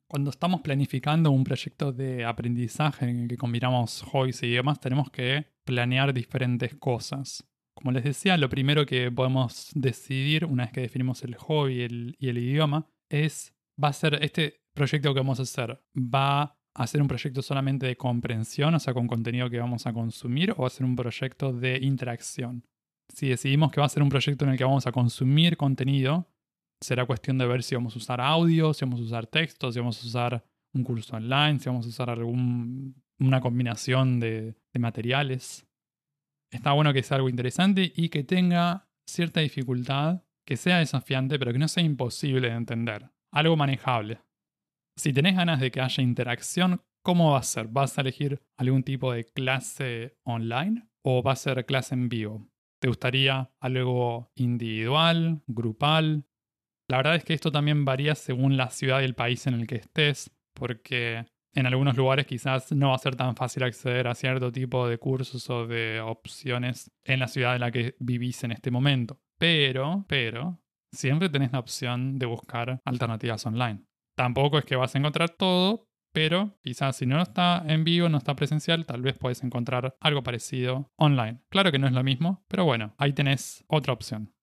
Cuando 0.09 0.31
estamos 0.31 0.63
planificando 0.63 1.31
un 1.31 1.45
proyecto 1.45 1.93
de 1.93 2.25
aprendizaje 2.25 3.09
en 3.09 3.21
el 3.21 3.29
que 3.29 3.37
combinamos 3.37 4.03
hobbies 4.03 4.43
y 4.43 4.47
idiomas, 4.47 4.81
tenemos 4.81 5.11
que 5.11 5.47
planear 5.65 6.13
diferentes 6.13 6.75
cosas. 6.75 7.47
Como 7.75 7.93
les 7.93 8.03
decía, 8.03 8.37
lo 8.37 8.49
primero 8.49 8.85
que 8.87 9.13
podemos 9.13 9.71
decidir 9.75 10.47
una 10.47 10.65
vez 10.65 10.73
que 10.73 10.81
definimos 10.81 11.23
el 11.23 11.37
hobby 11.37 11.75
y 12.19 12.27
el, 12.29 12.39
idioma 12.39 12.91
es, 13.09 13.55
va 13.83 13.89
a 13.89 13.93
ser 13.93 14.19
este 14.23 14.63
proyecto 14.75 15.15
que 15.15 15.21
vamos 15.21 15.39
a 15.39 15.45
hacer, 15.45 15.81
va 15.97 16.60
a 16.75 16.87
ser 16.87 17.03
un 17.03 17.09
proyecto 17.09 17.43
solamente 17.43 17.87
de 17.87 17.97
comprensión, 17.97 18.75
o 18.75 18.79
sea, 18.79 18.95
con 18.95 19.07
contenido 19.07 19.51
que 19.51 19.59
vamos 19.59 19.87
a 19.87 19.93
consumir, 19.93 20.55
o 20.57 20.69
ser 20.69 20.87
un 20.87 20.97
proyecto 20.97 21.53
de 21.53 21.79
interacción. 21.79 22.65
Si 23.09 23.29
decidimos 23.29 23.73
que 23.73 23.81
va 23.81 23.87
a 23.87 23.91
ser 23.91 24.03
un 24.03 24.09
proyecto 24.09 24.45
en 24.45 24.53
el 24.53 24.59
que 24.59 24.65
vamos 24.65 24.87
a 24.87 24.93
consumir 24.93 25.57
contenido, 25.57 26.29
será 26.81 27.05
cuestión 27.07 27.39
de 27.39 27.47
ver 27.47 27.63
si 27.63 27.75
vamos 27.75 27.95
a 27.97 27.99
usar 27.99 28.21
audio, 28.21 28.73
si 28.73 28.85
vamos 28.85 29.01
a 29.01 29.05
usar 29.05 29.27
texto, 29.27 29.71
si 29.73 29.81
vamos 29.81 30.03
a 30.03 30.07
usar 30.07 30.45
un 30.73 30.85
curso 30.85 31.17
online, 31.17 31.59
si 31.59 31.69
vamos 31.69 31.87
a 31.87 31.89
usar 31.89 32.11
algún, 32.11 32.95
una 33.19 33.41
combinación 33.41 34.21
de, 34.21 34.55
de 34.73 34.81
materiales 34.81 35.67
está 36.51 36.73
bueno 36.73 36.93
que 36.93 37.03
sea 37.03 37.17
algo 37.17 37.29
interesante 37.29 37.93
y 37.95 38.09
que 38.09 38.25
tenga 38.25 38.89
cierta 39.07 39.41
dificultad, 39.41 40.23
que 40.45 40.57
sea 40.57 40.79
desafiante, 40.79 41.39
pero 41.39 41.53
que 41.53 41.59
no 41.59 41.69
sea 41.69 41.83
imposible 41.83 42.49
de 42.49 42.57
entender. 42.57 43.11
Algo 43.33 43.57
manejable. 43.57 44.21
Si 44.97 45.13
tenés 45.13 45.37
ganas 45.37 45.61
de 45.61 45.71
que 45.71 45.81
haya 45.81 46.03
interacción, 46.03 46.83
¿cómo 47.03 47.33
va 47.33 47.39
a 47.39 47.43
ser? 47.43 47.69
¿Vas 47.69 47.97
a 47.97 48.03
elegir 48.03 48.43
algún 48.57 48.83
tipo 48.83 49.13
de 49.13 49.25
clase 49.25 50.17
online 50.25 50.89
o 51.03 51.23
va 51.23 51.33
a 51.33 51.37
ser 51.37 51.65
clase 51.67 51.95
en 51.95 52.09
vivo? 52.09 52.49
¿Te 52.81 52.89
gustaría 52.89 53.51
algo 53.61 54.31
individual, 54.35 55.43
grupal? 55.47 56.27
La 56.89 56.97
verdad 56.97 57.17
es 57.17 57.25
que 57.25 57.35
esto 57.35 57.53
también 57.53 57.85
varía 57.85 58.15
según 58.15 58.57
la 58.57 58.71
ciudad 58.71 59.01
y 59.01 59.05
el 59.05 59.15
país 59.15 59.47
en 59.47 59.55
el 59.55 59.67
que 59.67 59.77
estés, 59.77 60.31
porque 60.55 61.27
en 61.55 61.67
algunos 61.67 61.97
lugares 61.97 62.27
quizás 62.27 62.73
no 62.73 62.91
va 62.91 62.95
a 62.95 62.99
ser 62.99 63.17
tan 63.17 63.37
fácil 63.37 63.63
acceder 63.65 64.09
a 64.09 64.15
cierto 64.15 64.51
tipo 64.51 64.89
de 64.89 64.99
cursos 64.99 65.49
o 65.51 65.67
de 65.67 66.01
opciones 66.01 66.91
en 67.05 67.21
la 67.21 67.29
ciudad 67.29 67.55
en 67.55 67.61
la 67.61 67.71
que 67.71 67.97
vivís 67.99 68.45
en 68.45 68.53
este 68.53 68.71
momento. 68.71 69.21
Pero, 69.39 70.05
pero, 70.09 70.61
siempre 70.93 71.29
tenés 71.29 71.53
la 71.53 71.61
opción 71.61 72.19
de 72.19 72.27
buscar 72.27 72.81
alternativas 72.85 73.45
online. 73.47 73.85
Tampoco 74.21 74.59
es 74.59 74.67
que 74.67 74.77
vas 74.77 74.95
a 74.95 74.99
encontrar 74.99 75.31
todo, 75.31 75.89
pero 76.13 76.59
quizás 76.63 76.95
si 76.95 77.07
no 77.07 77.23
está 77.23 77.65
en 77.67 77.85
vivo, 77.85 78.11
no 78.11 78.19
está 78.19 78.37
presencial, 78.37 78.85
tal 78.85 79.01
vez 79.01 79.17
puedes 79.17 79.43
encontrar 79.43 79.97
algo 79.99 80.23
parecido 80.23 80.93
online. 80.97 81.41
Claro 81.49 81.73
que 81.73 81.79
no 81.79 81.87
es 81.87 81.95
lo 81.95 82.05
mismo, 82.05 82.45
pero 82.47 82.67
bueno, 82.67 82.93
ahí 82.99 83.15
tenés 83.15 83.65
otra 83.67 83.95
opción. 83.95 84.35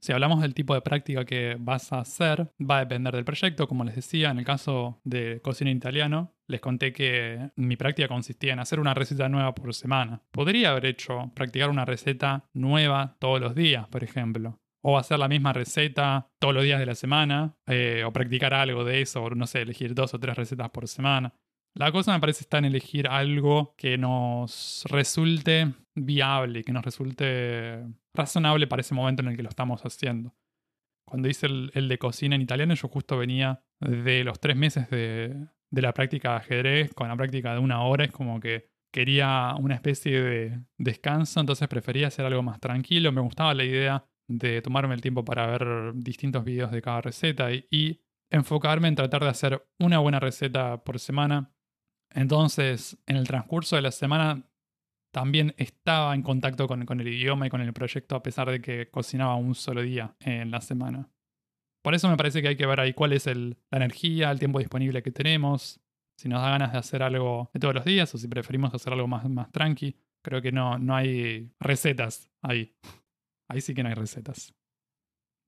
Si 0.00 0.12
hablamos 0.12 0.40
del 0.40 0.52
tipo 0.52 0.74
de 0.74 0.80
práctica 0.80 1.24
que 1.24 1.56
vas 1.60 1.92
a 1.92 2.00
hacer, 2.00 2.50
va 2.60 2.78
a 2.78 2.80
depender 2.80 3.14
del 3.14 3.24
proyecto. 3.24 3.68
Como 3.68 3.84
les 3.84 3.94
decía, 3.94 4.32
en 4.32 4.38
el 4.38 4.44
caso 4.44 5.00
de 5.04 5.40
cocina 5.44 5.70
italiano, 5.70 6.34
les 6.48 6.60
conté 6.60 6.92
que 6.92 7.52
mi 7.54 7.76
práctica 7.76 8.08
consistía 8.08 8.52
en 8.54 8.58
hacer 8.58 8.80
una 8.80 8.94
receta 8.94 9.28
nueva 9.28 9.54
por 9.54 9.72
semana. 9.74 10.24
Podría 10.32 10.72
haber 10.72 10.86
hecho 10.86 11.30
practicar 11.36 11.70
una 11.70 11.84
receta 11.84 12.48
nueva 12.52 13.16
todos 13.20 13.40
los 13.40 13.54
días, 13.54 13.86
por 13.86 14.02
ejemplo. 14.02 14.58
O 14.86 14.98
hacer 14.98 15.18
la 15.18 15.28
misma 15.28 15.52
receta 15.54 16.28
todos 16.38 16.54
los 16.54 16.62
días 16.62 16.78
de 16.78 16.86
la 16.86 16.94
semana, 16.94 17.56
eh, 17.66 18.04
o 18.04 18.12
practicar 18.12 18.52
algo 18.52 18.84
de 18.84 19.00
eso, 19.00 19.22
o 19.22 19.30
no 19.30 19.46
sé, 19.46 19.62
elegir 19.62 19.94
dos 19.94 20.12
o 20.12 20.20
tres 20.20 20.36
recetas 20.36 20.68
por 20.70 20.86
semana. 20.88 21.32
La 21.76 21.90
cosa 21.90 22.12
me 22.12 22.20
parece 22.20 22.42
está 22.42 22.58
en 22.58 22.66
elegir 22.66 23.08
algo 23.08 23.74
que 23.76 23.98
nos 23.98 24.84
resulte 24.88 25.72
viable, 25.96 26.62
que 26.62 26.72
nos 26.72 26.84
resulte 26.84 27.84
razonable 28.14 28.68
para 28.68 28.80
ese 28.80 28.94
momento 28.94 29.22
en 29.22 29.28
el 29.28 29.36
que 29.36 29.42
lo 29.42 29.48
estamos 29.48 29.82
haciendo. 29.84 30.34
Cuando 31.04 31.28
hice 31.28 31.46
el, 31.46 31.88
de 31.88 31.98
cocina 31.98 32.36
en 32.36 32.42
italiano, 32.42 32.74
yo 32.74 32.88
justo 32.88 33.18
venía 33.18 33.64
de 33.80 34.22
los 34.22 34.38
tres 34.38 34.56
meses 34.56 34.88
de, 34.88 35.48
de, 35.70 35.82
la 35.82 35.92
práctica 35.92 36.30
de 36.30 36.36
ajedrez 36.36 36.94
con 36.94 37.08
la 37.08 37.16
práctica 37.16 37.52
de 37.54 37.58
una 37.58 37.82
hora. 37.82 38.04
Es 38.04 38.12
como 38.12 38.38
que 38.38 38.70
quería 38.92 39.54
una 39.58 39.74
especie 39.74 40.22
de 40.22 40.60
descanso, 40.78 41.40
entonces 41.40 41.66
prefería 41.66 42.06
hacer 42.06 42.24
algo 42.24 42.42
más 42.42 42.60
tranquilo. 42.60 43.10
Me 43.10 43.20
gustaba 43.20 43.52
la 43.52 43.64
idea 43.64 44.04
de 44.28 44.62
tomarme 44.62 44.94
el 44.94 45.00
tiempo 45.00 45.24
para 45.24 45.46
ver 45.46 45.92
distintos 45.94 46.44
videos 46.44 46.70
de 46.70 46.82
cada 46.82 47.00
receta 47.00 47.52
y, 47.52 48.00
enfocarme 48.30 48.88
en 48.88 48.96
tratar 48.96 49.22
de 49.22 49.28
hacer 49.28 49.64
una 49.78 50.00
buena 50.00 50.18
receta 50.18 50.82
por 50.82 50.98
semana 50.98 51.54
entonces, 52.14 52.96
en 53.06 53.16
el 53.16 53.26
transcurso 53.26 53.76
de 53.76 53.82
la 53.82 53.90
semana 53.90 54.48
también 55.12 55.54
estaba 55.58 56.14
en 56.14 56.22
contacto 56.22 56.66
con, 56.66 57.00
el 57.00 57.08
idioma 57.08 57.46
y 57.46 57.50
con 57.50 57.60
el 57.60 57.72
proyecto 57.72 58.16
a 58.16 58.22
pesar 58.22 58.50
de 58.50 58.60
que 58.60 58.88
cocinaba 58.90 59.34
un 59.34 59.54
solo 59.54 59.82
día 59.82 60.16
en 60.20 60.50
la 60.50 60.60
semana. 60.60 61.10
Por 61.82 61.94
eso 61.94 62.08
me 62.08 62.16
parece 62.16 62.40
que 62.40 62.48
hay 62.48 62.56
que 62.56 62.66
ver 62.66 62.80
ahí 62.80 62.94
cuál 62.94 63.12
es 63.12 63.26
la 63.26 63.54
energía, 63.72 64.30
el 64.30 64.38
tiempo 64.38 64.58
disponible 64.58 65.02
que 65.02 65.10
tenemos, 65.10 65.80
si 66.16 66.28
nos 66.28 66.40
da 66.40 66.50
ganas 66.50 66.72
de 66.72 66.78
hacer 66.78 67.02
algo 67.02 67.50
de 67.52 67.60
todos 67.60 67.74
los 67.74 67.84
días 67.84 68.14
o 68.14 68.18
si 68.18 68.28
preferimos 68.28 68.72
hacer 68.72 68.92
algo 68.92 69.08
más, 69.08 69.28
más 69.28 69.50
tranqui. 69.50 69.96
Creo 70.22 70.40
que 70.40 70.52
no, 70.52 70.78
no 70.78 70.96
hay 70.96 71.52
recetas 71.60 72.30
ahí. 72.40 72.74
Ahí 73.48 73.60
sí 73.60 73.74
que 73.74 73.82
no 73.82 73.88
hay 73.88 73.94
recetas. 73.94 74.54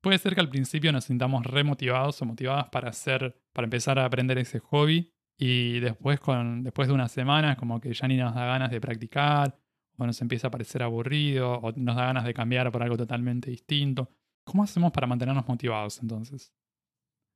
Puede 0.02 0.18
ser 0.18 0.34
que 0.34 0.40
al 0.40 0.48
principio 0.48 0.92
nos 0.92 1.04
sintamos 1.04 1.44
remotivados 1.44 2.20
o 2.22 2.26
motivadas 2.26 2.68
para 2.68 2.90
hacer, 2.90 3.40
para 3.52 3.66
empezar 3.66 3.98
a 3.98 4.04
aprender 4.04 4.38
ese 4.38 4.60
hobby 4.60 5.12
y 5.38 5.80
después, 5.80 6.20
con, 6.20 6.62
después 6.62 6.88
de 6.88 6.94
unas 6.94 7.12
semanas, 7.12 7.56
como 7.56 7.80
que 7.80 7.92
ya 7.92 8.06
ni 8.06 8.16
nos 8.16 8.34
da 8.34 8.46
ganas 8.46 8.70
de 8.70 8.80
practicar, 8.80 9.58
o 9.98 10.06
nos 10.06 10.20
empieza 10.20 10.48
a 10.48 10.50
parecer 10.50 10.82
aburrido, 10.82 11.54
o 11.54 11.72
nos 11.72 11.96
da 11.96 12.06
ganas 12.06 12.24
de 12.24 12.34
cambiar 12.34 12.70
por 12.70 12.82
algo 12.82 12.96
totalmente 12.96 13.50
distinto. 13.50 14.10
¿Cómo 14.44 14.62
hacemos 14.62 14.92
para 14.92 15.06
mantenernos 15.06 15.46
motivados 15.48 16.00
entonces? 16.00 16.54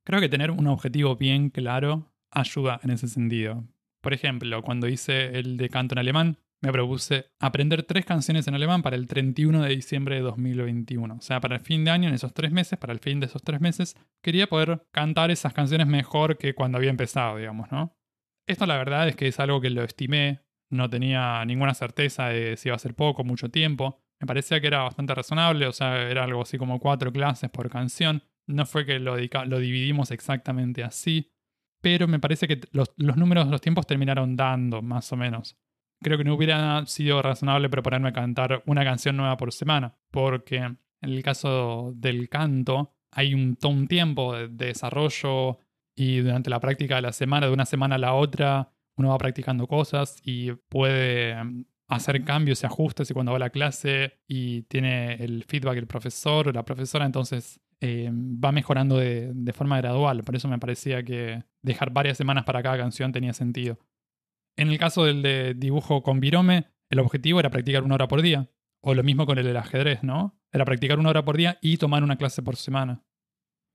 Creo 0.05 0.19
que 0.19 0.29
tener 0.29 0.49
un 0.51 0.67
objetivo 0.67 1.15
bien 1.15 1.49
claro 1.49 2.11
ayuda 2.31 2.79
en 2.83 2.91
ese 2.91 3.07
sentido. 3.07 3.67
Por 4.01 4.13
ejemplo, 4.13 4.61
cuando 4.63 4.87
hice 4.87 5.37
el 5.37 5.57
de 5.57 5.69
canto 5.69 5.93
en 5.93 5.99
alemán, 5.99 6.37
me 6.61 6.71
propuse 6.71 7.31
aprender 7.39 7.83
tres 7.83 8.05
canciones 8.05 8.47
en 8.47 8.53
alemán 8.53 8.83
para 8.83 8.95
el 8.95 9.07
31 9.07 9.63
de 9.63 9.69
diciembre 9.69 10.15
de 10.15 10.21
2021. 10.21 11.15
O 11.15 11.21
sea, 11.21 11.41
para 11.41 11.55
el 11.55 11.61
fin 11.61 11.83
de 11.83 11.91
año, 11.91 12.07
en 12.07 12.13
esos 12.13 12.33
tres 12.33 12.51
meses, 12.51 12.77
para 12.77 12.93
el 12.93 12.99
fin 12.99 13.19
de 13.19 13.25
esos 13.25 13.41
tres 13.41 13.59
meses, 13.59 13.95
quería 14.21 14.47
poder 14.47 14.85
cantar 14.91 15.31
esas 15.31 15.53
canciones 15.53 15.87
mejor 15.87 16.37
que 16.37 16.53
cuando 16.53 16.77
había 16.77 16.91
empezado, 16.91 17.37
digamos, 17.37 17.71
¿no? 17.71 17.97
Esto 18.47 18.65
la 18.67 18.77
verdad 18.77 19.07
es 19.07 19.15
que 19.15 19.27
es 19.27 19.39
algo 19.39 19.59
que 19.59 19.71
lo 19.71 19.83
estimé, 19.83 20.41
no 20.69 20.89
tenía 20.89 21.43
ninguna 21.45 21.73
certeza 21.73 22.27
de 22.27 22.55
si 22.57 22.69
iba 22.69 22.75
a 22.75 22.79
ser 22.79 22.93
poco, 22.93 23.23
mucho 23.23 23.49
tiempo. 23.49 23.99
Me 24.19 24.27
parecía 24.27 24.61
que 24.61 24.67
era 24.67 24.83
bastante 24.83 25.15
razonable, 25.15 25.65
o 25.65 25.71
sea, 25.71 26.09
era 26.09 26.23
algo 26.23 26.43
así 26.43 26.59
como 26.59 26.79
cuatro 26.79 27.11
clases 27.11 27.49
por 27.49 27.69
canción. 27.71 28.23
No 28.45 28.67
fue 28.67 28.85
que 28.85 28.99
lo, 28.99 29.15
dividimos 29.15 30.11
exactamente 30.11 30.83
así, 30.83 31.31
pero 31.81 32.07
me 32.07 32.19
parece 32.19 32.47
que 32.47 32.61
los, 32.71 32.91
los 32.97 33.17
números, 33.17 33.47
los 33.47 33.61
tiempos 33.61 33.87
terminaron 33.87 34.35
dando, 34.35 34.81
más 34.83 35.11
o 35.11 35.17
menos 35.17 35.57
creo 36.01 36.17
que 36.17 36.23
no 36.23 36.35
hubiera 36.35 36.85
sido 36.85 37.21
razonable 37.21 37.69
proponerme 37.69 38.11
cantar 38.11 38.63
una 38.65 38.83
canción 38.83 39.17
nueva 39.17 39.37
por 39.37 39.53
semana, 39.53 39.95
porque 40.11 40.57
en 40.57 40.77
el 41.01 41.23
caso 41.23 41.93
del 41.95 42.29
canto 42.29 42.93
hay 43.11 43.33
un, 43.33 43.57
tiempo 43.87 44.35
de, 44.35 44.47
desarrollo 44.47 45.59
y 45.95 46.19
durante 46.19 46.49
la 46.49 46.59
práctica 46.59 46.95
de 46.95 47.01
la 47.01 47.11
semana, 47.11 47.47
de 47.47 47.53
una 47.53 47.65
semana 47.65 47.95
a 47.95 47.99
la 47.99 48.13
otra, 48.13 48.71
uno 48.95 49.09
va 49.09 49.17
practicando 49.17 49.67
cosas 49.67 50.21
y 50.23 50.51
puede 50.69 51.43
mm, 51.43 51.65
hacer 51.89 52.23
cambios 52.23 52.63
y 52.63 52.65
ajustes 52.65 53.09
y 53.09 53.13
cuando 53.13 53.31
va 53.33 53.37
a 53.37 53.39
la 53.39 53.49
clase 53.49 54.19
y 54.27 54.63
tiene 54.63 55.15
el 55.15 55.43
feedback 55.43 55.75
del 55.75 55.87
profesor 55.87 56.47
o 56.47 56.51
la 56.51 56.63
profesora, 56.63 57.05
entonces 57.05 57.59
eh, 57.81 58.09
va 58.13 58.51
mejorando 58.51 58.97
de, 58.97 59.53
forma 59.53 59.77
gradual. 59.77 60.23
Por 60.23 60.35
eso 60.35 60.47
me 60.47 60.59
parecía 60.59 61.03
que 61.03 61.43
dejar 61.61 61.91
varias 61.91 62.17
semanas 62.17 62.45
para 62.45 62.63
cada 62.63 62.77
canción 62.77 63.11
tenía 63.11 63.33
sentido. 63.33 63.79
En 64.57 64.69
el 64.69 64.77
caso 64.77 65.05
del 65.05 65.21
de 65.21 65.53
dibujo 65.53 66.03
con 66.03 66.19
virome, 66.19 66.67
el 66.89 66.99
objetivo 66.99 67.39
era 67.39 67.49
practicar 67.49 67.83
una 67.83 67.95
hora 67.95 68.07
por 68.07 68.21
día. 68.21 68.49
O 68.83 68.93
lo 68.93 69.03
mismo 69.03 69.25
con 69.25 69.37
el 69.37 69.45
del 69.45 69.57
ajedrez, 69.57 70.03
¿no? 70.03 70.39
Era 70.51 70.65
practicar 70.65 70.99
una 70.99 71.09
hora 71.09 71.23
por 71.23 71.37
día 71.37 71.57
y 71.61 71.77
tomar 71.77 72.03
una 72.03 72.17
clase 72.17 72.41
por 72.41 72.55
semana. 72.55 73.03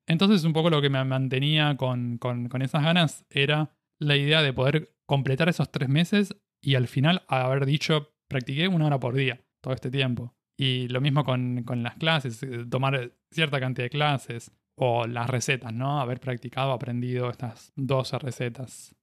Entonces 0.06 0.44
un 0.44 0.52
poco 0.52 0.70
lo 0.70 0.82
que 0.82 0.90
me 0.90 1.04
mantenía 1.04 1.76
con, 1.76 2.18
con, 2.18 2.62
esas 2.62 2.82
ganas 2.82 3.26
era 3.30 3.76
la 3.98 4.16
idea 4.16 4.42
de 4.42 4.52
poder 4.52 4.94
completar 5.06 5.48
esos 5.48 5.70
tres 5.70 5.88
meses 5.88 6.36
y 6.60 6.74
al 6.74 6.86
final 6.86 7.22
haber 7.28 7.66
dicho, 7.66 8.14
practiqué 8.28 8.68
una 8.68 8.86
hora 8.86 9.00
por 9.00 9.14
día 9.14 9.44
todo 9.60 9.74
este 9.74 9.90
tiempo. 9.90 10.36
Y 10.56 10.88
lo 10.88 11.00
mismo 11.00 11.24
con, 11.24 11.64
con, 11.64 11.82
las 11.82 11.96
clases, 11.96 12.42
eh, 12.42 12.64
tomar 12.68 13.12
cierta 13.30 13.60
cantidad 13.60 13.86
de 13.86 13.90
clases 13.90 14.52
o 14.76 15.06
las 15.06 15.28
recetas, 15.28 15.72
¿no? 15.72 16.00
Haber 16.00 16.20
practicado, 16.20 16.72
aprendido 16.72 17.30
estas 17.30 17.72
12 17.76 18.18
recetas. 18.18 18.94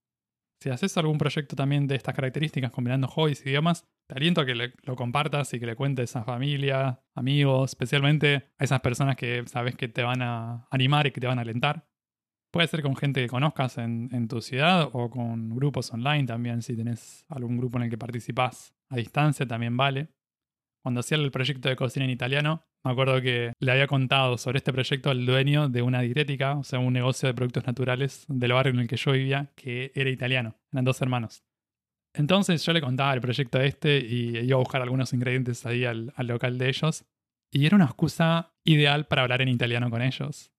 Si 0.63 0.69
haces 0.69 0.95
algún 0.95 1.17
proyecto 1.17 1.57
también 1.57 1.87
de 1.87 1.95
estas 1.95 2.15
características, 2.15 2.71
combinando 2.71 3.09
hobbies 3.09 3.45
y 3.45 3.49
idiomas, 3.49 3.85
te 4.07 4.15
aliento 4.15 4.39
a 4.39 4.45
que 4.45 4.55
lo 4.55 4.95
compartas 4.95 5.53
y 5.53 5.59
que 5.59 5.65
le 5.65 5.75
cuentes 5.75 6.15
a 6.15 6.23
familia, 6.23 7.01
amigos, 7.15 7.71
especialmente 7.71 8.53
a 8.57 8.63
esas 8.63 8.79
personas 8.79 9.17
que 9.17 9.43
sabes 9.45 9.75
que 9.75 9.89
te 9.89 10.03
van 10.03 10.21
a 10.21 10.65
animar 10.71 11.05
y 11.05 11.11
que 11.11 11.19
te 11.19 11.27
van 11.27 11.37
a 11.37 11.41
alentar. 11.41 11.85
Puede 12.49 12.69
ser 12.69 12.81
con 12.81 12.95
gente 12.95 13.21
que 13.21 13.27
conozcas 13.27 13.77
en, 13.77 14.07
en 14.13 14.29
tu 14.29 14.39
ciudad 14.39 14.87
o 14.93 15.09
con 15.09 15.53
grupos 15.53 15.91
online 15.91 16.23
también, 16.27 16.61
si 16.61 16.77
tenés 16.77 17.25
algún 17.27 17.57
grupo 17.57 17.77
en 17.77 17.83
el 17.83 17.89
que 17.89 17.97
participás 17.97 18.73
a 18.87 18.95
distancia, 18.95 19.45
también 19.45 19.75
vale. 19.75 20.13
Cuando 20.81 21.01
hacía 21.01 21.17
el 21.17 21.29
proyecto 21.29 21.67
de 21.67 21.75
cocina 21.75 22.05
en 22.05 22.11
italiano, 22.11 22.63
me 22.83 22.91
acuerdo 22.91 23.21
que 23.21 23.53
le 23.59 23.71
había 23.71 23.87
contado 23.87 24.37
sobre 24.37 24.57
este 24.57 24.73
proyecto 24.73 25.09
al 25.09 25.25
dueño 25.25 25.69
de 25.69 25.81
una 25.81 26.01
dietética, 26.01 26.57
o 26.57 26.63
sea, 26.63 26.79
un 26.79 26.93
negocio 26.93 27.27
de 27.27 27.33
productos 27.33 27.65
naturales 27.65 28.25
del 28.27 28.51
barrio 28.51 28.73
en 28.73 28.79
el 28.81 28.87
que 28.87 28.97
yo 28.97 29.13
vivía, 29.13 29.51
que 29.55 29.91
era 29.95 30.09
italiano. 30.09 30.55
Eran 30.71 30.83
dos 30.83 31.01
hermanos. 31.01 31.43
Entonces 32.13 32.63
yo 32.65 32.73
le 32.73 32.81
contaba 32.81 33.13
el 33.13 33.21
proyecto 33.21 33.59
este 33.59 33.97
y 33.99 34.37
iba 34.37 34.55
a 34.55 34.59
buscar 34.59 34.81
algunos 34.81 35.13
ingredientes 35.13 35.65
ahí 35.65 35.85
al, 35.85 36.13
local 36.17 36.57
de 36.57 36.69
ellos. 36.69 37.05
Y 37.51 37.65
era 37.65 37.75
una 37.75 37.85
excusa 37.85 38.53
ideal 38.65 39.07
para 39.07 39.23
hablar 39.23 39.41
en 39.41 39.47
italiano 39.47 39.89
con 39.89 40.01
ellos. 40.01 40.51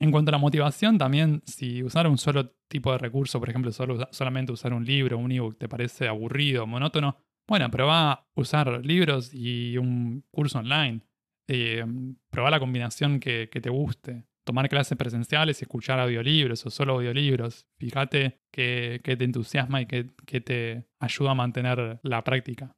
En 0.00 0.12
cuanto 0.12 0.30
a 0.30 0.32
la 0.32 0.38
motivación, 0.38 0.98
también 0.98 1.42
si 1.44 1.82
usar 1.82 2.06
un 2.06 2.18
solo 2.18 2.50
tipo 2.68 2.92
de 2.92 2.98
recurso, 2.98 3.40
por 3.40 3.48
ejemplo, 3.48 3.72
solo, 3.72 4.06
solamente 4.12 4.52
usar 4.52 4.72
un 4.72 4.84
libro, 4.84 5.18
un 5.18 5.32
ebook, 5.32 5.58
te 5.58 5.68
parece 5.68 6.06
aburrido, 6.06 6.66
monótono, 6.66 7.16
bueno, 7.48 7.68
prueba 7.70 8.28
usar 8.36 8.84
libros 8.84 9.32
y 9.32 9.76
un 9.78 10.24
curso 10.30 10.58
online. 10.58 11.00
Eh, 11.48 11.82
probar 12.30 12.52
la 12.52 12.60
combinación 12.60 13.18
que, 13.20 13.48
te 13.48 13.70
guste. 13.70 14.24
Tomar 14.44 14.68
clases 14.68 14.96
presenciales 14.96 15.60
y 15.60 15.64
escuchar 15.64 15.98
audiolibros 15.98 16.64
o 16.64 16.70
solo 16.70 16.94
audiolibros. 16.94 17.66
Fíjate 17.78 18.40
qué, 18.50 19.00
te 19.02 19.24
entusiasma 19.24 19.80
y 19.82 19.86
qué, 19.86 20.40
te 20.40 20.86
ayuda 21.00 21.32
a 21.32 21.34
mantener 21.34 22.00
la 22.02 22.22
práctica. 22.22 22.76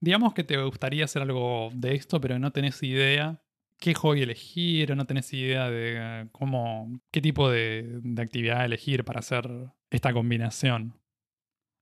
Digamos 0.00 0.34
que 0.34 0.44
te 0.44 0.62
gustaría 0.62 1.04
hacer 1.04 1.22
algo 1.22 1.70
de 1.74 1.94
esto, 1.94 2.20
pero 2.20 2.38
no 2.38 2.50
tenés 2.52 2.82
idea 2.82 3.42
qué 3.78 3.94
hobby 3.94 4.22
elegir 4.22 4.92
o 4.92 4.96
no 4.96 5.06
tenés 5.06 5.32
idea 5.32 5.68
de 5.70 6.28
cómo, 6.32 7.00
qué 7.10 7.20
tipo 7.20 7.50
de 7.50 8.00
actividad 8.18 8.64
elegir 8.64 9.04
para 9.04 9.20
hacer 9.20 9.48
esta 9.90 10.12
combinación. 10.12 11.01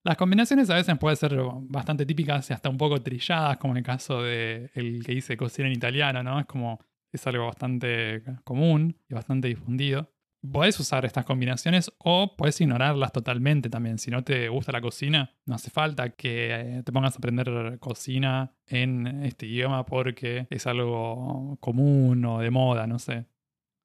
Las 0.03 0.17
combinaciones 0.17 0.71
a 0.71 0.77
veces 0.77 0.97
pueden 0.99 1.17
ser 1.17 1.39
bastante 1.65 2.07
típicas 2.07 2.49
y 2.49 2.55
hasta 2.55 2.71
un 2.71 2.79
poco 2.79 3.03
trilladas, 3.03 3.59
como 3.59 3.75
en 3.75 3.79
el 3.79 3.85
caso 3.85 4.23
de 4.23 4.71
el 4.75 5.05
que 5.05 5.13
dice 5.13 5.37
cocina 5.37 5.69
en 5.69 5.75
italiano, 5.75 6.23
¿no? 6.23 6.41
Es 6.41 6.47
como, 6.47 6.81
es 7.13 7.27
algo 7.27 7.45
bastante 7.47 8.23
común 8.45 8.97
y 9.09 9.15
bastante 9.15 9.49
difundido. 9.49 10.11
Podés 10.51 10.81
usar 10.81 11.05
estas 11.05 11.27
combinaciones 11.27 11.93
o 11.99 12.35
puedes 12.35 12.59
ignorarlas 12.63 13.13
totalmente 13.13 13.69
también. 13.69 13.99
Si 13.99 14.11
no 14.11 14.25
te 14.25 14.49
gusta 14.49 14.73
la 14.73 14.81
cocina, 14.81 15.35
no 15.45 15.55
hace 15.55 15.69
falta 15.69 16.09
que 16.11 16.79
eh, 16.79 16.83
te 16.83 16.93
pongas 16.93 17.15
a 17.15 17.19
aprender 17.19 17.79
cocina 17.79 18.55
en 18.67 19.07
este 19.25 19.45
idioma 19.45 19.85
porque 19.85 20.47
es 20.49 20.67
algo 20.67 21.59
común 21.61 22.25
o 22.25 22.39
de 22.39 22.51
moda, 22.51 22.87
no 22.87 22.99
sé. 22.99 23.27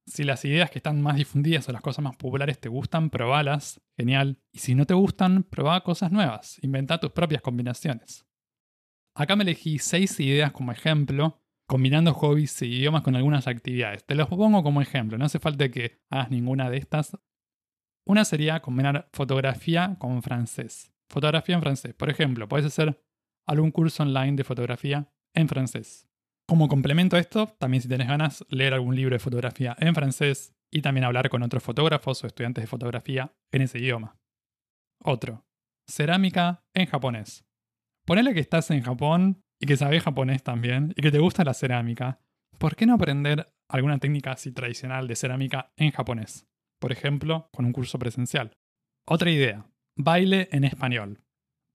Si 0.07 0.23
las 0.23 0.45
ideas 0.45 0.69
que 0.69 0.79
están 0.79 1.01
más 1.01 1.15
difundidas 1.15 1.67
o 1.67 1.71
las 1.71 1.81
cosas 1.81 2.03
más 2.03 2.15
populares 2.15 2.59
te 2.59 2.69
gustan, 2.69 3.09
probalas, 3.09 3.81
genial. 3.97 4.39
Y 4.51 4.59
si 4.59 4.75
no 4.75 4.85
te 4.85 4.93
gustan, 4.93 5.43
probá 5.43 5.81
cosas 5.81 6.11
nuevas, 6.11 6.59
inventa 6.63 6.99
tus 6.99 7.11
propias 7.11 7.41
combinaciones. 7.41 8.25
Acá 9.15 9.35
me 9.35 9.43
elegí 9.43 9.79
seis 9.79 10.19
ideas 10.19 10.51
como 10.51 10.71
ejemplo, 10.71 11.41
combinando 11.67 12.13
hobbies 12.13 12.61
e 12.61 12.67
idiomas 12.67 13.01
con 13.01 13.15
algunas 13.15 13.47
actividades. 13.47 14.05
Te 14.05 14.13
los 14.13 14.27
pongo 14.27 14.61
como 14.61 14.81
ejemplo, 14.81 15.17
no 15.17 15.25
hace 15.25 15.39
falta 15.39 15.69
que 15.69 16.01
hagas 16.09 16.29
ninguna 16.29 16.69
de 16.69 16.77
estas. 16.77 17.17
Una 18.05 18.25
sería 18.25 18.61
combinar 18.61 19.09
fotografía 19.13 19.95
con 19.97 20.21
francés. 20.21 20.93
Fotografía 21.09 21.55
en 21.55 21.61
francés. 21.61 21.95
Por 21.95 22.09
ejemplo, 22.09 22.47
puedes 22.47 22.67
hacer 22.67 23.01
algún 23.47 23.71
curso 23.71 24.03
online 24.03 24.35
de 24.35 24.43
fotografía 24.43 25.11
en 25.33 25.47
francés. 25.47 26.04
Como 26.47 26.67
complemento 26.67 27.15
a 27.15 27.19
esto, 27.19 27.47
también 27.57 27.81
si 27.81 27.89
tenés 27.89 28.07
ganas, 28.07 28.45
leer 28.49 28.75
algún 28.75 28.95
libro 28.95 29.15
de 29.15 29.19
fotografía 29.19 29.75
en 29.79 29.95
francés 29.95 30.53
y 30.71 30.81
también 30.81 31.05
hablar 31.05 31.29
con 31.29 31.41
otros 31.41 31.63
fotógrafos 31.63 32.23
o 32.23 32.27
estudiantes 32.27 32.63
de 32.63 32.67
fotografía 32.67 33.33
en 33.51 33.63
ese 33.63 33.79
idioma. 33.79 34.17
Otro. 35.03 35.45
Cerámica 35.87 36.63
en 36.73 36.85
japonés. 36.85 37.45
Ponele 38.05 38.33
que 38.33 38.39
estás 38.39 38.69
en 38.69 38.83
Japón 38.83 39.43
y 39.59 39.65
que 39.65 39.77
sabes 39.77 40.03
japonés 40.03 40.43
también 40.43 40.93
y 40.95 41.01
que 41.01 41.11
te 41.11 41.19
gusta 41.19 41.43
la 41.43 41.53
cerámica. 41.55 42.19
¿Por 42.59 42.75
qué 42.75 42.85
no 42.85 42.93
aprender 42.93 43.47
alguna 43.67 43.97
técnica 43.97 44.31
así 44.31 44.51
tradicional 44.51 45.07
de 45.07 45.15
cerámica 45.15 45.73
en 45.77 45.91
japonés? 45.91 46.47
Por 46.79 46.91
ejemplo, 46.91 47.49
con 47.51 47.65
un 47.65 47.73
curso 47.73 47.97
presencial. 47.97 48.55
Otra 49.07 49.31
idea. 49.31 49.65
Baile 49.97 50.49
en 50.51 50.63
español. 50.63 51.21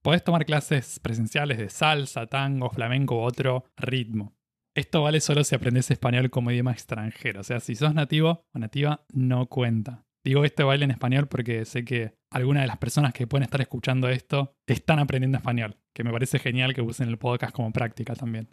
Podés 0.01 0.23
tomar 0.23 0.45
clases 0.45 0.99
presenciales 0.99 1.57
de 1.57 1.69
salsa, 1.69 2.27
tango, 2.27 2.69
flamenco 2.69 3.15
u 3.15 3.19
otro 3.21 3.65
ritmo. 3.75 4.33
Esto 4.73 5.01
vale 5.01 5.19
solo 5.19 5.43
si 5.43 5.53
aprendes 5.53 5.91
español 5.91 6.29
como 6.29 6.51
idioma 6.51 6.71
extranjero. 6.71 7.41
O 7.41 7.43
sea, 7.43 7.59
si 7.59 7.75
sos 7.75 7.93
nativo 7.93 8.45
o 8.53 8.59
nativa, 8.59 9.05
no 9.13 9.47
cuenta. 9.47 10.05
Digo 10.23 10.45
este 10.45 10.63
baile 10.63 10.85
en 10.85 10.91
español 10.91 11.27
porque 11.27 11.65
sé 11.65 11.83
que 11.83 12.13
algunas 12.29 12.63
de 12.63 12.67
las 12.67 12.77
personas 12.77 13.13
que 13.13 13.27
pueden 13.27 13.43
estar 13.43 13.59
escuchando 13.59 14.07
esto 14.07 14.55
están 14.67 14.99
aprendiendo 14.99 15.37
español, 15.37 15.77
que 15.93 16.03
me 16.03 16.11
parece 16.11 16.39
genial 16.39 16.73
que 16.73 16.81
usen 16.81 17.09
el 17.09 17.17
podcast 17.17 17.53
como 17.53 17.73
práctica 17.73 18.15
también. 18.15 18.49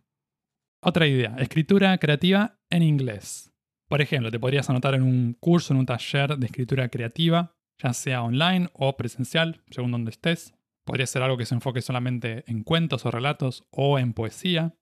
Otra 0.82 1.06
idea, 1.06 1.36
escritura 1.38 1.96
creativa 1.98 2.58
en 2.70 2.82
inglés. 2.82 3.52
Por 3.88 4.00
ejemplo, 4.00 4.30
te 4.30 4.40
podrías 4.40 4.68
anotar 4.70 4.94
en 4.94 5.02
un 5.02 5.34
curso, 5.34 5.72
en 5.72 5.80
un 5.80 5.86
taller 5.86 6.36
de 6.36 6.46
escritura 6.46 6.88
creativa, 6.88 7.56
ya 7.82 7.92
sea 7.92 8.22
online 8.22 8.68
o 8.72 8.96
presencial, 8.96 9.62
según 9.70 9.92
donde 9.92 10.10
estés. 10.10 10.54
Podría 10.84 11.06
ser 11.06 11.22
algo 11.22 11.36
que 11.36 11.46
se 11.46 11.54
enfoque 11.54 11.82
solamente 11.82 12.44
en 12.46 12.64
cuentos 12.64 13.06
o 13.06 13.10
relatos 13.10 13.66
o 13.70 13.98
en 13.98 14.14
poesía. 14.14 14.74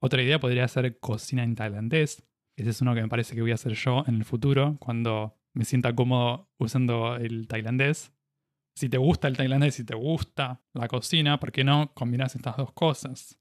Otra 0.00 0.22
idea 0.22 0.40
podría 0.40 0.66
ser 0.68 0.98
cocina 0.98 1.44
en 1.44 1.54
tailandés. 1.54 2.26
Ese 2.56 2.70
es 2.70 2.80
uno 2.80 2.94
que 2.94 3.02
me 3.02 3.08
parece 3.08 3.34
que 3.34 3.42
voy 3.42 3.52
a 3.52 3.54
hacer 3.54 3.74
yo 3.74 4.04
en 4.06 4.16
el 4.16 4.24
futuro, 4.24 4.76
cuando 4.80 5.38
me 5.52 5.64
sienta 5.64 5.94
cómodo 5.94 6.50
usando 6.58 7.16
el 7.16 7.46
tailandés. 7.48 8.12
Si 8.74 8.88
te 8.88 8.98
gusta 8.98 9.28
el 9.28 9.36
tailandés, 9.36 9.74
si 9.74 9.84
te 9.84 9.94
gusta 9.94 10.62
la 10.72 10.88
cocina, 10.88 11.38
¿por 11.38 11.52
qué 11.52 11.64
no 11.64 11.92
combinas 11.94 12.34
estas 12.34 12.56
dos 12.56 12.72
cosas? 12.72 13.38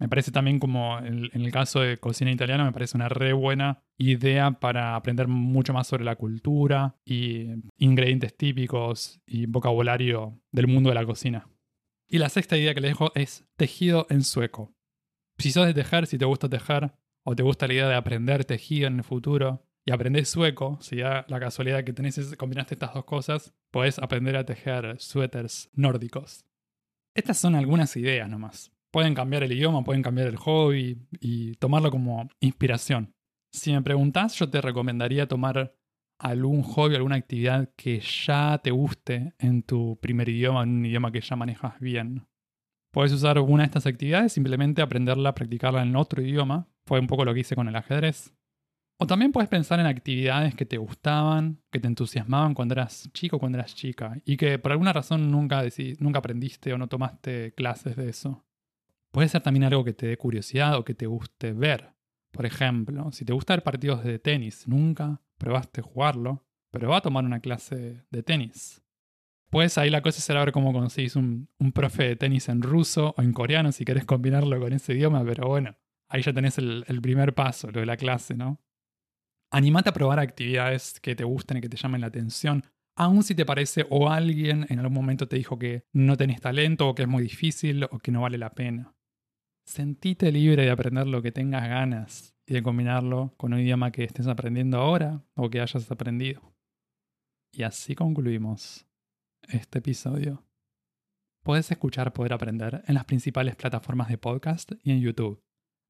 Me 0.00 0.08
parece 0.08 0.32
también 0.32 0.58
como 0.58 0.98
en, 0.98 1.28
el 1.32 1.52
caso 1.52 1.80
de 1.80 1.98
cocina 1.98 2.32
italiana, 2.32 2.64
me 2.64 2.72
parece 2.72 2.96
una 2.96 3.10
re 3.10 3.34
buena 3.34 3.84
idea 3.98 4.50
para 4.52 4.96
aprender 4.96 5.28
mucho 5.28 5.74
más 5.74 5.86
sobre 5.86 6.04
la 6.04 6.16
cultura 6.16 6.96
y 7.04 7.48
ingredientes 7.76 8.34
típicos 8.34 9.20
y 9.26 9.44
vocabulario 9.44 10.40
del 10.50 10.68
mundo 10.68 10.88
de 10.88 10.94
la 10.94 11.04
cocina. 11.04 11.46
Y 12.08 12.18
la 12.18 12.30
sexta 12.30 12.56
idea 12.56 12.74
que 12.74 12.80
les 12.80 12.92
dejo 12.92 13.12
es 13.14 13.46
tejido 13.56 14.06
en 14.08 14.22
sueco. 14.22 14.74
Si 15.40 15.50
sos 15.50 15.66
de 15.66 15.74
tejer, 15.74 16.06
si 16.06 16.18
te 16.18 16.24
gusta 16.24 16.48
tejer, 16.48 16.92
o 17.24 17.34
te 17.34 17.42
gusta 17.42 17.66
la 17.66 17.74
idea 17.74 17.88
de 17.88 17.94
aprender 17.94 18.44
tejido 18.44 18.86
en 18.86 18.98
el 18.98 19.04
futuro, 19.04 19.66
y 19.86 19.92
aprendés 19.92 20.28
sueco, 20.28 20.78
si 20.82 20.96
ya 20.96 21.24
la 21.28 21.40
casualidad 21.40 21.84
que 21.84 21.92
tenés 21.92 22.36
combinaste 22.36 22.74
estas 22.74 22.92
dos 22.92 23.04
cosas, 23.04 23.54
podés 23.70 23.98
aprender 23.98 24.36
a 24.36 24.44
tejer 24.44 24.96
suéteres 25.00 25.70
nórdicos. 25.72 26.44
Estas 27.14 27.38
son 27.38 27.54
algunas 27.54 27.96
ideas 27.96 28.28
nomás. 28.28 28.70
Pueden 28.92 29.14
cambiar 29.14 29.42
el 29.42 29.52
idioma, 29.52 29.82
pueden 29.82 30.02
cambiar 30.02 30.28
el 30.28 30.36
hobby 30.36 30.98
y 31.20 31.54
tomarlo 31.54 31.90
como 31.90 32.28
inspiración. 32.40 33.14
Si 33.52 33.72
me 33.72 33.82
preguntás, 33.82 34.34
yo 34.34 34.50
te 34.50 34.60
recomendaría 34.60 35.26
tomar 35.26 35.74
algún 36.18 36.62
hobby, 36.62 36.96
alguna 36.96 37.16
actividad 37.16 37.72
que 37.76 38.00
ya 38.00 38.60
te 38.62 38.70
guste 38.70 39.32
en 39.38 39.62
tu 39.62 39.98
primer 40.00 40.28
idioma, 40.28 40.62
en 40.62 40.70
un 40.70 40.86
idioma 40.86 41.10
que 41.10 41.20
ya 41.20 41.34
manejas 41.34 41.80
bien. 41.80 42.26
Puedes 42.90 43.12
usar 43.12 43.36
alguna 43.36 43.62
de 43.62 43.66
estas 43.66 43.86
actividades, 43.86 44.32
simplemente 44.32 44.82
aprenderla, 44.82 45.34
practicarla 45.34 45.82
en 45.82 45.94
otro 45.94 46.22
idioma. 46.22 46.66
Fue 46.86 46.98
un 46.98 47.06
poco 47.06 47.24
lo 47.24 47.32
que 47.32 47.40
hice 47.40 47.54
con 47.54 47.68
el 47.68 47.76
ajedrez. 47.76 48.34
O 48.98 49.06
también 49.06 49.32
puedes 49.32 49.48
pensar 49.48 49.80
en 49.80 49.86
actividades 49.86 50.54
que 50.54 50.66
te 50.66 50.76
gustaban, 50.76 51.62
que 51.70 51.80
te 51.80 51.86
entusiasmaban 51.86 52.52
cuando 52.52 52.74
eras 52.74 53.08
chico 53.14 53.36
o 53.36 53.38
cuando 53.38 53.56
eras 53.56 53.74
chica, 53.74 54.20
y 54.26 54.36
que 54.36 54.58
por 54.58 54.72
alguna 54.72 54.92
razón 54.92 55.30
nunca, 55.30 55.62
nunca 56.00 56.18
aprendiste 56.18 56.72
o 56.74 56.78
no 56.78 56.86
tomaste 56.86 57.54
clases 57.54 57.96
de 57.96 58.10
eso. 58.10 58.44
Puede 59.10 59.28
ser 59.28 59.40
también 59.40 59.64
algo 59.64 59.84
que 59.84 59.94
te 59.94 60.06
dé 60.06 60.16
curiosidad 60.18 60.76
o 60.76 60.84
que 60.84 60.94
te 60.94 61.06
guste 61.06 61.52
ver. 61.52 61.94
Por 62.30 62.44
ejemplo, 62.44 63.10
si 63.12 63.24
te 63.24 63.32
gusta 63.32 63.54
ver 63.54 63.62
partidos 63.62 64.04
de 64.04 64.18
tenis, 64.18 64.68
nunca 64.68 65.22
probaste 65.38 65.80
jugarlo, 65.80 66.44
pero 66.70 66.90
va 66.90 66.98
a 66.98 67.02
tomar 67.02 67.24
una 67.24 67.40
clase 67.40 68.04
de 68.10 68.22
tenis. 68.22 68.82
Pues 69.50 69.78
ahí 69.78 69.90
la 69.90 70.00
cosa 70.00 70.20
será 70.20 70.44
ver 70.44 70.52
cómo 70.52 70.72
conseguís 70.72 71.16
un, 71.16 71.48
un, 71.58 71.72
profe 71.72 72.04
de 72.04 72.16
tenis 72.16 72.48
en 72.48 72.62
ruso 72.62 73.14
o 73.16 73.22
en 73.22 73.32
coreano 73.32 73.72
si 73.72 73.84
querés 73.84 74.04
combinarlo 74.04 74.58
con 74.60 74.72
ese 74.72 74.92
idioma, 74.92 75.24
pero 75.24 75.48
bueno, 75.48 75.76
ahí 76.08 76.22
ya 76.22 76.32
tenés 76.32 76.58
el, 76.58 76.84
el 76.86 77.00
primer 77.00 77.34
paso, 77.34 77.70
lo 77.72 77.80
de 77.80 77.86
la 77.86 77.96
clase, 77.96 78.34
¿no? 78.34 78.60
Animate 79.50 79.88
a 79.88 79.92
probar 79.92 80.20
actividades 80.20 81.00
que 81.00 81.16
te 81.16 81.24
gusten 81.24 81.56
y 81.56 81.60
que 81.60 81.68
te 81.68 81.76
llamen 81.76 82.00
la 82.02 82.06
atención, 82.06 82.64
aun 82.96 83.24
si 83.24 83.34
te 83.34 83.44
parece 83.44 83.86
o 83.90 84.08
alguien 84.08 84.66
en 84.68 84.78
algún 84.78 84.94
momento 84.94 85.26
te 85.26 85.36
dijo 85.36 85.58
que 85.58 85.84
no 85.92 86.16
tenés 86.16 86.40
talento 86.40 86.88
o 86.88 86.94
que 86.94 87.02
es 87.02 87.08
muy 87.08 87.24
difícil 87.24 87.84
o 87.84 87.98
que 87.98 88.12
no 88.12 88.20
vale 88.20 88.38
la 88.38 88.50
pena. 88.50 88.94
Sentite 89.66 90.30
libre 90.30 90.64
de 90.64 90.70
aprender 90.70 91.08
lo 91.08 91.22
que 91.22 91.32
tengas 91.32 91.68
ganas 91.68 92.34
y 92.46 92.54
de 92.54 92.62
combinarlo 92.62 93.34
con 93.36 93.52
un 93.52 93.60
idioma 93.60 93.90
que 93.90 94.04
estés 94.04 94.28
aprendiendo 94.28 94.78
ahora 94.78 95.24
o 95.34 95.50
que 95.50 95.60
hayas 95.60 95.90
aprendido. 95.90 96.54
Y 97.52 97.64
así 97.64 97.96
concluimos 97.96 98.86
este 99.52 99.78
episodio. 99.78 100.44
Puedes 101.42 101.70
escuchar 101.70 102.12
Poder 102.12 102.32
Aprender 102.32 102.82
en 102.86 102.94
las 102.94 103.04
principales 103.04 103.56
plataformas 103.56 104.08
de 104.08 104.18
podcast 104.18 104.72
y 104.82 104.92
en 104.92 105.00
YouTube. 105.00 105.42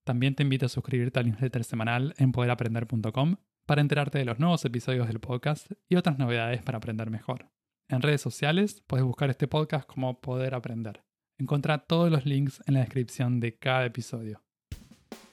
También 0.04 0.34
te 0.34 0.42
invito 0.42 0.66
a 0.66 0.68
suscribirte 0.68 1.18
al 1.18 1.26
newsletter 1.26 1.64
semanal 1.64 2.14
en 2.18 2.32
poderaprender.com 2.32 3.36
para 3.66 3.80
enterarte 3.80 4.18
de 4.18 4.24
los 4.24 4.38
nuevos 4.38 4.64
episodios 4.64 5.06
del 5.08 5.20
podcast 5.20 5.70
y 5.88 5.96
otras 5.96 6.18
novedades 6.18 6.62
para 6.62 6.78
aprender 6.78 7.10
mejor. 7.10 7.50
En 7.88 8.02
redes 8.02 8.20
sociales 8.20 8.82
puedes 8.86 9.04
buscar 9.04 9.30
este 9.30 9.48
podcast 9.48 9.86
como 9.86 10.20
Poder 10.20 10.54
Aprender. 10.54 11.02
Encontrá 11.38 11.78
todos 11.78 12.10
los 12.10 12.26
links 12.26 12.62
en 12.66 12.74
la 12.74 12.80
descripción 12.80 13.40
de 13.40 13.58
cada 13.58 13.86
episodio. 13.86 14.42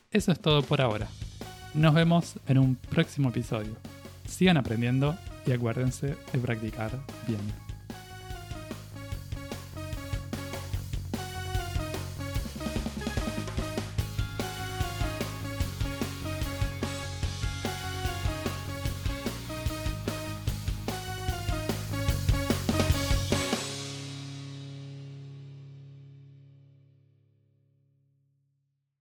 Eso 0.09 0.31
es 0.31 0.39
todo 0.39 0.63
por 0.63 0.81
ahora. 0.81 1.07
Nos 1.73 1.93
vemos 1.93 2.39
en 2.47 2.57
un 2.57 2.75
próximo 2.75 3.29
episodio. 3.29 3.75
Sigan 4.25 4.57
aprendiendo 4.57 5.17
y 5.45 5.51
acuérdense 5.51 6.15
de 6.33 6.39
practicar 6.39 6.91
bien. 7.27 7.66